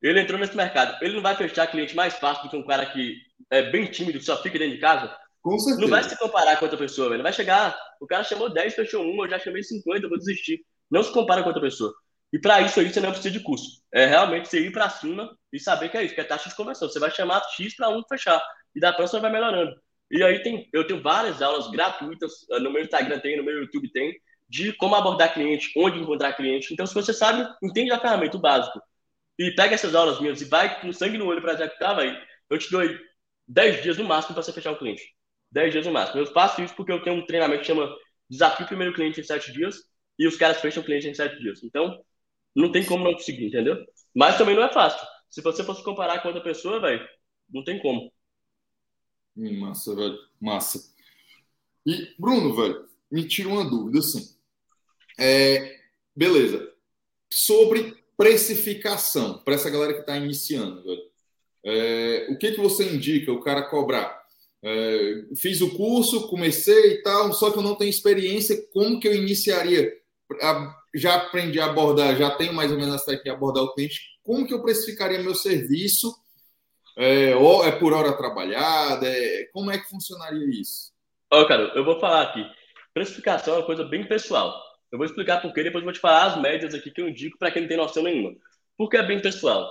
ele 0.02 0.20
entrou 0.20 0.38
nesse 0.38 0.56
mercado, 0.56 1.02
ele 1.02 1.14
não 1.14 1.22
vai 1.22 1.34
fechar 1.34 1.66
cliente 1.66 1.94
mais 1.94 2.14
fácil 2.14 2.44
do 2.44 2.50
que 2.50 2.56
um 2.56 2.66
cara 2.66 2.86
que 2.86 3.16
é 3.50 3.70
bem 3.70 3.86
tímido, 3.86 4.18
que 4.18 4.24
só 4.24 4.40
fica 4.42 4.58
dentro 4.58 4.74
de 4.74 4.80
casa? 4.80 5.16
Com 5.42 5.58
certeza. 5.58 5.80
Não 5.80 5.88
vai 5.88 6.02
se 6.02 6.18
comparar 6.18 6.56
com 6.56 6.64
outra 6.64 6.78
pessoa, 6.78 7.10
velho. 7.10 7.22
Vai 7.22 7.32
chegar, 7.32 7.78
o 8.00 8.06
cara 8.06 8.24
chamou 8.24 8.52
10, 8.52 8.74
fechou 8.74 9.04
um, 9.04 9.24
eu 9.24 9.30
já 9.30 9.38
chamei 9.38 9.62
50, 9.62 10.04
eu 10.04 10.08
vou 10.08 10.18
desistir. 10.18 10.64
Não 10.90 11.02
se 11.02 11.12
compara 11.12 11.42
com 11.42 11.48
outra 11.48 11.62
pessoa. 11.62 11.92
E 12.34 12.38
para 12.40 12.60
isso 12.62 12.80
aí 12.80 12.92
você 12.92 13.00
não 13.00 13.12
precisa 13.12 13.30
de 13.30 13.38
curso. 13.38 13.80
É 13.92 14.06
realmente 14.06 14.48
você 14.48 14.58
ir 14.58 14.72
para 14.72 14.90
cima 14.90 15.38
e 15.52 15.60
saber 15.60 15.88
que 15.88 15.96
é 15.96 16.02
isso, 16.02 16.16
que 16.16 16.20
é 16.20 16.24
taxa 16.24 16.48
de 16.48 16.56
conversão. 16.56 16.88
Você 16.88 16.98
vai 16.98 17.08
chamar 17.08 17.40
X 17.56 17.76
para 17.76 17.88
um 17.88 18.02
fechar. 18.08 18.42
E 18.74 18.80
da 18.80 18.92
próxima 18.92 19.20
vai 19.20 19.30
melhorando. 19.30 19.72
E 20.10 20.20
aí 20.20 20.42
tem, 20.42 20.68
eu 20.72 20.84
tenho 20.84 21.00
várias 21.00 21.40
aulas 21.40 21.70
gratuitas, 21.70 22.32
eh, 22.50 22.58
no 22.58 22.72
meu 22.72 22.82
Instagram 22.82 23.20
tem, 23.20 23.36
no 23.36 23.44
meu 23.44 23.58
YouTube 23.60 23.88
tem, 23.92 24.12
de 24.48 24.72
como 24.72 24.96
abordar 24.96 25.32
cliente, 25.32 25.70
onde 25.76 26.00
encontrar 26.00 26.32
cliente. 26.32 26.74
Então, 26.74 26.84
se 26.84 26.92
você 26.92 27.12
sabe, 27.12 27.48
entende 27.62 27.92
a 27.92 28.00
ferramenta, 28.00 28.36
o 28.36 28.40
básico, 28.40 28.82
e 29.38 29.52
pega 29.52 29.74
essas 29.74 29.94
aulas 29.94 30.20
minhas 30.20 30.40
e 30.40 30.44
vai 30.46 30.80
com 30.80 30.92
sangue 30.92 31.16
no 31.16 31.26
olho 31.26 31.40
para 31.40 31.52
executar, 31.52 31.94
vai, 31.94 32.20
eu 32.50 32.58
te 32.58 32.68
dou 32.68 32.82
10 33.46 33.80
dias 33.80 33.96
no 33.96 34.04
máximo 34.04 34.34
para 34.34 34.42
você 34.42 34.52
fechar 34.52 34.72
o 34.72 34.78
cliente. 34.78 35.04
10 35.52 35.70
dias 35.72 35.86
no 35.86 35.92
máximo. 35.92 36.20
Eu 36.20 36.26
faço 36.26 36.60
isso 36.62 36.74
porque 36.74 36.90
eu 36.90 37.00
tenho 37.00 37.14
um 37.16 37.26
treinamento 37.26 37.60
que 37.60 37.68
chama 37.68 37.94
Desafio 38.28 38.66
Primeiro 38.66 38.92
Cliente 38.92 39.20
em 39.20 39.24
7 39.24 39.52
dias 39.52 39.76
e 40.18 40.26
os 40.26 40.36
caras 40.36 40.60
fecham 40.60 40.82
o 40.82 40.86
cliente 40.86 41.06
em 41.06 41.14
7 41.14 41.38
dias. 41.38 41.62
Então, 41.62 41.96
não 42.54 42.70
tem 42.70 42.84
como 42.84 43.04
não 43.04 43.14
conseguir, 43.14 43.46
entendeu? 43.46 43.76
Mas 44.14 44.38
também 44.38 44.54
não 44.54 44.62
é 44.62 44.72
fácil. 44.72 45.06
Se 45.28 45.42
você 45.42 45.64
fosse 45.64 45.82
comparar 45.82 46.20
com 46.20 46.28
outra 46.28 46.42
pessoa, 46.42 46.80
velho, 46.80 47.06
não 47.52 47.64
tem 47.64 47.80
como. 47.80 48.12
Massa, 49.36 49.94
velho. 49.94 50.18
Massa. 50.40 50.80
E, 51.84 52.14
Bruno, 52.18 52.54
velho, 52.54 52.88
me 53.10 53.26
tira 53.26 53.48
uma 53.48 53.68
dúvida, 53.68 53.98
assim. 53.98 54.36
É, 55.18 55.80
beleza. 56.14 56.72
Sobre 57.30 57.96
precificação, 58.16 59.38
para 59.38 59.54
essa 59.54 59.68
galera 59.68 59.94
que 59.94 60.00
está 60.00 60.16
iniciando, 60.16 60.84
velho. 60.84 61.02
É, 61.64 62.28
o 62.30 62.38
que, 62.38 62.52
que 62.52 62.60
você 62.60 62.84
indica 62.94 63.32
o 63.32 63.40
cara 63.40 63.68
cobrar? 63.68 64.22
É, 64.62 65.24
fiz 65.36 65.60
o 65.60 65.76
curso, 65.76 66.28
comecei 66.28 66.94
e 66.94 67.02
tal, 67.02 67.32
só 67.32 67.50
que 67.50 67.58
eu 67.58 67.62
não 67.62 67.74
tenho 67.74 67.90
experiência. 67.90 68.66
Como 68.72 69.00
que 69.00 69.08
eu 69.08 69.14
iniciaria? 69.14 69.92
Já 70.94 71.16
aprendi 71.16 71.60
a 71.60 71.66
abordar, 71.66 72.16
já 72.16 72.30
tenho 72.30 72.52
mais 72.52 72.70
ou 72.70 72.78
menos 72.78 72.94
essa 72.94 73.06
técnica 73.06 73.30
de 73.30 73.36
abordar 73.36 73.64
o 73.64 73.74
cliente. 73.74 74.00
Como 74.22 74.46
que 74.46 74.54
eu 74.54 74.62
precificaria 74.62 75.22
meu 75.22 75.34
serviço? 75.34 76.14
É, 76.96 77.34
ou 77.34 77.64
é 77.64 77.72
por 77.72 77.92
hora 77.92 78.16
trabalhada? 78.16 79.06
É, 79.06 79.44
como 79.52 79.70
é 79.70 79.78
que 79.78 79.88
funcionaria 79.88 80.60
isso? 80.60 80.92
Ó, 81.32 81.44
cara, 81.46 81.72
eu 81.74 81.84
vou 81.84 81.98
falar 81.98 82.22
aqui. 82.22 82.44
Precificação 82.92 83.54
é 83.54 83.58
uma 83.58 83.66
coisa 83.66 83.84
bem 83.84 84.06
pessoal. 84.06 84.54
Eu 84.92 84.98
vou 84.98 85.04
explicar 85.04 85.42
por 85.42 85.52
quê, 85.52 85.64
depois 85.64 85.82
eu 85.82 85.86
vou 85.86 85.92
te 85.92 85.98
falar 85.98 86.26
as 86.26 86.40
médias 86.40 86.72
aqui 86.72 86.90
que 86.90 87.00
eu 87.00 87.08
indico 87.08 87.36
para 87.36 87.50
quem 87.50 87.62
não 87.62 87.68
tem 87.68 87.76
noção 87.76 88.04
nenhuma. 88.04 88.36
Porque 88.76 88.96
é 88.96 89.02
bem 89.02 89.20
pessoal. 89.20 89.68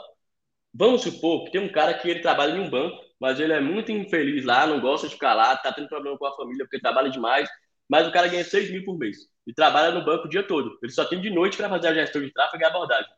Vamos 0.73 1.03
supor 1.03 1.45
que 1.45 1.51
tem 1.51 1.61
um 1.61 1.71
cara 1.71 1.93
que 1.93 2.09
ele 2.09 2.19
trabalha 2.19 2.51
em 2.57 2.59
um 2.59 2.69
banco, 2.69 2.99
mas 3.19 3.39
ele 3.39 3.53
é 3.53 3.61
muito 3.61 3.91
infeliz 3.91 4.43
lá, 4.43 4.67
não 4.67 4.81
gosta 4.81 5.07
de 5.07 5.13
ficar 5.13 5.33
lá, 5.33 5.55
tá 5.55 5.71
tendo 5.71 5.87
problema 5.87 6.17
com 6.17 6.25
a 6.25 6.35
família 6.35 6.65
porque 6.65 6.79
trabalha 6.79 7.09
demais, 7.09 7.47
mas 7.89 8.07
o 8.07 8.11
cara 8.11 8.27
ganha 8.27 8.43
6 8.43 8.71
mil 8.71 8.83
por 8.83 8.97
mês 8.97 9.17
e 9.45 9.53
trabalha 9.53 9.93
no 9.93 10.05
banco 10.05 10.25
o 10.25 10.29
dia 10.29 10.43
todo. 10.43 10.77
Ele 10.81 10.91
só 10.91 11.05
tem 11.05 11.19
de 11.19 11.29
noite 11.29 11.57
para 11.57 11.69
fazer 11.69 11.87
a 11.89 11.93
gestão 11.93 12.21
de 12.21 12.31
tráfego 12.31 12.63
e 12.63 12.65
abordagem. 12.65 13.11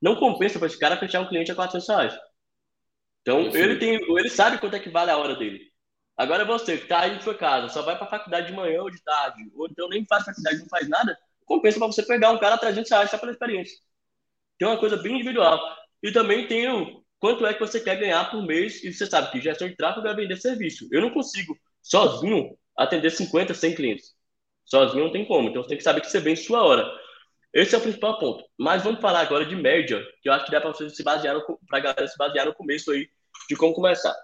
Não 0.00 0.16
compensa 0.16 0.58
para 0.58 0.66
esse 0.66 0.78
cara 0.78 0.96
fechar 0.96 1.20
um 1.20 1.28
cliente 1.28 1.50
a 1.50 1.54
400 1.54 1.88
reais. 1.88 2.18
Então, 3.22 3.40
ele, 3.54 3.76
tem, 3.76 3.94
ele 3.94 4.30
sabe 4.30 4.58
quanto 4.58 4.76
é 4.76 4.80
que 4.80 4.90
vale 4.90 5.10
a 5.10 5.18
hora 5.18 5.36
dele. 5.36 5.60
Agora 6.16 6.44
você 6.44 6.76
que 6.76 6.84
está 6.84 7.00
aí 7.00 7.16
em 7.16 7.20
sua 7.20 7.34
casa, 7.34 7.68
só 7.68 7.82
vai 7.82 7.96
para 7.96 8.06
a 8.06 8.10
faculdade 8.10 8.48
de 8.48 8.52
manhã 8.52 8.82
ou 8.82 8.90
de 8.90 9.00
tarde, 9.02 9.50
ou 9.54 9.68
então 9.68 9.88
nem 9.88 10.04
faz 10.04 10.24
faculdade, 10.24 10.58
não 10.58 10.68
faz 10.68 10.88
nada, 10.88 11.16
compensa 11.44 11.78
para 11.78 11.86
você 11.86 12.02
pegar 12.02 12.30
um 12.32 12.38
cara 12.38 12.56
a 12.56 12.58
300 12.58 12.90
reais 12.90 13.10
só 13.10 13.18
pela 13.18 13.30
experiência. 13.30 13.78
Tem 14.58 14.66
uma 14.66 14.78
coisa 14.78 14.96
bem 14.96 15.14
individual. 15.14 15.60
E 16.02 16.10
também 16.10 16.46
tem 16.48 16.68
o 16.68 17.04
quanto 17.20 17.46
é 17.46 17.54
que 17.54 17.60
você 17.60 17.80
quer 17.80 17.96
ganhar 17.96 18.30
por 18.30 18.42
mês, 18.44 18.82
e 18.82 18.92
você 18.92 19.06
sabe 19.06 19.30
que 19.30 19.40
gestão 19.40 19.68
de 19.68 19.76
tráfego 19.76 20.06
é 20.08 20.14
vender 20.14 20.36
serviço. 20.36 20.88
Eu 20.90 21.00
não 21.00 21.10
consigo, 21.10 21.56
sozinho, 21.82 22.56
atender 22.78 23.10
50, 23.10 23.52
100 23.52 23.74
clientes. 23.74 24.14
Sozinho 24.64 25.04
não 25.04 25.12
tem 25.12 25.24
como. 25.26 25.48
Então 25.48 25.62
você 25.62 25.70
tem 25.70 25.78
que 25.78 25.84
saber 25.84 26.00
que 26.00 26.10
você 26.10 26.20
vende 26.20 26.40
sua 26.40 26.62
hora. 26.62 26.88
Esse 27.52 27.74
é 27.74 27.78
o 27.78 27.80
principal 27.80 28.18
ponto. 28.18 28.44
Mas 28.58 28.82
vamos 28.82 29.00
falar 29.00 29.20
agora 29.20 29.44
de 29.44 29.56
média, 29.56 30.02
que 30.22 30.28
eu 30.28 30.32
acho 30.32 30.44
que 30.44 30.52
dá 30.52 30.60
para 30.60 30.72
vocês 30.72 30.94
se 30.94 31.02
basear, 31.02 31.36
para 31.66 31.80
galera 31.80 32.06
se 32.06 32.16
basear 32.16 32.46
no 32.46 32.54
começo 32.54 32.90
aí 32.92 33.08
de 33.48 33.56
como 33.56 33.74
começar. 33.74 34.14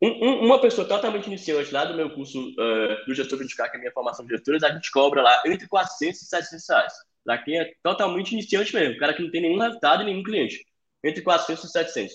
Um, 0.00 0.08
um, 0.08 0.46
uma 0.46 0.60
pessoa 0.60 0.86
totalmente 0.86 1.26
iniciante 1.26 1.72
lá 1.72 1.84
do 1.84 1.94
meu 1.94 2.10
curso 2.14 2.38
uh, 2.38 3.06
do 3.06 3.14
gestor 3.14 3.38
20K, 3.38 3.70
que 3.70 3.76
é 3.76 3.76
a 3.76 3.78
minha 3.78 3.92
formação 3.92 4.26
de 4.26 4.34
gestores, 4.34 4.62
a 4.62 4.70
gente 4.70 4.90
cobra 4.90 5.22
lá 5.22 5.42
entre 5.46 5.66
400 5.66 6.20
e 6.20 6.26
700 6.26 6.68
reais. 6.68 6.92
Para 7.24 7.38
quem 7.38 7.58
é 7.58 7.72
totalmente 7.82 8.32
iniciante 8.32 8.74
mesmo, 8.74 8.98
cara 8.98 9.14
que 9.14 9.22
não 9.22 9.30
tem 9.30 9.40
nenhum 9.40 9.58
resultado 9.58 10.02
e 10.02 10.06
nenhum 10.06 10.22
cliente. 10.22 10.64
Entre 11.02 11.22
400 11.22 11.64
e 11.64 11.68
700. 11.68 12.14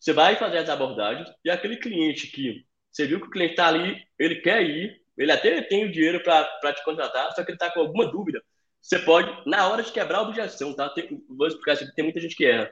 Você 0.00 0.12
vai 0.12 0.36
fazer 0.36 0.58
as 0.58 0.68
abordagens 0.68 1.28
e 1.44 1.50
aquele 1.50 1.76
cliente 1.76 2.26
que 2.28 2.66
você 2.92 3.06
viu 3.06 3.18
que 3.18 3.26
o 3.26 3.30
cliente 3.30 3.52
está 3.52 3.68
ali, 3.68 3.96
ele 4.18 4.36
quer 4.36 4.62
ir, 4.62 5.00
ele 5.16 5.32
até 5.32 5.62
tem 5.62 5.86
o 5.86 5.90
dinheiro 5.90 6.22
para 6.22 6.72
te 6.74 6.84
contratar, 6.84 7.32
só 7.32 7.42
que 7.42 7.50
ele 7.50 7.56
está 7.56 7.70
com 7.70 7.80
alguma 7.80 8.06
dúvida. 8.10 8.42
Você 8.80 8.98
pode, 8.98 9.30
na 9.48 9.68
hora 9.68 9.82
de 9.82 9.92
quebrar 9.92 10.18
a 10.18 10.22
objeção, 10.22 10.74
tá? 10.74 10.88
Tem, 10.90 11.22
vou 11.28 11.46
explicar 11.46 11.74
isso 11.74 11.84
aqui, 11.84 11.94
tem 11.94 12.04
muita 12.04 12.20
gente 12.20 12.36
que 12.36 12.44
erra. 12.44 12.70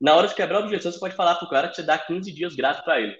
Na 0.00 0.14
hora 0.14 0.28
de 0.28 0.34
quebrar 0.34 0.58
a 0.58 0.64
objeção, 0.64 0.92
você 0.92 0.98
pode 0.98 1.14
falar 1.14 1.36
pro 1.36 1.48
cara 1.48 1.68
que 1.68 1.76
você 1.76 1.82
dá 1.82 1.96
15 1.96 2.32
dias 2.32 2.54
grátis 2.54 2.84
para 2.84 3.00
ele. 3.00 3.16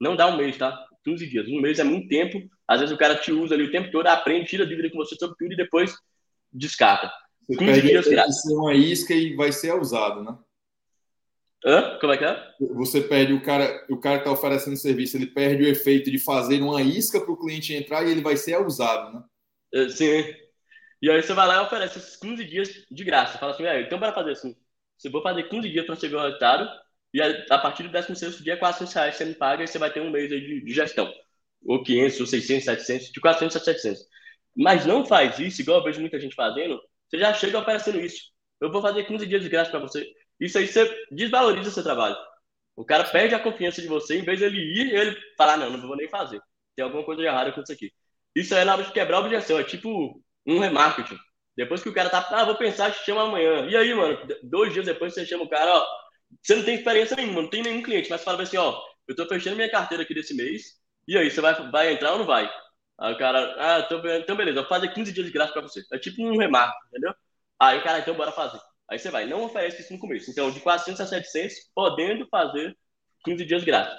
Não 0.00 0.14
dá 0.14 0.26
um 0.26 0.36
mês, 0.36 0.56
tá? 0.56 0.86
15 1.04 1.26
dias. 1.26 1.48
Um 1.48 1.60
mês 1.60 1.78
é 1.78 1.84
muito 1.84 2.08
tempo. 2.08 2.38
Às 2.68 2.80
vezes 2.80 2.94
o 2.94 2.98
cara 2.98 3.16
te 3.16 3.32
usa 3.32 3.54
ali 3.54 3.64
o 3.64 3.70
tempo 3.70 3.90
todo, 3.90 4.06
aprende, 4.06 4.46
tira 4.46 4.66
dúvida 4.66 4.90
com 4.90 4.98
você 4.98 5.16
sobre 5.16 5.36
tudo 5.38 5.54
e 5.54 5.56
depois 5.56 5.94
descarta. 6.52 7.10
Você 7.48 7.56
15 7.56 7.82
dias 7.82 8.06
grátis. 8.06 8.42
Ser 8.42 8.54
uma 8.54 8.74
isca 8.74 9.14
e 9.14 9.34
vai 9.34 9.50
ser 9.50 9.72
usado, 9.74 10.22
né? 10.22 10.36
Hã? 11.64 11.98
Como 12.00 12.12
é 12.12 12.16
que 12.16 12.24
é? 12.24 12.54
Você 12.74 13.00
perde 13.00 13.32
o 13.32 13.42
cara, 13.42 13.84
o 13.88 13.98
cara 13.98 14.18
que 14.18 14.22
está 14.22 14.32
oferecendo 14.32 14.76
serviço, 14.76 15.16
ele 15.16 15.26
perde 15.26 15.64
o 15.64 15.68
efeito 15.68 16.10
de 16.10 16.18
fazer 16.18 16.60
uma 16.60 16.82
isca 16.82 17.20
para 17.20 17.32
o 17.32 17.38
cliente 17.38 17.74
entrar 17.74 18.06
e 18.06 18.10
ele 18.10 18.22
vai 18.22 18.36
ser 18.36 18.60
usado, 18.60 19.14
né? 19.14 19.24
É, 19.74 19.88
sim. 19.88 20.34
E 21.02 21.10
aí 21.10 21.22
você 21.22 21.34
vai 21.34 21.46
lá 21.46 21.56
e 21.56 21.66
oferece 21.66 21.98
esses 21.98 22.16
15 22.16 22.44
dias 22.44 22.68
de 22.90 23.04
graça. 23.04 23.38
Fala 23.38 23.52
assim, 23.52 23.64
é, 23.64 23.82
então 23.82 23.98
para 23.98 24.12
fazer 24.12 24.32
assim, 24.32 24.56
você 24.96 25.10
vou 25.10 25.22
fazer 25.22 25.44
15 25.44 25.68
dias 25.68 25.84
para 25.84 25.94
ver 25.94 26.14
o 26.14 26.20
resultado, 26.20 26.68
e 27.12 27.20
a, 27.20 27.58
partir 27.58 27.82
do 27.82 27.88
16 27.90 28.42
dia, 28.42 28.56
400 28.56 28.92
reais 28.92 29.16
você 29.16 29.24
me 29.24 29.34
paga 29.34 29.64
e 29.64 29.66
você 29.66 29.78
vai 29.78 29.92
ter 29.92 30.00
um 30.00 30.10
mês 30.10 30.30
aí 30.30 30.40
de, 30.40 30.60
de 30.64 30.74
gestão. 30.74 31.12
Ou 31.64 31.82
500, 31.82 32.20
ou 32.20 32.26
600, 32.26 32.64
700, 32.64 33.10
de 33.10 33.20
400 33.20 33.56
a 33.56 33.60
700. 33.60 34.02
Mas 34.56 34.86
não 34.86 35.04
faz 35.04 35.38
isso, 35.38 35.60
igual 35.60 35.78
eu 35.78 35.84
vejo 35.84 36.00
muita 36.00 36.20
gente 36.20 36.34
fazendo, 36.34 36.80
você 37.08 37.18
já 37.18 37.32
chega 37.34 37.58
oferecendo 37.58 38.00
isso. 38.00 38.30
Eu 38.60 38.70
vou 38.70 38.80
fazer 38.82 39.04
15 39.04 39.26
dias 39.26 39.42
de 39.42 39.48
graça 39.48 39.70
para 39.70 39.80
você. 39.80 40.06
Isso 40.40 40.58
aí 40.58 40.66
você 40.66 41.06
desvaloriza 41.10 41.70
o 41.70 41.72
seu 41.72 41.82
trabalho. 41.82 42.16
O 42.76 42.84
cara 42.84 43.04
perde 43.04 43.34
a 43.34 43.40
confiança 43.40 43.80
de 43.80 43.88
você, 43.88 44.18
em 44.18 44.24
vez 44.24 44.38
de 44.38 44.44
ele 44.44 44.58
ir, 44.58 44.94
ele 44.94 45.16
falar, 45.36 45.56
não, 45.56 45.70
não 45.70 45.86
vou 45.86 45.96
nem 45.96 46.08
fazer. 46.08 46.40
Tem 46.74 46.84
alguma 46.84 47.04
coisa 47.04 47.22
errada 47.22 47.52
com 47.52 47.62
isso 47.62 47.72
aqui. 47.72 47.90
Isso 48.34 48.54
aí 48.54 48.62
é 48.62 48.64
na 48.64 48.74
hora 48.74 48.84
de 48.84 48.92
quebrar 48.92 49.18
a 49.18 49.20
objeção, 49.20 49.58
é 49.58 49.64
tipo 49.64 50.22
um 50.46 50.58
remarketing. 50.58 51.18
Depois 51.56 51.82
que 51.82 51.88
o 51.88 51.94
cara 51.94 52.10
tá, 52.10 52.26
ah, 52.30 52.44
vou 52.44 52.56
pensar, 52.56 52.92
te 52.92 53.04
chama 53.04 53.22
amanhã. 53.22 53.66
E 53.66 53.76
aí, 53.76 53.94
mano, 53.94 54.18
dois 54.42 54.72
dias 54.74 54.84
depois 54.84 55.14
você 55.14 55.24
chama 55.24 55.44
o 55.44 55.48
cara, 55.48 55.72
ó, 55.74 55.86
você 56.42 56.54
não 56.54 56.64
tem 56.64 56.74
experiência 56.74 57.16
nenhuma, 57.16 57.42
não 57.42 57.50
tem 57.50 57.62
nenhum 57.62 57.82
cliente, 57.82 58.10
mas 58.10 58.22
fala 58.22 58.42
assim, 58.42 58.58
ó, 58.58 58.78
eu 59.08 59.16
tô 59.16 59.26
fechando 59.26 59.56
minha 59.56 59.70
carteira 59.70 60.02
aqui 60.02 60.12
desse 60.14 60.34
mês, 60.34 60.78
e 61.08 61.16
aí, 61.16 61.30
você 61.30 61.40
vai, 61.40 61.54
vai 61.70 61.92
entrar 61.92 62.12
ou 62.12 62.18
não 62.18 62.26
vai? 62.26 62.50
Aí 62.98 63.14
o 63.14 63.18
cara, 63.18 63.78
ah, 63.78 63.82
tô, 63.84 63.98
então 64.08 64.36
beleza, 64.36 64.60
vou 64.60 64.68
fazer 64.68 64.88
15 64.92 65.12
dias 65.12 65.26
de 65.26 65.32
graça 65.32 65.52
pra 65.52 65.62
você. 65.62 65.82
É 65.92 65.98
tipo 65.98 66.22
um 66.22 66.36
remarco, 66.38 66.76
entendeu? 66.88 67.14
Aí 67.60 67.78
o 67.78 67.82
cara, 67.84 68.00
então 68.00 68.14
bora 68.14 68.32
fazer. 68.32 68.60
Aí 68.88 68.98
você 68.98 69.10
vai, 69.10 69.26
não 69.26 69.44
oferece 69.44 69.82
isso 69.82 69.92
no 69.92 69.98
começo. 69.98 70.30
Então, 70.30 70.50
de 70.50 70.60
400 70.60 71.00
a 71.00 71.06
700, 71.06 71.56
podendo 71.74 72.26
fazer 72.28 72.76
15 73.24 73.44
dias 73.44 73.64
grátis. 73.64 73.96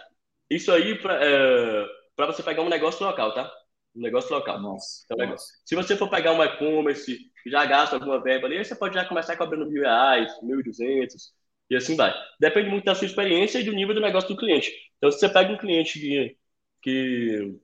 Isso 0.49 0.71
aí 0.71 0.97
para 0.97 1.19
é, 1.23 1.85
você 2.25 2.41
pegar 2.41 2.61
um 2.61 2.69
negócio 2.69 3.05
local, 3.05 3.33
tá? 3.33 3.51
Um 3.95 4.01
negócio 4.01 4.33
local. 4.33 4.61
Nossa, 4.61 5.03
então, 5.05 5.27
nossa. 5.27 5.45
Se 5.65 5.75
você 5.75 5.97
for 5.97 6.09
pegar 6.09 6.31
um 6.31 6.43
e-commerce, 6.43 7.17
já 7.45 7.65
gasta 7.65 7.95
alguma 7.95 8.21
verba 8.21 8.47
ali, 8.47 8.57
aí 8.57 8.65
você 8.65 8.75
pode 8.75 8.95
já 8.95 9.05
começar 9.05 9.35
cobrando 9.35 9.69
mil 9.69 9.81
reais, 9.81 10.31
mil 10.41 10.59
e 10.59 10.63
duzentos, 10.63 11.33
e 11.69 11.75
assim 11.75 11.95
vai. 11.95 12.13
Depende 12.39 12.69
muito 12.69 12.85
da 12.85 12.95
sua 12.95 13.07
experiência 13.07 13.59
e 13.59 13.63
do 13.63 13.73
nível 13.73 13.93
do 13.93 14.01
negócio 14.01 14.29
do 14.29 14.37
cliente. 14.37 14.71
Então, 14.97 15.11
se 15.11 15.19
você 15.19 15.29
pega 15.29 15.51
um 15.51 15.57
cliente 15.57 15.99
que, 15.99 16.37
que 16.81 17.59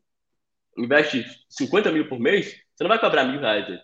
investe 0.78 1.26
50 1.50 1.92
mil 1.92 2.10
por 2.10 2.20
mês, 2.20 2.54
você 2.76 2.84
não 2.84 2.90
vai 2.90 3.00
cobrar 3.00 3.24
mil 3.24 3.40
reais 3.40 3.66
dele. 3.66 3.82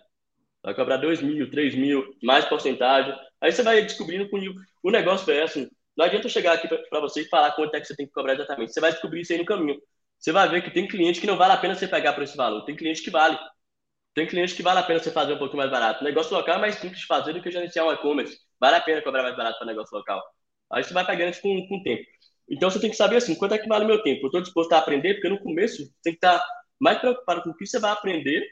Vai 0.62 0.74
cobrar 0.74 0.98
dois 0.98 1.22
mil, 1.22 1.50
três 1.50 1.74
mil, 1.74 2.04
mais 2.22 2.44
porcentagem. 2.44 3.14
Aí 3.40 3.52
você 3.52 3.62
vai 3.62 3.82
descobrindo 3.82 4.28
que 4.28 4.36
o 4.82 4.90
negócio 4.90 5.30
é 5.32 5.42
assim. 5.42 5.68
Não 5.96 6.04
adianta 6.04 6.26
eu 6.26 6.30
chegar 6.30 6.54
aqui 6.54 6.68
para 6.68 7.00
você 7.00 7.22
e 7.22 7.28
falar 7.28 7.52
quanto 7.52 7.74
é 7.74 7.80
que 7.80 7.86
você 7.86 7.96
tem 7.96 8.06
que 8.06 8.12
cobrar 8.12 8.34
exatamente. 8.34 8.72
Você 8.72 8.80
vai 8.80 8.92
descobrir 8.92 9.20
isso 9.22 9.32
aí 9.32 9.38
no 9.38 9.44
caminho. 9.44 9.78
Você 10.18 10.32
vai 10.32 10.48
ver 10.48 10.62
que 10.62 10.70
tem 10.70 10.86
cliente 10.86 11.20
que 11.20 11.26
não 11.26 11.36
vale 11.36 11.52
a 11.52 11.56
pena 11.56 11.74
você 11.74 11.88
pegar 11.88 12.12
por 12.12 12.22
esse 12.22 12.36
valor. 12.36 12.64
Tem 12.64 12.76
cliente 12.76 13.02
que 13.02 13.10
vale. 13.10 13.38
Tem 14.14 14.26
cliente 14.26 14.54
que 14.54 14.62
vale 14.62 14.80
a 14.80 14.82
pena 14.82 14.98
você 14.98 15.10
fazer 15.10 15.34
um 15.34 15.38
pouquinho 15.38 15.58
mais 15.58 15.70
barato. 15.70 16.04
Negócio 16.04 16.34
local 16.36 16.56
é 16.56 16.58
mais 16.58 16.76
simples 16.76 17.00
de 17.00 17.06
fazer 17.06 17.32
do 17.32 17.42
que 17.42 17.50
gerenciar 17.50 17.86
um 17.86 17.92
e-commerce. 17.92 18.38
Vale 18.60 18.76
a 18.76 18.80
pena 18.80 19.02
cobrar 19.02 19.22
mais 19.22 19.36
barato 19.36 19.58
para 19.58 19.66
negócio 19.66 19.96
local. 19.96 20.22
Aí 20.72 20.84
você 20.84 20.92
vai 20.92 21.06
pegando 21.06 21.30
isso 21.30 21.40
com, 21.42 21.66
com 21.68 21.76
o 21.78 21.82
tempo. 21.82 22.04
Então 22.50 22.70
você 22.70 22.80
tem 22.80 22.90
que 22.90 22.96
saber 22.96 23.16
assim, 23.16 23.34
quanto 23.34 23.54
é 23.54 23.58
que 23.58 23.68
vale 23.68 23.84
o 23.84 23.88
meu 23.88 24.02
tempo? 24.02 24.22
Eu 24.22 24.26
estou 24.26 24.42
disposto 24.42 24.72
a 24.72 24.78
aprender, 24.78 25.14
porque 25.14 25.28
no 25.28 25.40
começo 25.40 25.84
você 25.84 25.92
tem 26.02 26.12
que 26.12 26.18
estar 26.18 26.42
mais 26.80 26.98
preocupado 26.98 27.42
com 27.42 27.50
o 27.50 27.56
que 27.56 27.66
você 27.66 27.78
vai 27.78 27.92
aprender 27.92 28.42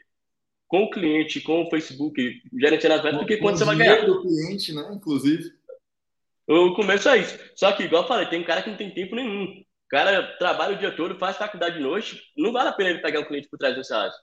com 0.69 0.83
o 0.83 0.89
cliente, 0.89 1.41
com 1.41 1.63
o 1.63 1.69
Facebook, 1.69 2.41
gerenciando 2.53 2.95
as 2.95 3.03
metas, 3.03 3.19
do 3.19 3.25
que 3.25 3.37
quanto 3.37 3.57
você 3.57 3.65
vai 3.65 3.75
ganhar. 3.75 4.05
do 4.05 4.21
cliente, 4.21 4.71
né? 4.73 4.87
Inclusive. 4.93 5.51
O 6.47 6.73
começo 6.75 7.09
é 7.09 7.17
isso. 7.17 7.37
Só 7.55 7.71
que, 7.71 7.83
igual 7.83 8.03
eu 8.03 8.07
falei, 8.07 8.27
tem 8.27 8.39
um 8.39 8.45
cara 8.45 8.61
que 8.61 8.69
não 8.69 8.77
tem 8.77 8.93
tempo 8.93 9.15
nenhum. 9.15 9.45
O 9.45 9.89
cara 9.89 10.37
trabalha 10.37 10.75
o 10.75 10.77
dia 10.77 10.95
todo, 10.95 11.17
faz 11.17 11.37
faculdade 11.37 11.77
de 11.77 11.81
noite, 11.81 12.21
não 12.37 12.51
vale 12.51 12.69
a 12.69 12.71
pena 12.71 12.91
ele 12.91 12.99
pegar 12.99 13.19
um 13.19 13.25
cliente 13.25 13.49
por 13.49 13.57
300 13.57 13.89
reais. 13.89 14.13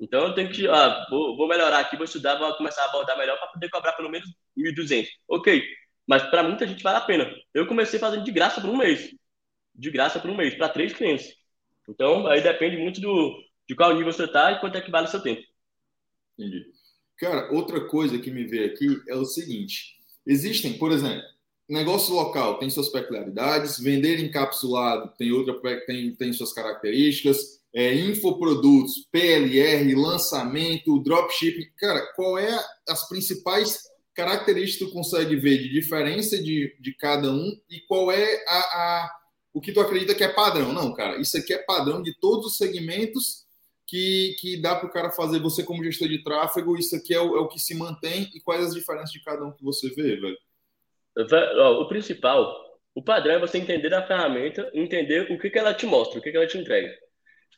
Então 0.00 0.26
eu 0.26 0.34
tenho 0.34 0.50
que, 0.50 0.66
ah, 0.66 1.06
vou, 1.10 1.36
vou 1.36 1.46
melhorar 1.46 1.80
aqui, 1.80 1.94
vou 1.96 2.06
estudar, 2.06 2.36
vou 2.36 2.54
começar 2.56 2.82
a 2.82 2.86
abordar 2.86 3.16
melhor 3.18 3.38
para 3.38 3.48
poder 3.48 3.68
cobrar 3.68 3.92
pelo 3.92 4.10
menos 4.10 4.26
1.200. 4.56 5.06
Ok, 5.28 5.62
mas 6.06 6.22
para 6.24 6.42
muita 6.42 6.66
gente 6.66 6.82
vale 6.82 6.96
a 6.96 7.02
pena. 7.02 7.30
Eu 7.52 7.66
comecei 7.66 7.98
fazendo 7.98 8.24
de 8.24 8.32
graça 8.32 8.60
por 8.62 8.70
um 8.70 8.76
mês. 8.76 9.10
De 9.74 9.90
graça 9.90 10.18
por 10.18 10.30
um 10.30 10.36
mês, 10.36 10.54
para 10.54 10.70
três 10.70 10.94
clientes. 10.94 11.34
Então, 11.86 12.26
aí 12.26 12.40
depende 12.40 12.78
muito 12.78 12.98
do, 12.98 13.36
de 13.68 13.74
qual 13.74 13.94
nível 13.94 14.10
você 14.12 14.24
está 14.24 14.52
e 14.52 14.60
quanto 14.60 14.78
é 14.78 14.80
que 14.80 14.90
vale 14.90 15.06
o 15.06 15.10
seu 15.10 15.20
tempo. 15.20 15.42
Entendi. 16.38 16.66
Cara, 17.18 17.50
outra 17.52 17.80
coisa 17.86 18.18
que 18.18 18.30
me 18.30 18.44
veio 18.44 18.66
aqui 18.66 19.00
é 19.08 19.14
o 19.14 19.24
seguinte: 19.24 19.96
existem, 20.26 20.74
por 20.74 20.92
exemplo, 20.92 21.24
negócio 21.68 22.14
local 22.14 22.58
tem 22.58 22.70
suas 22.70 22.88
peculiaridades, 22.88 23.78
vender 23.78 24.20
encapsulado 24.20 25.12
tem 25.18 25.32
outra 25.32 25.54
tem, 25.86 26.14
tem 26.14 26.32
suas 26.32 26.52
características, 26.52 27.60
é, 27.74 27.94
infoprodutos, 27.94 29.06
PLR, 29.10 29.94
lançamento, 29.94 30.98
dropshipping. 31.02 31.66
Cara, 31.76 32.06
qual 32.14 32.38
é 32.38 32.58
as 32.88 33.08
principais 33.08 33.80
características 34.14 34.78
que 34.78 34.84
tu 34.86 34.92
consegue 34.92 35.36
ver 35.36 35.58
de 35.58 35.68
diferença 35.68 36.42
de, 36.42 36.74
de 36.80 36.94
cada 36.94 37.30
um 37.30 37.52
e 37.68 37.80
qual 37.86 38.10
é 38.10 38.44
a, 38.46 38.58
a, 38.58 39.10
o 39.52 39.60
que 39.60 39.72
tu 39.72 39.80
acredita 39.80 40.14
que 40.14 40.24
é 40.24 40.28
padrão? 40.28 40.72
Não, 40.72 40.94
cara, 40.94 41.20
isso 41.20 41.36
aqui 41.36 41.52
é 41.52 41.58
padrão 41.58 42.02
de 42.02 42.14
todos 42.18 42.46
os 42.46 42.56
segmentos 42.56 43.45
que, 43.86 44.36
que 44.40 44.60
dá 44.60 44.74
para 44.74 44.88
o 44.88 44.92
cara 44.92 45.10
fazer, 45.10 45.38
você 45.38 45.62
como 45.62 45.84
gestor 45.84 46.08
de 46.08 46.22
tráfego, 46.22 46.76
isso 46.76 46.96
aqui 46.96 47.14
é 47.14 47.20
o, 47.20 47.36
é 47.36 47.40
o, 47.40 47.48
que 47.48 47.58
se 47.58 47.74
mantém 47.74 48.28
e 48.34 48.40
quais 48.40 48.64
as 48.64 48.74
diferenças 48.74 49.12
de 49.12 49.22
cada 49.22 49.44
um 49.44 49.52
que 49.52 49.62
você 49.62 49.88
vê, 49.90 50.16
velho? 50.16 50.38
O 51.16 51.86
principal, 51.86 52.54
o 52.94 53.02
padrão 53.02 53.34
é 53.34 53.38
você 53.38 53.58
entender 53.58 53.94
a 53.94 54.06
ferramenta, 54.06 54.70
entender 54.74 55.30
o 55.30 55.38
que, 55.38 55.50
que 55.50 55.58
ela 55.58 55.72
te 55.72 55.86
mostra, 55.86 56.18
o 56.18 56.22
que, 56.22 56.30
que 56.30 56.36
ela 56.36 56.46
te 56.46 56.58
entrega. 56.58 56.92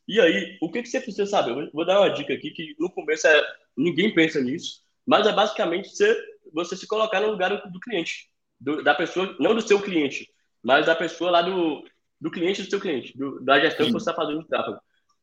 E 0.06 0.20
aí, 0.20 0.58
o 0.60 0.70
que, 0.70 0.82
que 0.82 0.88
você 0.88 1.00
precisa 1.00 1.26
saber? 1.26 1.50
Eu 1.50 1.70
vou 1.72 1.84
dar 1.84 2.00
uma 2.00 2.10
dica 2.10 2.32
aqui 2.32 2.50
que 2.50 2.74
no 2.78 2.90
começo 2.90 3.26
é, 3.26 3.42
ninguém 3.76 4.12
pensa 4.12 4.40
nisso, 4.40 4.82
mas 5.06 5.26
é 5.26 5.32
basicamente 5.32 5.90
você, 5.90 6.16
você 6.52 6.76
se 6.76 6.86
colocar 6.86 7.20
no 7.20 7.30
lugar 7.30 7.50
do, 7.50 7.70
do 7.70 7.80
cliente, 7.80 8.30
do, 8.60 8.82
da 8.82 8.94
pessoa, 8.94 9.36
não 9.40 9.54
do 9.54 9.62
seu 9.62 9.80
cliente, 9.80 10.28
mas 10.62 10.86
da 10.86 10.94
pessoa 10.94 11.30
lá 11.30 11.42
do, 11.42 11.84
do 12.20 12.30
cliente 12.30 12.62
do 12.62 12.70
seu 12.70 12.80
cliente, 12.80 13.16
do, 13.16 13.40
da 13.44 13.60
gestão 13.60 13.86
Sim. 13.86 13.92
que 13.92 13.98
você 13.98 14.10
está 14.10 14.14
fazendo 14.14 14.42
de 14.42 14.48
tráfego. 14.48 14.78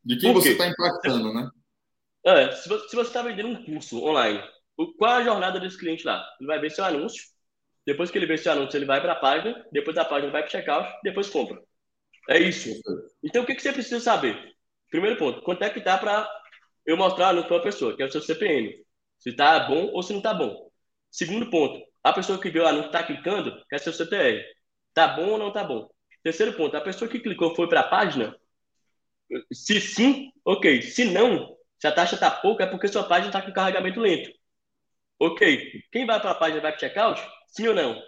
De 0.06 0.16
quem 0.16 0.32
você 0.32 0.52
está 0.52 0.68
impactando, 0.68 1.34
né? 1.34 1.50
É, 2.24 2.52
se 2.52 2.68
você 2.68 3.00
está 3.00 3.22
vendendo 3.22 3.48
um 3.48 3.64
curso 3.64 4.04
online, 4.04 4.40
qual 4.96 5.10
é 5.10 5.16
a 5.16 5.24
jornada 5.24 5.58
desse 5.58 5.76
cliente 5.76 6.06
lá? 6.06 6.24
Ele 6.40 6.46
vai 6.46 6.60
ver 6.60 6.70
seu 6.70 6.84
anúncio, 6.84 7.24
depois 7.84 8.08
que 8.08 8.16
ele 8.16 8.26
vê 8.26 8.38
seu 8.38 8.52
anúncio, 8.52 8.76
ele 8.76 8.84
vai 8.84 9.00
para 9.00 9.14
a 9.14 9.16
página, 9.16 9.66
depois 9.72 9.96
da 9.96 10.04
página 10.04 10.30
vai 10.30 10.42
para 10.42 10.48
o 10.48 10.52
checkout, 10.52 10.88
depois 11.02 11.28
compra. 11.28 11.60
É 12.28 12.38
isso. 12.38 12.70
Então, 13.22 13.42
o 13.42 13.46
que, 13.46 13.56
que 13.56 13.62
você 13.62 13.72
precisa 13.72 13.98
saber? 13.98 14.54
Primeiro 14.90 15.16
ponto, 15.16 15.42
quanto 15.42 15.62
é 15.62 15.70
que 15.70 15.80
tá 15.80 15.98
para 15.98 16.28
eu 16.84 16.96
mostrar 16.96 17.26
o 17.26 17.30
anúncio 17.30 17.48
para 17.48 17.58
a 17.58 17.62
pessoa, 17.62 17.96
que 17.96 18.02
é 18.02 18.06
o 18.06 18.10
seu 18.10 18.20
CPM. 18.20 18.72
Se 19.18 19.30
está 19.30 19.58
bom 19.60 19.90
ou 19.92 20.04
se 20.04 20.12
não 20.12 20.20
está 20.20 20.32
bom. 20.32 20.70
Segundo 21.10 21.50
ponto, 21.50 21.84
a 22.04 22.12
pessoa 22.12 22.40
que 22.40 22.50
viu 22.50 22.62
o 22.62 22.66
anúncio 22.66 22.86
está 22.86 23.02
clicando, 23.02 23.60
quer 23.68 23.80
ser 23.80 23.90
o 23.90 23.92
CTR. 23.92 24.44
Está 24.88 25.08
bom 25.08 25.30
ou 25.30 25.38
não 25.38 25.48
está 25.48 25.64
bom? 25.64 25.88
Terceiro 26.22 26.52
ponto, 26.52 26.76
a 26.76 26.80
pessoa 26.80 27.10
que 27.10 27.18
clicou 27.18 27.56
foi 27.56 27.68
para 27.68 27.80
a 27.80 27.88
página, 27.88 28.36
se 29.52 29.80
sim, 29.80 30.30
ok. 30.44 30.82
Se 30.82 31.04
não, 31.04 31.56
se 31.78 31.86
a 31.86 31.92
taxa 31.92 32.14
está 32.14 32.30
pouca, 32.30 32.64
é 32.64 32.66
porque 32.66 32.88
sua 32.88 33.04
página 33.04 33.28
está 33.28 33.42
com 33.42 33.52
carregamento 33.52 34.00
lento. 34.00 34.30
Ok. 35.18 35.82
Quem 35.92 36.06
vai 36.06 36.20
para 36.20 36.30
a 36.32 36.34
página 36.34 36.60
vai 36.60 36.72
para 36.72 36.80
checkout? 36.80 37.20
Sim 37.48 37.68
ou 37.68 37.74
não? 37.74 38.02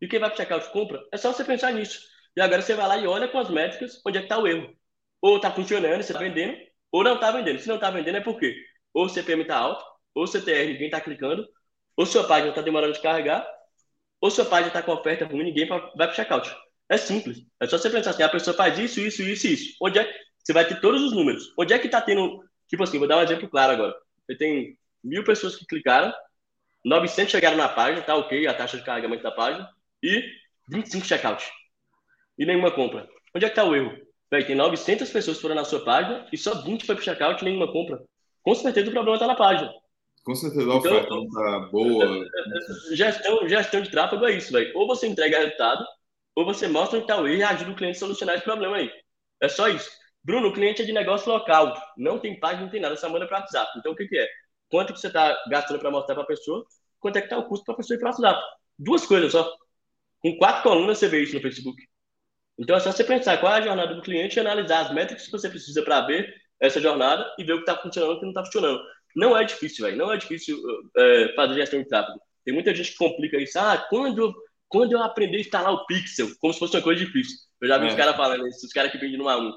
E 0.00 0.08
quem 0.08 0.18
vai 0.18 0.30
para 0.30 0.36
checkout 0.38 0.70
compra? 0.72 1.02
É 1.12 1.16
só 1.16 1.32
você 1.32 1.44
pensar 1.44 1.72
nisso. 1.72 2.00
E 2.36 2.40
agora 2.40 2.62
você 2.62 2.74
vai 2.74 2.88
lá 2.88 2.98
e 2.98 3.06
olha 3.06 3.28
com 3.28 3.38
as 3.38 3.50
métricas 3.50 4.00
onde 4.06 4.18
é 4.18 4.20
que 4.20 4.26
está 4.26 4.38
o 4.38 4.46
erro. 4.46 4.74
Ou 5.20 5.36
está 5.36 5.50
funcionando, 5.52 6.02
você 6.02 6.12
está 6.12 6.18
vendendo, 6.18 6.56
ou 6.92 7.04
não 7.04 7.14
está 7.16 7.30
vendendo. 7.30 7.58
Se 7.58 7.68
não 7.68 7.76
está 7.76 7.90
vendendo, 7.90 8.16
é 8.18 8.20
porque 8.20 8.54
ou 8.94 9.06
o 9.06 9.08
CPM 9.08 9.42
está 9.42 9.56
alto, 9.58 9.84
ou 10.14 10.24
o 10.24 10.26
CTR 10.26 10.72
ninguém 10.72 10.86
está 10.86 11.00
clicando, 11.00 11.46
ou 11.96 12.06
sua 12.06 12.26
página 12.26 12.50
está 12.50 12.62
demorando 12.62 12.92
de 12.94 13.02
carregar, 13.02 13.46
ou 14.20 14.30
sua 14.30 14.44
página 14.44 14.68
está 14.68 14.82
com 14.82 14.92
oferta 14.92 15.26
ruim, 15.26 15.44
ninguém 15.44 15.66
vai 15.68 15.80
para 15.96 16.10
o 16.10 16.14
checkout. 16.14 16.54
É 16.88 16.96
simples. 16.96 17.38
É 17.60 17.66
só 17.66 17.78
você 17.78 17.90
pensar 17.90 18.10
assim, 18.10 18.22
a 18.22 18.28
pessoa 18.28 18.56
faz 18.56 18.78
isso, 18.78 19.00
isso, 19.00 19.22
isso, 19.22 19.46
isso. 19.46 19.76
Onde 19.82 19.98
é, 19.98 20.08
você 20.44 20.52
vai 20.52 20.66
ter 20.66 20.80
todos 20.80 21.02
os 21.02 21.12
números. 21.12 21.52
Onde 21.58 21.72
é 21.72 21.78
que 21.78 21.86
está 21.86 22.00
tendo. 22.00 22.44
Tipo 22.68 22.82
assim, 22.82 22.98
vou 22.98 23.08
dar 23.08 23.18
um 23.18 23.22
exemplo 23.22 23.48
claro 23.48 23.72
agora. 23.72 23.94
Você 24.26 24.36
tem 24.36 24.78
mil 25.02 25.24
pessoas 25.24 25.56
que 25.56 25.66
clicaram, 25.66 26.12
900 26.84 27.30
chegaram 27.30 27.56
na 27.56 27.68
página, 27.68 28.02
tá 28.02 28.14
ok, 28.14 28.46
a 28.46 28.54
taxa 28.54 28.76
de 28.76 28.84
carregamento 28.84 29.22
da 29.22 29.30
página, 29.30 29.68
e 30.02 30.22
25 30.68 31.06
checkout. 31.06 31.50
E 32.38 32.44
nenhuma 32.44 32.70
compra. 32.70 33.08
Onde 33.34 33.44
é 33.44 33.48
que 33.48 33.52
está 33.52 33.64
o 33.64 33.74
erro? 33.74 33.96
Véi, 34.30 34.44
tem 34.44 34.56
900 34.56 35.10
pessoas 35.10 35.36
que 35.36 35.42
foram 35.42 35.54
na 35.54 35.64
sua 35.64 35.84
página 35.84 36.26
e 36.32 36.36
só 36.36 36.62
20 36.62 36.84
foi 36.84 36.94
para 36.94 37.04
checkout 37.04 37.42
e 37.42 37.44
nenhuma 37.44 37.70
compra. 37.70 38.02
Com 38.42 38.54
certeza 38.54 38.88
o 38.88 38.92
problema 38.92 39.16
está 39.16 39.26
na 39.26 39.34
página. 39.34 39.72
Com 40.24 40.34
certeza 40.34 40.70
a 40.70 40.76
oferta 40.76 41.06
então, 41.06 41.24
está 41.24 41.58
boa. 41.70 42.26
Gestão, 42.92 43.48
gestão 43.48 43.80
de 43.82 43.90
tráfego 43.90 44.24
é 44.26 44.32
isso, 44.32 44.52
velho. 44.52 44.72
Ou 44.74 44.86
você 44.86 45.06
entrega 45.06 45.38
resultado, 45.38 45.84
ou 46.34 46.44
você 46.44 46.66
mostra 46.66 46.98
onde 46.98 47.04
está 47.04 47.20
o 47.20 47.28
erro 47.28 47.38
e 47.38 47.42
ajuda 47.42 47.70
o 47.70 47.76
cliente 47.76 47.96
a 47.96 48.00
solucionar 48.00 48.36
esse 48.36 48.44
problema 48.44 48.76
aí. 48.76 48.90
É 49.40 49.48
só 49.48 49.68
isso. 49.68 49.90
Bruno, 50.24 50.48
o 50.48 50.52
cliente 50.52 50.80
é 50.80 50.84
de 50.86 50.92
negócio 50.92 51.30
local, 51.30 51.76
não 51.98 52.18
tem 52.18 52.40
página, 52.40 52.62
não 52.62 52.70
tem 52.70 52.80
nada, 52.80 52.96
só 52.96 53.10
manda 53.10 53.26
para 53.26 53.40
WhatsApp. 53.40 53.78
Então, 53.78 53.92
o 53.92 53.96
que, 53.96 54.08
que 54.08 54.18
é? 54.18 54.26
Quanto 54.70 54.94
que 54.94 55.00
você 55.00 55.08
está 55.08 55.36
gastando 55.50 55.78
para 55.78 55.90
mostrar 55.90 56.14
para 56.14 56.24
a 56.24 56.26
pessoa? 56.26 56.64
Quanto 56.98 57.16
é 57.16 57.20
que 57.20 57.26
está 57.26 57.36
o 57.36 57.46
custo 57.46 57.66
para 57.66 57.74
a 57.74 57.76
pessoa 57.76 57.96
ir 57.96 58.00
para 58.00 58.08
o 58.08 58.10
WhatsApp? 58.10 58.42
Duas 58.78 59.04
coisas 59.04 59.32
só. 59.32 59.54
Com 60.20 60.36
quatro 60.38 60.62
colunas 60.62 60.98
você 60.98 61.08
vê 61.08 61.22
isso 61.22 61.34
no 61.34 61.42
Facebook. 61.42 61.80
Então, 62.58 62.74
é 62.74 62.80
só 62.80 62.90
você 62.90 63.04
pensar 63.04 63.36
qual 63.38 63.52
é 63.52 63.58
a 63.58 63.60
jornada 63.60 63.94
do 63.94 64.00
cliente 64.00 64.38
e 64.38 64.40
analisar 64.40 64.86
as 64.86 64.94
métricas 64.94 65.26
que 65.26 65.32
você 65.32 65.50
precisa 65.50 65.82
para 65.82 66.00
ver 66.06 66.32
essa 66.58 66.80
jornada 66.80 67.30
e 67.38 67.44
ver 67.44 67.52
o 67.52 67.56
que 67.56 67.70
está 67.70 67.76
funcionando 67.76 68.12
e 68.12 68.16
o 68.16 68.18
que 68.18 68.24
não 68.24 68.30
está 68.30 68.44
funcionando. 68.46 68.80
Não 69.14 69.36
é 69.36 69.44
difícil, 69.44 69.84
velho. 69.84 69.98
Não 69.98 70.10
é 70.10 70.16
difícil 70.16 70.58
é, 70.96 71.34
fazer 71.36 71.54
gestão 71.54 71.82
de 71.82 71.88
tráfego. 71.88 72.18
Tem 72.44 72.54
muita 72.54 72.74
gente 72.74 72.92
que 72.92 72.96
complica 72.96 73.36
isso. 73.36 73.58
Ah, 73.58 73.76
quando, 73.90 74.34
quando 74.68 74.92
eu 74.92 75.02
aprender 75.02 75.36
a 75.36 75.40
instalar 75.40 75.72
o 75.72 75.84
Pixel, 75.84 76.28
como 76.40 76.52
se 76.54 76.58
fosse 76.58 76.76
uma 76.76 76.82
coisa 76.82 77.04
difícil. 77.04 77.36
Eu 77.60 77.68
já 77.68 77.76
vi 77.76 77.86
é. 77.86 77.88
os 77.90 77.94
caras 77.94 78.16
falando 78.16 78.48
isso, 78.48 78.64
os 78.64 78.72
caras 78.72 78.90
que 78.90 78.98
vendem 78.98 79.18
no 79.18 79.24
A1 79.24 79.52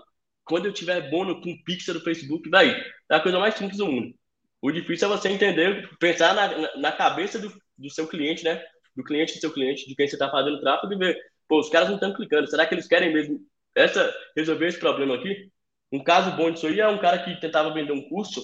quando 0.48 0.66
eu 0.66 0.74
tiver 0.74 1.10
bônus 1.10 1.44
com 1.44 1.62
pixel 1.64 1.94
do 1.94 2.02
Facebook, 2.02 2.50
vai, 2.50 2.70
é 3.10 3.16
a 3.16 3.20
coisa 3.20 3.40
mais 3.40 3.56
simples 3.56 3.78
do 3.78 3.86
mundo. 3.86 4.14
O 4.62 4.72
difícil 4.72 5.08
é 5.08 5.18
você 5.18 5.30
entender, 5.30 5.88
pensar 6.00 6.34
na, 6.34 6.78
na 6.78 6.92
cabeça 6.92 7.38
do, 7.38 7.54
do 7.78 7.90
seu 7.90 8.08
cliente, 8.08 8.44
né? 8.44 8.64
Do 8.96 9.04
cliente 9.04 9.36
do 9.36 9.40
seu 9.40 9.52
cliente, 9.52 9.88
de 9.88 9.96
quem 9.96 10.08
você 10.08 10.16
está 10.16 10.30
fazendo 10.30 10.60
tráfego 10.60 10.94
e 10.94 10.98
ver, 10.98 11.18
pô, 11.48 11.60
os 11.60 11.70
caras 11.70 11.90
não 11.90 11.96
estão 11.96 12.14
clicando, 12.14 12.50
será 12.50 12.66
que 12.66 12.74
eles 12.74 12.88
querem 12.88 13.14
mesmo 13.14 13.40
essa, 13.76 14.14
resolver 14.36 14.68
esse 14.68 14.80
problema 14.80 15.16
aqui? 15.16 15.50
Um 15.92 16.04
caso 16.04 16.36
bom 16.36 16.52
disso 16.52 16.68
aí 16.68 16.80
é 16.80 16.88
um 16.88 16.98
cara 16.98 17.20
que 17.20 17.40
tentava 17.40 17.74
vender 17.74 17.94
um 17.94 18.10
curso 18.10 18.42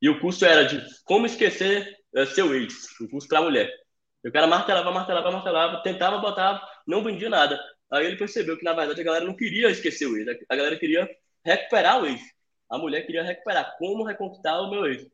e 0.00 0.08
o 0.08 0.20
curso 0.20 0.44
era 0.44 0.64
de 0.64 0.82
como 1.04 1.26
esquecer 1.26 1.96
uh, 2.14 2.26
seu 2.26 2.54
ex, 2.54 2.88
um 3.00 3.08
curso 3.08 3.28
para 3.28 3.42
mulher. 3.42 3.70
E 4.24 4.28
o 4.28 4.32
cara 4.32 4.46
martelava, 4.46 4.90
martelava, 4.90 5.30
martelava, 5.30 5.82
tentava 5.82 6.18
botar 6.18 6.62
não 6.86 7.02
vendia 7.02 7.30
nada. 7.30 7.58
Aí 7.92 8.06
ele 8.06 8.16
percebeu 8.16 8.56
que, 8.56 8.64
na 8.64 8.72
verdade, 8.72 9.00
a 9.00 9.04
galera 9.04 9.24
não 9.24 9.36
queria 9.36 9.70
esquecer 9.70 10.06
o 10.06 10.16
ex, 10.16 10.26
a 10.48 10.56
galera 10.56 10.78
queria 10.78 11.08
recuperar 11.44 12.02
o 12.02 12.06
ex. 12.06 12.20
A 12.70 12.78
mulher 12.78 13.06
queria 13.06 13.22
recuperar, 13.22 13.76
como 13.78 14.04
reconquistar 14.04 14.60
o 14.60 14.70
meu 14.70 14.86
ex. 14.86 15.06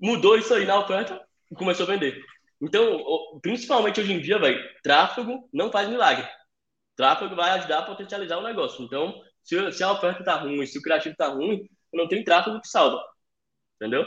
Mudou 0.00 0.36
isso 0.36 0.54
aí 0.54 0.64
na 0.64 0.78
oferta 0.78 1.20
e 1.50 1.54
começou 1.54 1.84
a 1.84 1.90
vender. 1.90 2.22
Então, 2.60 3.40
principalmente 3.40 4.00
hoje 4.00 4.12
em 4.12 4.20
dia, 4.20 4.38
velho, 4.38 4.58
tráfego 4.82 5.48
não 5.52 5.70
faz 5.70 5.88
milagre. 5.88 6.26
Tráfego 6.96 7.34
vai 7.34 7.50
ajudar 7.50 7.78
a 7.78 7.86
potencializar 7.86 8.38
o 8.38 8.42
negócio. 8.42 8.84
Então, 8.84 9.14
se, 9.42 9.72
se 9.72 9.82
a 9.82 9.92
oferta 9.92 10.24
tá 10.24 10.34
ruim, 10.36 10.64
se 10.66 10.78
o 10.78 10.82
criativo 10.82 11.16
tá 11.16 11.28
ruim, 11.28 11.68
não 11.92 12.08
tem 12.08 12.24
tráfego 12.24 12.60
que 12.60 12.68
salva. 12.68 13.00
Entendeu? 13.76 14.04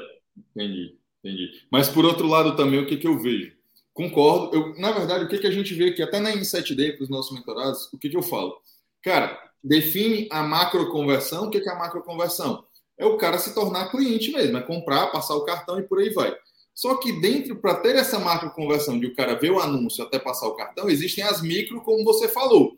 Entendi, 0.56 0.98
entendi. 1.24 1.66
Mas 1.72 1.90
por 1.90 2.06
outro 2.06 2.28
lado 2.28 2.56
também, 2.56 2.80
o 2.80 2.86
que, 2.86 2.98
que 2.98 3.08
eu 3.08 3.20
vejo? 3.20 3.56
Concordo. 3.94 4.56
Eu, 4.56 4.80
na 4.80 4.92
verdade, 4.92 5.26
o 5.26 5.28
que, 5.28 5.38
que 5.38 5.48
a 5.48 5.52
gente 5.52 5.74
vê 5.74 5.90
aqui, 5.90 6.02
até 6.02 6.20
na 6.20 6.34
Insight 6.34 6.74
Day, 6.76 6.94
para 6.94 7.04
os 7.04 7.10
nossos 7.10 7.36
mentorados, 7.36 7.92
o 7.94 7.98
que, 7.98 8.10
que 8.10 8.18
eu 8.18 8.24
falo? 8.24 8.56
Cara, 9.04 9.38
define 9.64 10.28
a 10.32 10.44
macro 10.44 10.90
conversão. 10.92 11.48
O 11.48 11.50
que, 11.50 11.60
que 11.60 11.70
é 11.70 11.72
a 11.72 11.78
macro 11.78 12.04
conversão? 12.04 12.66
É 12.98 13.06
o 13.06 13.18
cara 13.18 13.38
se 13.38 13.54
tornar 13.54 13.90
cliente 13.90 14.32
mesmo, 14.32 14.58
é 14.58 14.62
comprar, 14.62 15.08
passar 15.08 15.36
o 15.36 15.44
cartão 15.44 15.80
e 15.80 15.84
por 15.84 16.00
aí 16.00 16.10
vai. 16.10 16.36
Só 16.74 16.96
que 16.96 17.20
dentro, 17.20 17.56
para 17.56 17.76
ter 17.76 17.96
essa 17.96 18.20
macro 18.20 18.52
conversão 18.52 19.00
de 19.00 19.08
o 19.08 19.16
cara 19.16 19.36
ver 19.36 19.52
o 19.52 19.60
anúncio 19.60 20.04
até 20.04 20.18
passar 20.20 20.48
o 20.48 20.56
cartão, 20.56 20.90
existem 20.90 21.24
as 21.24 21.42
micro, 21.42 21.82
como 21.82 22.04
você 22.04 22.28
falou. 22.28 22.78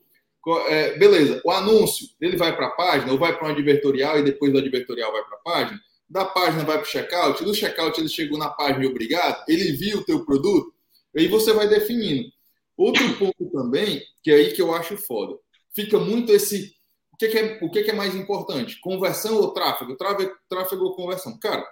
É, 0.67 0.97
beleza, 0.97 1.41
o 1.45 1.51
anúncio, 1.51 2.07
ele 2.19 2.35
vai 2.35 2.55
para 2.55 2.67
a 2.67 2.71
página 2.71 3.11
ou 3.11 3.17
vai 3.17 3.37
para 3.37 3.47
um 3.47 3.51
advertorial 3.51 4.19
e 4.19 4.23
depois 4.23 4.51
do 4.51 4.59
advertorial 4.59 5.11
vai 5.11 5.23
para 5.23 5.37
a 5.37 5.41
página? 5.41 5.79
Da 6.09 6.25
página 6.25 6.63
vai 6.65 6.77
para 6.77 6.85
o 6.85 6.89
checkout, 6.89 7.43
do 7.43 7.53
checkout 7.53 7.99
ele 7.99 8.09
chegou 8.09 8.37
na 8.37 8.49
página 8.49 8.83
e 8.83 8.87
obrigado, 8.87 9.41
ele 9.47 9.71
viu 9.71 9.99
o 9.99 10.03
teu 10.03 10.25
produto, 10.25 10.72
aí 11.15 11.27
você 11.27 11.53
vai 11.53 11.67
definindo. 11.67 12.29
Outro 12.77 13.17
ponto 13.17 13.51
também, 13.51 14.01
que 14.23 14.31
é 14.31 14.35
aí 14.35 14.53
que 14.53 14.61
eu 14.61 14.73
acho 14.73 14.97
foda, 14.97 15.37
fica 15.75 15.99
muito 15.99 16.31
esse. 16.31 16.73
O 17.13 17.17
que, 17.17 17.25
é, 17.25 17.59
o 17.61 17.69
que, 17.69 17.79
é 17.79 17.93
mais 17.93 18.15
importante? 18.15 18.79
Conversão 18.81 19.35
ou 19.35 19.53
tráfego? 19.53 19.95
Tráfego, 19.95 20.33
tráfego 20.49 20.83
ou 20.83 20.95
conversão? 20.95 21.37
Cara, 21.39 21.65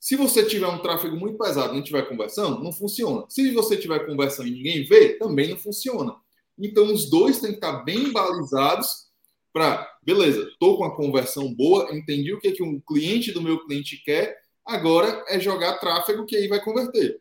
se 0.00 0.16
você 0.16 0.44
tiver 0.44 0.66
um 0.66 0.80
tráfego 0.80 1.16
muito 1.16 1.38
pesado 1.38 1.72
e 1.72 1.76
não 1.76 1.84
tiver 1.84 2.08
conversão, 2.08 2.58
não 2.58 2.72
funciona. 2.72 3.24
Se 3.28 3.52
você 3.52 3.76
tiver 3.76 4.06
conversão 4.06 4.46
e 4.46 4.50
ninguém 4.50 4.84
vê, 4.84 5.18
também 5.18 5.50
não 5.50 5.58
funciona. 5.58 6.14
Então, 6.58 6.92
os 6.92 7.08
dois 7.08 7.40
têm 7.40 7.50
que 7.50 7.56
estar 7.56 7.84
bem 7.84 8.10
balizados 8.12 9.10
para, 9.52 9.88
beleza, 10.02 10.42
estou 10.42 10.76
com 10.76 10.84
a 10.84 10.96
conversão 10.96 11.52
boa, 11.54 11.94
entendi 11.94 12.32
o 12.32 12.40
que, 12.40 12.52
que 12.52 12.62
um 12.62 12.80
cliente 12.80 13.32
do 13.32 13.42
meu 13.42 13.64
cliente 13.64 14.02
quer, 14.04 14.36
agora 14.64 15.24
é 15.28 15.38
jogar 15.38 15.78
tráfego 15.78 16.26
que 16.26 16.36
aí 16.36 16.48
vai 16.48 16.62
converter. 16.62 17.20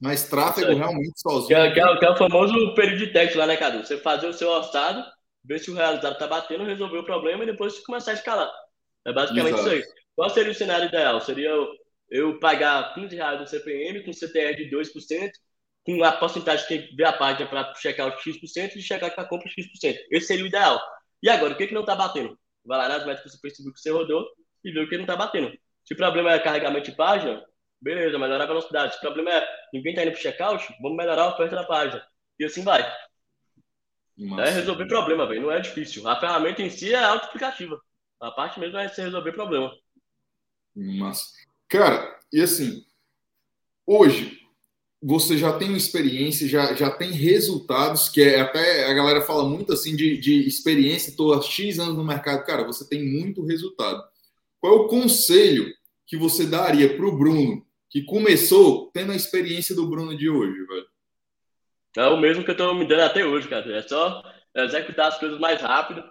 Mas 0.00 0.28
tráfego 0.28 0.74
realmente 0.74 1.20
sozinho. 1.20 1.48
Que 1.48 1.54
é, 1.54 1.72
que, 1.72 1.80
é, 1.80 1.98
que 1.98 2.04
é, 2.04 2.10
o 2.10 2.16
famoso 2.16 2.74
período 2.74 2.98
de 2.98 3.12
teste 3.12 3.36
lá, 3.36 3.46
né, 3.46 3.56
Cadu? 3.56 3.84
Você 3.84 3.96
fazer 3.98 4.26
o 4.26 4.32
seu 4.32 4.48
orçado, 4.50 5.04
ver 5.44 5.58
se 5.58 5.70
o 5.70 5.74
realizado 5.74 6.14
está 6.14 6.26
batendo, 6.26 6.64
resolver 6.64 6.98
o 6.98 7.04
problema 7.04 7.44
e 7.44 7.46
depois 7.46 7.78
começar 7.80 8.10
a 8.10 8.14
escalar. 8.14 8.50
É 9.06 9.12
basicamente 9.12 9.54
Exato. 9.54 9.68
isso 9.68 9.76
aí. 9.76 9.94
Qual 10.16 10.30
seria 10.30 10.52
o 10.52 10.54
cenário 10.54 10.88
ideal? 10.88 11.20
Seria 11.20 11.50
eu 12.10 12.38
pagar 12.38 12.94
15 12.94 13.14
reais 13.14 13.40
do 13.40 13.46
CPM 13.46 14.04
com 14.04 14.12
CTR 14.12 14.56
de 14.56 14.70
2%, 14.70 15.30
com 15.84 16.02
a 16.02 16.12
porcentagem 16.12 16.66
que 16.66 16.96
vê 16.96 17.04
a 17.04 17.12
página 17.12 17.48
para 17.48 17.74
checar 17.74 18.08
o 18.08 18.18
X% 18.18 18.76
e 18.76 18.82
checar 18.82 19.14
com 19.14 19.20
a 19.20 19.28
compra 19.28 19.48
X%. 19.48 19.98
Esse 20.10 20.26
seria 20.26 20.44
o 20.44 20.46
ideal. 20.48 20.80
E 21.22 21.28
agora, 21.28 21.54
o 21.54 21.56
que, 21.56 21.66
que 21.66 21.74
não 21.74 21.80
está 21.80 21.94
batendo? 21.94 22.38
Vai 22.64 22.78
lá 22.78 22.88
nas 22.88 23.06
métricas 23.06 23.32
do 23.32 23.40
Facebook 23.40 23.74
que 23.74 23.80
você 23.80 23.90
rodou 23.90 24.26
e 24.64 24.72
vê 24.72 24.80
o 24.80 24.88
que 24.88 24.96
não 24.96 25.04
está 25.04 25.16
batendo. 25.16 25.52
Se 25.84 25.92
o 25.92 25.96
problema 25.96 26.32
é 26.32 26.38
carregamento 26.38 26.90
de 26.90 26.96
página, 26.96 27.44
beleza, 27.84 28.18
melhorar 28.18 28.44
a 28.44 28.48
velocidade. 28.48 28.92
Se 28.92 28.98
o 28.98 29.00
problema 29.02 29.30
é 29.30 29.46
ninguém 29.72 29.92
está 29.92 30.02
indo 30.02 30.12
para 30.12 30.18
o 30.18 30.22
checkout, 30.22 30.74
vamos 30.80 30.96
melhorar 30.96 31.24
a 31.24 31.34
oferta 31.34 31.54
da 31.54 31.64
página. 31.64 32.04
E 32.38 32.44
assim 32.44 32.64
vai. 32.64 32.82
É 34.38 34.50
resolver 34.50 34.86
problema, 34.86 35.26
velho. 35.26 35.42
Não 35.42 35.52
é 35.52 35.60
difícil. 35.60 36.08
A 36.08 36.18
ferramenta 36.18 36.62
em 36.62 36.70
si 36.70 36.94
é 36.94 37.04
auto-explicativa. 37.04 37.78
A 38.20 38.30
parte 38.30 38.58
mesmo 38.58 38.78
é 38.78 38.86
resolver 38.86 39.32
problema. 39.32 39.70
Mas, 40.74 41.32
cara, 41.68 42.18
e 42.32 42.40
assim, 42.40 42.84
hoje, 43.86 44.40
você 45.02 45.36
já 45.36 45.56
tem 45.58 45.76
experiência, 45.76 46.48
já, 46.48 46.74
já 46.74 46.90
tem 46.90 47.10
resultados, 47.12 48.08
que 48.08 48.22
é 48.22 48.40
até 48.40 48.86
a 48.86 48.94
galera 48.94 49.22
fala 49.22 49.48
muito 49.48 49.72
assim 49.72 49.94
de, 49.94 50.16
de 50.18 50.46
experiência, 50.46 51.10
estou 51.10 51.34
há 51.34 51.42
X 51.42 51.78
anos 51.78 51.96
no 51.96 52.04
mercado, 52.04 52.44
cara, 52.44 52.64
você 52.64 52.88
tem 52.88 53.04
muito 53.04 53.44
resultado. 53.44 54.02
Qual 54.58 54.72
é 54.72 54.76
o 54.76 54.88
conselho 54.88 55.72
que 56.06 56.16
você 56.16 56.46
daria 56.46 56.96
para 56.96 57.06
o 57.06 57.16
Bruno, 57.16 57.64
que 57.94 58.02
começou 58.02 58.90
tendo 58.90 59.12
a 59.12 59.14
experiência 59.14 59.72
do 59.72 59.88
Bruno 59.88 60.16
de 60.16 60.28
hoje, 60.28 60.66
velho? 60.66 60.86
É 61.96 62.06
o 62.08 62.16
mesmo 62.16 62.42
que 62.42 62.50
eu 62.50 62.54
estou 62.54 62.74
me 62.74 62.84
dando 62.84 63.02
até 63.02 63.24
hoje, 63.24 63.46
cara. 63.46 63.72
É 63.72 63.82
só 63.82 64.20
executar 64.52 65.06
as 65.06 65.18
coisas 65.20 65.38
mais 65.38 65.60
rápido, 65.60 66.02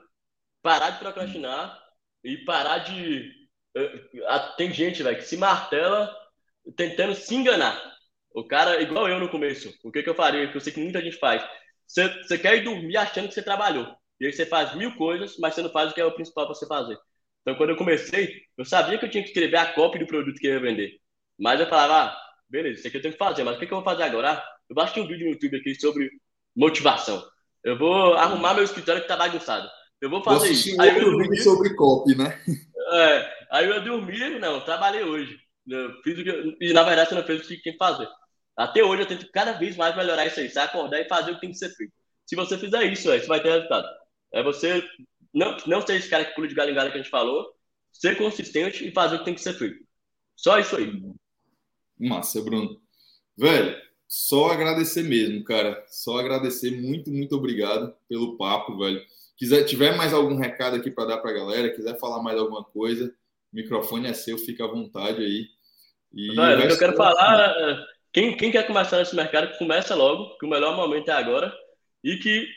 parar 0.61 0.91
de 0.91 0.99
procrastinar 0.99 1.77
e 2.23 2.38
parar 2.45 2.77
de. 2.77 3.29
Eh, 3.75 4.07
tem 4.55 4.73
gente, 4.73 5.03
velho, 5.03 5.17
que 5.17 5.25
se 5.25 5.36
martela 5.36 6.09
tentando 6.77 7.13
se 7.15 7.36
enganar 7.36 7.77
o 8.34 8.45
cara, 8.47 8.81
igual 8.81 9.09
eu 9.09 9.19
no 9.19 9.29
começo, 9.29 9.77
o 9.84 9.91
que, 9.91 10.01
que 10.01 10.09
eu 10.09 10.15
faria, 10.15 10.49
que 10.49 10.55
eu 10.55 10.61
sei 10.61 10.71
que 10.71 10.79
muita 10.79 11.01
gente 11.01 11.17
faz. 11.17 11.45
Você, 11.86 12.07
você 12.23 12.38
quer 12.38 12.55
ir 12.55 12.63
dormir 12.63 12.95
achando 12.95 13.27
que 13.27 13.34
você 13.34 13.43
trabalhou. 13.43 13.93
E 14.21 14.25
aí 14.25 14.31
você 14.31 14.45
faz 14.45 14.73
mil 14.73 14.95
coisas, 14.95 15.38
mas 15.38 15.53
você 15.53 15.61
não 15.61 15.69
faz 15.69 15.91
o 15.91 15.93
que 15.93 15.99
é 15.99 16.05
o 16.05 16.15
principal 16.15 16.45
para 16.45 16.55
você 16.55 16.65
fazer. 16.65 16.97
Então, 17.41 17.55
quando 17.55 17.71
eu 17.71 17.75
comecei, 17.75 18.41
eu 18.57 18.63
sabia 18.63 18.97
que 18.97 19.03
eu 19.03 19.09
tinha 19.11 19.21
que 19.21 19.31
escrever 19.31 19.57
a 19.57 19.73
cópia 19.73 19.99
do 19.99 20.07
produto 20.07 20.39
que 20.39 20.47
eu 20.47 20.53
ia 20.53 20.61
vender. 20.61 21.03
Mas 21.39 21.59
eu 21.59 21.67
falava, 21.67 22.03
ah, 22.03 22.17
beleza, 22.49 22.79
isso 22.79 22.88
aqui 22.88 22.97
eu 22.97 23.01
tenho 23.01 23.13
que 23.13 23.19
fazer, 23.19 23.43
mas 23.43 23.55
o 23.55 23.59
que, 23.59 23.65
que 23.65 23.73
eu 23.73 23.77
vou 23.77 23.86
fazer 23.86 24.03
agora? 24.03 24.34
Ah, 24.34 24.43
eu 24.69 24.75
baixei 24.75 25.01
um 25.01 25.07
vídeo 25.07 25.25
no 25.25 25.34
YouTube 25.34 25.57
aqui 25.57 25.75
sobre 25.75 26.09
motivação. 26.55 27.23
Eu 27.63 27.77
vou 27.77 28.13
arrumar 28.13 28.53
meu 28.53 28.63
escritório 28.63 29.01
que 29.01 29.07
tá 29.07 29.15
bagunçado. 29.15 29.69
Eu 30.01 30.09
vou 30.09 30.23
fazer 30.23 30.49
isso. 30.49 30.81
Aí 30.81 30.97
eu 30.97 31.17
vídeo 31.17 31.43
sobre 31.43 31.73
copy, 31.75 32.15
né? 32.15 32.41
É, 32.91 33.34
aí 33.51 33.67
eu 33.67 33.81
dormi, 33.84 34.39
não, 34.39 34.59
trabalhei 34.61 35.03
hoje. 35.03 35.39
Eu 35.67 36.01
fiz 36.03 36.19
o 36.19 36.23
que, 36.23 36.57
e 36.59 36.73
na 36.73 36.84
verdade 36.84 37.09
você 37.09 37.15
não 37.15 37.23
fez 37.23 37.39
o 37.39 37.47
que 37.47 37.61
tinha 37.61 37.71
que 37.71 37.77
fazer. 37.77 38.07
Até 38.55 38.84
hoje 38.84 39.03
eu 39.03 39.07
tento 39.07 39.31
cada 39.31 39.53
vez 39.53 39.77
mais 39.77 39.95
melhorar 39.95 40.25
isso 40.25 40.39
aí. 40.39 40.49
Você 40.49 40.59
acordar 40.59 40.99
e 40.99 41.07
fazer 41.07 41.31
o 41.31 41.36
que 41.36 41.41
tem 41.41 41.51
que 41.51 41.57
ser 41.57 41.69
feito. 41.69 41.93
Se 42.25 42.36
você 42.36 42.57
fizer 42.57 42.84
isso, 42.84 43.03
você 43.03 43.25
vai 43.25 43.41
ter 43.41 43.51
resultado. 43.51 43.88
É 44.34 44.43
você 44.43 44.84
não, 45.34 45.57
não 45.65 45.81
ser 45.86 45.95
esse 45.95 46.09
cara 46.09 46.25
que 46.25 46.36
pula 46.36 46.47
de 46.47 46.55
galho 46.55 46.71
em 46.71 46.75
galho 46.75 46.91
que 46.91 46.97
a 46.97 47.01
gente 47.01 47.09
falou, 47.09 47.45
ser 47.91 48.17
consistente 48.17 48.88
e 48.88 48.91
fazer 48.91 49.15
o 49.15 49.19
que 49.19 49.25
tem 49.25 49.36
que 49.36 49.41
ser 49.41 49.53
feito. 49.53 49.84
Só 50.36 50.59
isso 50.59 50.75
aí. 50.75 50.91
Massa, 52.08 52.41
Bruno. 52.41 52.80
Velho, 53.38 53.76
só 54.08 54.51
agradecer 54.51 55.04
mesmo, 55.04 55.43
cara. 55.43 55.84
Só 55.88 56.20
agradecer. 56.20 56.72
Muito, 56.72 57.12
muito 57.12 57.36
obrigado 57.36 57.95
pelo 58.08 58.38
papo, 58.38 58.78
velho. 58.78 59.01
Quiser, 59.36 59.64
tiver 59.66 59.95
mais 59.95 60.14
algum 60.14 60.38
recado 60.38 60.76
aqui 60.76 60.91
para 60.91 61.06
dar 61.06 61.18
para 61.18 61.32
a 61.32 61.34
galera, 61.34 61.74
quiser 61.74 61.97
falar 61.99 62.22
mais 62.22 62.38
alguma 62.38 62.64
coisa, 62.64 63.08
o 63.51 63.56
microfone 63.56 64.08
é 64.08 64.14
seu, 64.14 64.38
fica 64.38 64.64
à 64.64 64.68
vontade 64.68 65.24
aí. 65.24 65.47
E 66.14 66.36
velho, 66.36 66.64
o 66.64 66.68
que 66.68 66.74
eu 66.74 66.80
quero 66.80 66.95
falar 66.95 67.49
é 67.49 67.86
quem, 68.14 68.38
quem 68.38 68.51
quer 68.51 68.68
começar 68.68 68.99
nesse 68.99 69.16
mercado, 69.16 69.58
começa 69.58 69.95
logo, 69.95 70.38
que 70.38 70.45
o 70.45 70.49
melhor 70.49 70.76
momento 70.76 71.10
é 71.10 71.14
agora. 71.14 71.51
E 72.04 72.18
que, 72.18 72.47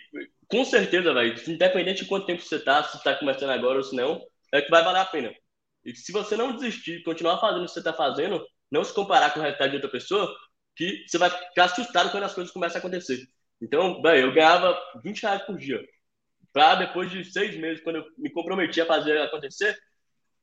com 0.49 0.65
certeza, 0.65 1.15
velho, 1.15 1.35
independente 1.49 2.03
de 2.03 2.09
quanto 2.09 2.27
tempo 2.27 2.43
você 2.43 2.57
está, 2.57 2.83
se 2.85 2.99
está 2.99 3.15
começando 3.15 3.51
agora 3.51 3.79
ou 3.79 3.83
se 3.83 3.97
não, 3.97 4.21
é 4.53 4.61
que 4.61 4.71
vai 4.71 4.85
valer 4.85 5.01
a 5.01 5.07
pena. 5.07 5.35
E 5.83 5.95
se 5.95 6.13
você 6.13 6.37
não 6.37 6.55
desistir, 6.55 7.03
continuar 7.05 7.41
fazendo 7.41 7.63
o 7.63 7.67
que 7.67 7.73
você 7.73 7.79
está 7.79 7.95
fazendo, 7.95 8.45
não 8.71 8.85
se 8.85 8.93
comparar 8.93 9.33
com 9.33 9.41
o 9.41 9.43
resultado 9.43 9.71
de 9.71 9.77
outra 9.77 9.91
pessoa, 9.91 10.35
que 10.75 11.05
você 11.07 11.19
vai 11.19 11.31
ficar 11.31 11.65
assustado 11.65 12.11
quando 12.11 12.25
as 12.25 12.35
coisas 12.35 12.53
começam 12.53 12.77
a 12.77 12.81
acontecer. 12.81 13.27
Então, 13.61 14.03
velho, 14.03 14.29
eu 14.29 14.35
ganhava 14.35 14.79
20 15.03 15.23
reais 15.23 15.43
por 15.43 15.57
dia. 15.57 15.83
Para 16.53 16.77
depois 16.77 17.11
de 17.11 17.25
seis 17.25 17.57
meses, 17.57 17.83
quando 17.83 17.97
eu 17.97 18.05
me 18.19 18.31
comprometi 18.31 18.81
a 18.81 18.87
fazer 18.87 19.19
acontecer, 19.19 19.77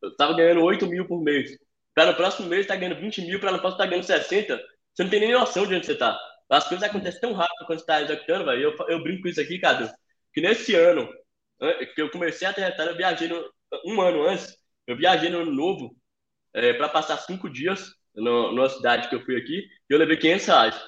eu 0.02 0.10
estava 0.10 0.34
ganhando 0.34 0.64
8 0.64 0.88
mil 0.88 1.08
por 1.08 1.22
mês. 1.22 1.52
Para 1.94 2.08
no 2.08 2.16
próximo 2.16 2.50
mês 2.50 2.66
tá 2.66 2.76
ganhando 2.76 3.00
20 3.00 3.22
mil, 3.22 3.40
para 3.40 3.52
no 3.52 3.60
próximo 3.60 3.78
tá 3.78 3.86
ganhando 3.86 4.06
60. 4.06 4.58
Você 4.94 5.04
não 5.04 5.10
tem 5.10 5.20
nem 5.20 5.32
noção 5.32 5.66
de 5.66 5.76
onde 5.76 5.86
você 5.86 5.96
tá. 5.96 6.20
As 6.50 6.68
coisas 6.68 6.88
acontecem 6.88 7.22
tão 7.22 7.34
rápido 7.34 7.66
quando 7.66 7.80
você 7.80 7.86
tá 7.86 8.02
executando, 8.02 8.46
velho. 8.46 8.62
Eu, 8.62 8.88
eu 8.88 9.04
brinco 9.04 9.24
com 9.24 9.28
isso 9.28 9.42
aqui, 9.42 9.60
Cadu, 9.60 9.90
que 10.34 10.42
nesse 10.42 10.76
ano, 10.76 11.10
que 11.96 12.02
eu 12.02 12.10
comecei 12.12 12.48
a 12.48 12.54
ter 12.54 12.74
eu 12.78 12.98
viajei 12.98 13.28
no, 13.28 13.52
um 13.86 14.02
ano 14.02 14.24
antes, 14.24 14.56
eu 14.86 14.98
viajei 14.98 15.30
no 15.30 15.40
ano 15.40 15.52
novo 15.52 15.96
é, 16.54 16.74
para 16.74 16.90
passar 16.90 17.18
cinco 17.18 17.50
dias 17.50 17.92
no, 18.16 18.52
numa 18.52 18.70
cidade 18.70 19.10
que 19.10 19.16
eu 19.16 19.24
fui 19.24 19.36
aqui, 19.38 19.60
e 19.90 19.94
eu 19.94 19.98
levei 19.98 20.18
500 20.18 20.46
reais. 20.46 20.82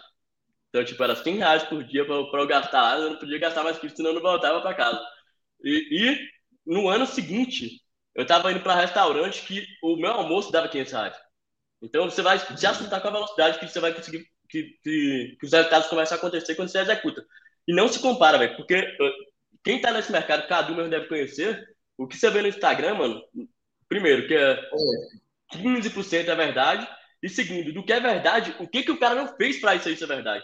Então, 0.69 0.83
tipo, 0.83 1.03
era 1.03 1.15
100 1.15 1.37
reais 1.37 1.63
por 1.63 1.83
dia 1.83 2.05
para 2.05 2.41
eu 2.41 2.47
gastar 2.47 2.99
eu 2.99 3.11
não 3.11 3.17
podia 3.17 3.39
gastar 3.39 3.63
mais 3.63 3.77
que 3.77 3.87
isso, 3.87 3.95
senão 3.95 4.09
eu 4.09 4.15
não 4.15 4.21
voltava 4.21 4.61
para 4.61 4.73
casa. 4.73 5.01
E, 5.63 5.87
e, 5.91 6.29
no 6.65 6.89
ano 6.89 7.05
seguinte, 7.05 7.81
eu 8.13 8.25
tava 8.25 8.51
indo 8.51 8.61
para 8.61 8.75
restaurante 8.75 9.45
que 9.45 9.65
o 9.81 9.95
meu 9.95 10.11
almoço 10.11 10.51
dava 10.51 10.67
500 10.67 10.91
reais. 10.93 11.15
Então 11.81 12.09
você 12.09 12.21
vai 12.21 12.39
se 12.39 12.65
assustar 12.65 13.01
com 13.01 13.07
a 13.07 13.11
velocidade 13.11 13.59
que 13.59 13.67
você 13.67 13.79
vai 13.79 13.93
conseguir 13.93 14.25
que, 14.49 14.63
que, 14.83 15.37
que 15.39 15.45
os 15.45 15.51
resultados 15.51 15.87
começam 15.87 16.15
a 16.15 16.19
acontecer 16.19 16.55
quando 16.55 16.69
você 16.69 16.79
executa. 16.79 17.25
E 17.67 17.73
não 17.73 17.87
se 17.87 17.99
compara, 17.99 18.37
velho, 18.37 18.55
porque 18.55 18.97
quem 19.63 19.81
tá 19.81 19.91
nesse 19.91 20.11
mercado, 20.11 20.47
cada 20.47 20.71
um 20.71 20.75
mesmo 20.75 20.91
deve 20.91 21.07
conhecer, 21.07 21.67
o 21.97 22.07
que 22.07 22.17
você 22.17 22.29
vê 22.29 22.41
no 22.41 22.47
Instagram, 22.47 22.95
mano, 22.95 23.23
primeiro, 23.87 24.27
que 24.27 24.35
é 24.35 24.69
15% 25.51 26.29
é 26.29 26.35
verdade, 26.35 26.87
e 27.21 27.29
segundo, 27.29 27.73
do 27.73 27.83
que 27.83 27.93
é 27.93 27.99
verdade, 27.99 28.55
o 28.59 28.67
que, 28.67 28.83
que 28.83 28.91
o 28.91 28.99
cara 28.99 29.15
não 29.15 29.35
fez 29.35 29.59
para 29.59 29.75
isso 29.75 29.87
aí 29.87 29.97
ser 29.97 30.07
verdade. 30.07 30.43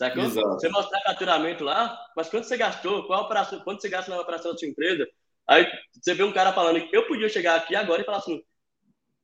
Exato. 0.00 0.48
Você 0.48 0.68
mostrar 0.68 1.00
faturamento 1.00 1.64
lá, 1.64 1.98
mas 2.16 2.28
quanto 2.28 2.46
você 2.46 2.56
gastou, 2.56 3.06
qual 3.06 3.24
operação, 3.24 3.60
quanto 3.60 3.80
você 3.80 3.88
gasta 3.88 4.10
na 4.10 4.20
operação 4.20 4.52
da 4.52 4.58
sua 4.58 4.68
empresa, 4.68 5.08
aí 5.46 5.66
você 5.92 6.12
vê 6.12 6.22
um 6.22 6.32
cara 6.32 6.52
falando 6.52 6.86
que 6.86 6.94
eu 6.94 7.06
podia 7.06 7.28
chegar 7.28 7.56
aqui 7.56 7.74
agora 7.74 8.02
e 8.02 8.04
falar 8.04 8.18
assim, 8.18 8.42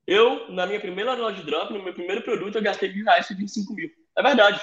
eu, 0.07 0.51
na 0.51 0.66
minha 0.66 0.80
primeira 0.80 1.14
loja 1.14 1.36
de 1.36 1.47
drop, 1.47 1.72
no 1.72 1.82
meu 1.82 1.93
primeiro 1.93 2.22
produto, 2.22 2.57
eu 2.57 2.62
gastei 2.62 2.93
mil 2.93 3.05
reais 3.05 3.28
e 3.30 3.34
25 3.34 3.74
mil. 3.74 3.90
É 4.16 4.22
verdade. 4.22 4.61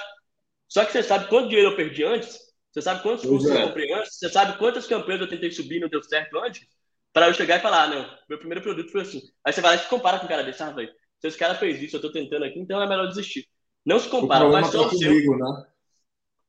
Só 0.68 0.84
que 0.84 0.92
você 0.92 1.02
sabe 1.02 1.28
quanto 1.28 1.48
dinheiro 1.48 1.70
eu 1.70 1.76
perdi 1.76 2.04
antes, 2.04 2.38
você 2.72 2.82
sabe 2.82 3.02
quantos 3.02 3.24
cursos 3.24 3.50
é. 3.50 3.56
eu 3.56 3.68
comprei 3.68 3.92
antes, 3.92 4.16
você 4.16 4.28
sabe 4.28 4.58
quantas 4.58 4.86
campanhas 4.86 5.20
eu 5.20 5.28
tentei 5.28 5.50
subir 5.50 5.76
e 5.76 5.80
não 5.80 5.88
deu 5.88 6.02
certo 6.02 6.38
antes, 6.38 6.66
para 7.12 7.28
eu 7.28 7.34
chegar 7.34 7.56
e 7.56 7.62
falar, 7.62 7.84
ah, 7.84 7.86
não, 7.88 8.18
meu 8.28 8.38
primeiro 8.38 8.62
produto 8.62 8.90
foi 8.90 9.02
assim. 9.02 9.22
Aí 9.44 9.52
você 9.52 9.60
vai 9.60 9.76
lá 9.76 9.82
e 9.82 9.86
compara 9.86 10.18
com 10.18 10.26
um 10.26 10.28
cara 10.28 10.44
desse, 10.44 10.62
ah, 10.62 10.70
velho, 10.70 10.92
se 11.20 11.28
esse 11.28 11.38
cara 11.38 11.54
fez 11.54 11.80
isso, 11.82 11.96
eu 11.96 12.00
tô 12.00 12.10
tentando 12.10 12.44
aqui, 12.44 12.58
então 12.58 12.80
é 12.80 12.88
melhor 12.88 13.06
desistir. 13.06 13.46
Não 13.84 13.98
se 13.98 14.08
compara, 14.08 14.48
mas 14.48 14.68
só 14.68 14.88
tá 14.88 14.94
o 14.94 14.98
seu. 14.98 15.10
Comigo, 15.10 15.36
né? 15.36 15.66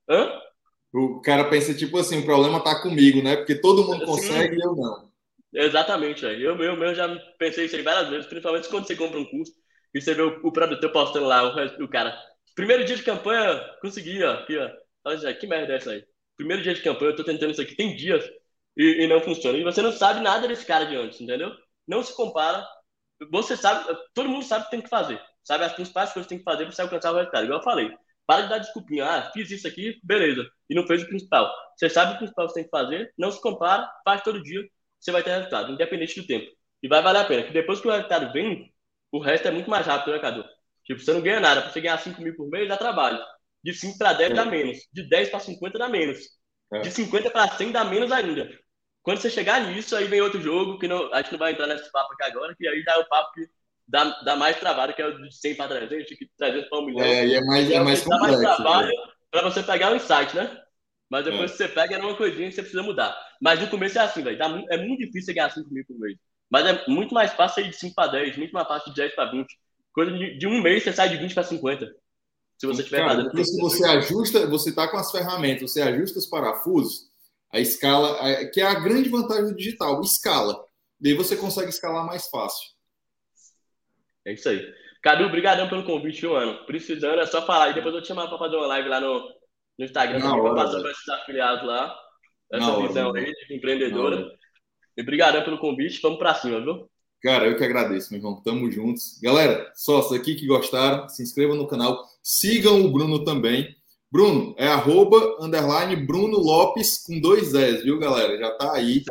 Hã? 0.09 0.41
O 0.93 1.21
cara 1.21 1.49
pensa, 1.49 1.73
tipo 1.73 1.97
assim, 1.97 2.19
o 2.19 2.25
problema 2.25 2.61
tá 2.63 2.81
comigo, 2.81 3.21
né? 3.21 3.37
Porque 3.37 3.55
todo 3.55 3.85
mundo 3.85 4.05
consegue 4.05 4.55
e 4.55 4.61
eu 4.61 4.75
não. 4.75 5.09
Exatamente, 5.53 6.21
velho. 6.21 6.41
Eu, 6.41 6.57
eu, 6.57 6.83
eu 6.83 6.95
já 6.95 7.13
pensei 7.37 7.65
isso 7.65 7.75
aí 7.75 7.81
várias 7.81 8.09
vezes, 8.09 8.27
principalmente 8.27 8.69
quando 8.69 8.87
você 8.87 8.95
compra 8.95 9.19
um 9.19 9.25
curso 9.25 9.53
e 9.93 10.01
você 10.01 10.13
vê 10.13 10.21
o, 10.21 10.39
o 10.43 10.51
produtor 10.51 10.91
postando 10.91 11.27
lá, 11.27 11.43
o, 11.43 11.83
o 11.83 11.87
cara. 11.89 12.17
Primeiro 12.55 12.85
dia 12.85 12.95
de 12.95 13.03
campanha, 13.03 13.61
consegui, 13.81 14.23
ó. 14.23 14.33
Aqui, 14.33 14.57
ó. 14.57 14.69
Olha, 15.05 15.33
que 15.33 15.47
merda 15.47 15.73
é 15.73 15.75
essa 15.77 15.91
aí? 15.91 16.03
Primeiro 16.37 16.63
dia 16.63 16.73
de 16.73 16.81
campanha, 16.81 17.11
eu 17.11 17.15
tô 17.15 17.23
tentando 17.23 17.51
isso 17.51 17.61
aqui, 17.61 17.75
tem 17.75 17.95
dias 17.95 18.23
e, 18.77 19.03
e 19.03 19.07
não 19.07 19.21
funciona. 19.21 19.57
E 19.57 19.63
você 19.63 19.81
não 19.81 19.91
sabe 19.91 20.21
nada 20.21 20.47
desse 20.47 20.65
cara 20.65 20.85
de 20.85 20.95
antes, 20.95 21.19
entendeu? 21.19 21.51
Não 21.87 22.03
se 22.03 22.15
compara. 22.15 22.65
Você 23.29 23.55
sabe, 23.55 23.85
todo 24.13 24.29
mundo 24.29 24.43
sabe 24.45 24.63
o 24.63 24.65
que 24.65 24.71
tem 24.71 24.81
que 24.81 24.89
fazer. 24.89 25.21
Sabe 25.43 25.63
as 25.63 25.73
principais 25.73 26.11
coisas 26.13 26.27
que 26.27 26.35
tem 26.35 26.37
que 26.37 26.43
fazer 26.43 26.65
para 26.65 26.73
você 26.73 26.81
alcançar 26.81 27.11
o 27.11 27.15
resultado. 27.15 27.43
Igual 27.45 27.59
eu 27.59 27.63
falei. 27.63 27.91
Para 28.25 28.43
de 28.43 28.49
dar 28.49 28.57
desculpinha. 28.59 29.05
Ah, 29.05 29.31
fiz 29.31 29.51
isso 29.51 29.67
aqui, 29.67 29.99
beleza. 30.03 30.47
E 30.69 30.75
não 30.75 30.87
fez 30.87 31.03
o 31.03 31.07
principal. 31.07 31.51
Você 31.75 31.89
sabe 31.89 32.13
o 32.13 32.17
principal 32.17 32.45
que 32.45 32.53
você 32.53 32.59
tem 32.61 32.63
que 32.63 32.69
fazer, 32.69 33.13
não 33.17 33.31
se 33.31 33.41
compara, 33.41 33.91
faz 34.05 34.21
todo 34.21 34.41
dia, 34.41 34.61
você 34.99 35.11
vai 35.11 35.23
ter 35.23 35.31
resultado, 35.31 35.71
independente 35.71 36.19
do 36.21 36.27
tempo. 36.27 36.51
E 36.81 36.87
vai 36.87 37.01
valer 37.01 37.19
a 37.19 37.25
pena. 37.25 37.43
Que 37.43 37.51
depois 37.51 37.81
que 37.81 37.87
o 37.87 37.91
resultado 37.91 38.31
vem, 38.31 38.71
o 39.11 39.19
resto 39.19 39.47
é 39.47 39.51
muito 39.51 39.69
mais 39.69 39.85
rápido, 39.85 40.13
né, 40.13 40.19
Cadu? 40.19 40.45
Tipo, 40.85 40.99
você 40.99 41.13
não 41.13 41.21
ganha 41.21 41.39
nada. 41.39 41.61
Para 41.61 41.71
você 41.71 41.81
ganhar 41.81 41.97
5 41.97 42.21
mil 42.21 42.35
por 42.35 42.49
mês, 42.49 42.67
dá 42.67 42.77
trabalho. 42.77 43.19
De 43.63 43.73
5 43.73 43.97
para 43.97 44.13
10 44.13 44.31
é. 44.31 44.33
dá 44.33 44.45
menos. 44.45 44.77
De 44.91 45.03
10 45.07 45.29
para 45.29 45.39
50 45.39 45.77
dá 45.77 45.89
menos. 45.89 46.19
É. 46.73 46.79
De 46.79 46.91
50 46.91 47.29
para 47.29 47.47
100 47.49 47.71
dá 47.71 47.83
menos 47.83 48.11
ainda. 48.11 48.49
Quando 49.03 49.19
você 49.19 49.29
chegar 49.29 49.67
nisso, 49.67 49.95
aí 49.95 50.05
vem 50.05 50.21
outro 50.21 50.41
jogo, 50.41 50.77
que 50.77 50.87
não, 50.87 51.11
a 51.13 51.21
gente 51.21 51.31
não 51.31 51.39
vai 51.39 51.53
entrar 51.53 51.67
nesse 51.67 51.91
papo 51.91 52.13
aqui 52.13 52.23
agora, 52.23 52.55
que 52.55 52.67
aí 52.67 52.81
já 52.83 52.93
é 52.93 52.97
o 52.97 53.09
papo 53.09 53.33
que 53.33 53.47
dá, 53.87 54.03
dá 54.21 54.35
mais 54.35 54.59
trabalho, 54.59 54.93
que 54.93 55.01
é 55.01 55.07
o 55.07 55.17
de 55.21 55.35
100 55.35 55.55
para 55.55 55.75
300, 55.87 56.17
que 56.17 56.29
300 56.37 56.69
para 56.69 56.79
1 56.79 56.85
milhão. 56.85 57.05
É, 57.05 57.25
e 57.25 57.33
é 57.33 57.41
mais, 57.41 57.71
é 57.71 57.79
mais 57.79 58.01
complexo. 58.01 58.41
Dá 58.41 58.47
mais 58.47 58.55
trabalho 58.55 58.87
né? 58.87 59.11
para 59.31 59.41
você 59.41 59.63
pegar 59.63 59.91
o 59.91 59.95
insight, 59.95 60.35
né? 60.35 60.61
Mas 61.09 61.25
depois 61.25 61.51
é. 61.51 61.53
que 61.53 61.57
você 61.57 61.67
pega, 61.67 61.95
é 61.95 61.99
uma 61.99 62.15
coisinha 62.15 62.47
que 62.47 62.55
você 62.55 62.61
precisa 62.61 62.83
mudar. 62.83 63.17
Mas 63.41 63.59
no 63.59 63.67
começo 63.67 63.97
é 63.97 64.01
assim, 64.01 64.23
velho. 64.23 64.41
É 64.69 64.77
muito 64.77 64.99
difícil 64.99 65.25
você 65.25 65.33
ganhar 65.33 65.49
5 65.49 65.69
mil 65.69 65.85
por 65.85 65.99
mês. 65.99 66.17
Mas 66.49 66.65
é 66.65 66.85
muito 66.87 67.13
mais 67.13 67.33
fácil 67.33 67.61
sair 67.61 67.69
de 67.69 67.75
5 67.75 67.95
para 67.95 68.11
10, 68.11 68.37
muito 68.37 68.53
mais 68.53 68.67
fácil 68.67 68.93
de 68.93 68.95
10 68.95 69.15
para 69.15 69.31
20. 69.31 69.47
Coisa 69.93 70.11
de, 70.11 70.37
de, 70.37 70.47
um 70.47 70.61
mês 70.61 70.83
você 70.83 70.93
sai 70.93 71.09
de 71.09 71.17
20 71.17 71.33
para 71.33 71.43
50. 71.43 71.85
Se 72.57 72.67
você 72.67 72.81
estiver 72.81 73.05
fazendo. 73.05 73.25
Porque 73.25 73.43
se 73.43 73.59
você 73.59 73.85
ajusta, 73.85 74.47
você 74.47 74.69
está 74.69 74.87
com 74.87 74.97
as 74.97 75.11
ferramentas, 75.11 75.69
você 75.69 75.81
ajusta 75.81 76.19
os 76.19 76.27
parafusos, 76.27 77.10
a 77.51 77.59
escala, 77.59 78.45
que 78.53 78.61
é 78.61 78.65
a 78.65 78.79
grande 78.79 79.09
vantagem 79.09 79.45
do 79.45 79.55
digital, 79.55 80.01
escala. 80.01 80.63
Daí 80.99 81.13
você 81.13 81.35
consegue 81.35 81.69
escalar 81.69 82.05
mais 82.05 82.27
fácil. 82.27 82.69
É 84.25 84.33
isso 84.33 84.47
aí. 84.47 84.61
Cadu, 85.01 85.25
obrigadão 85.25 85.67
pelo 85.67 85.83
convite, 85.83 86.25
ano. 86.27 86.63
Precisando, 86.65 87.19
é 87.19 87.25
só 87.25 87.43
falar. 87.45 87.71
E 87.71 87.73
depois 87.73 87.93
eu 87.93 88.01
te 88.01 88.07
chamar 88.07 88.27
para 88.27 88.37
fazer 88.37 88.55
uma 88.55 88.67
live 88.67 88.87
lá 88.87 89.01
no, 89.01 89.19
no 89.79 89.85
Instagram 89.85 90.19
para 90.19 90.55
passar 90.55 90.79
para 90.79 90.91
esses 90.91 91.09
afiliados 91.09 91.65
lá. 91.65 91.97
Essa 92.51 92.87
visão 92.87 93.15
aí 93.15 93.25
de 93.25 93.55
empreendedora. 93.55 94.31
E 94.95 95.03
pelo 95.03 95.57
convite. 95.57 95.99
Vamos 96.01 96.19
para 96.19 96.35
cima, 96.35 96.61
viu? 96.61 96.87
Cara, 97.23 97.47
eu 97.47 97.57
que 97.57 97.63
agradeço, 97.63 98.11
meu 98.11 98.19
irmão. 98.19 98.41
Tamo 98.43 98.69
juntos. 98.69 99.19
Galera, 99.21 99.71
sócios 99.75 100.19
aqui 100.19 100.35
que 100.35 100.45
gostaram, 100.45 101.09
se 101.09 101.23
inscrevam 101.23 101.55
no 101.55 101.67
canal. 101.67 102.03
Sigam 102.21 102.85
o 102.85 102.91
Bruno 102.91 103.23
também. 103.23 103.75
Bruno, 104.11 104.53
é 104.57 104.67
arroba, 104.67 105.37
underline, 105.39 105.95
Bruno 106.05 106.37
Lopes 106.37 107.03
com 107.05 107.19
dois 107.21 107.53
S, 107.53 107.83
viu, 107.83 107.97
galera? 107.97 108.37
Já 108.37 108.51
tá 108.57 108.73
aí. 108.73 109.01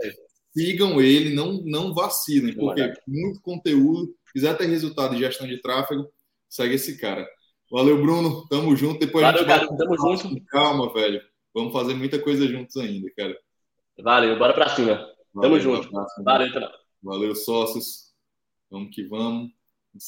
Sigam 0.55 1.01
ele, 1.01 1.34
não, 1.34 1.62
não 1.64 1.94
vacilem, 1.94 2.55
porque 2.55 2.92
muito 3.07 3.40
conteúdo. 3.40 4.14
Quiser 4.32 4.57
ter 4.57 4.66
resultado 4.66 5.14
de 5.14 5.20
gestão 5.20 5.46
de 5.46 5.61
tráfego, 5.61 6.07
segue 6.48 6.74
esse 6.74 6.98
cara. 6.98 7.26
Valeu, 7.70 8.01
Bruno. 8.01 8.46
Tamo 8.48 8.74
junto. 8.74 8.98
Depois 8.98 9.24
Valeu, 9.24 9.46
cara. 9.46 9.66
Tamo 9.66 9.96
junto. 9.96 10.44
Calma, 10.46 10.92
velho. 10.92 11.22
Vamos 11.55 11.72
fazer 11.72 11.94
muita 11.94 12.18
coisa 12.18 12.46
juntos 12.46 12.76
ainda, 12.76 13.09
cara. 13.16 13.36
Valeu, 14.03 14.38
bora 14.38 14.53
pra 14.53 14.68
cima. 14.70 14.96
Valeu, 15.32 15.51
Tamo 15.51 15.61
junto. 15.61 15.90
Valeu, 16.24 16.48
então. 16.48 16.68
Valeu, 17.03 17.34
sócios. 17.34 18.11
Vamos 18.70 18.94
que 18.94 19.05
vamos. 19.05 19.51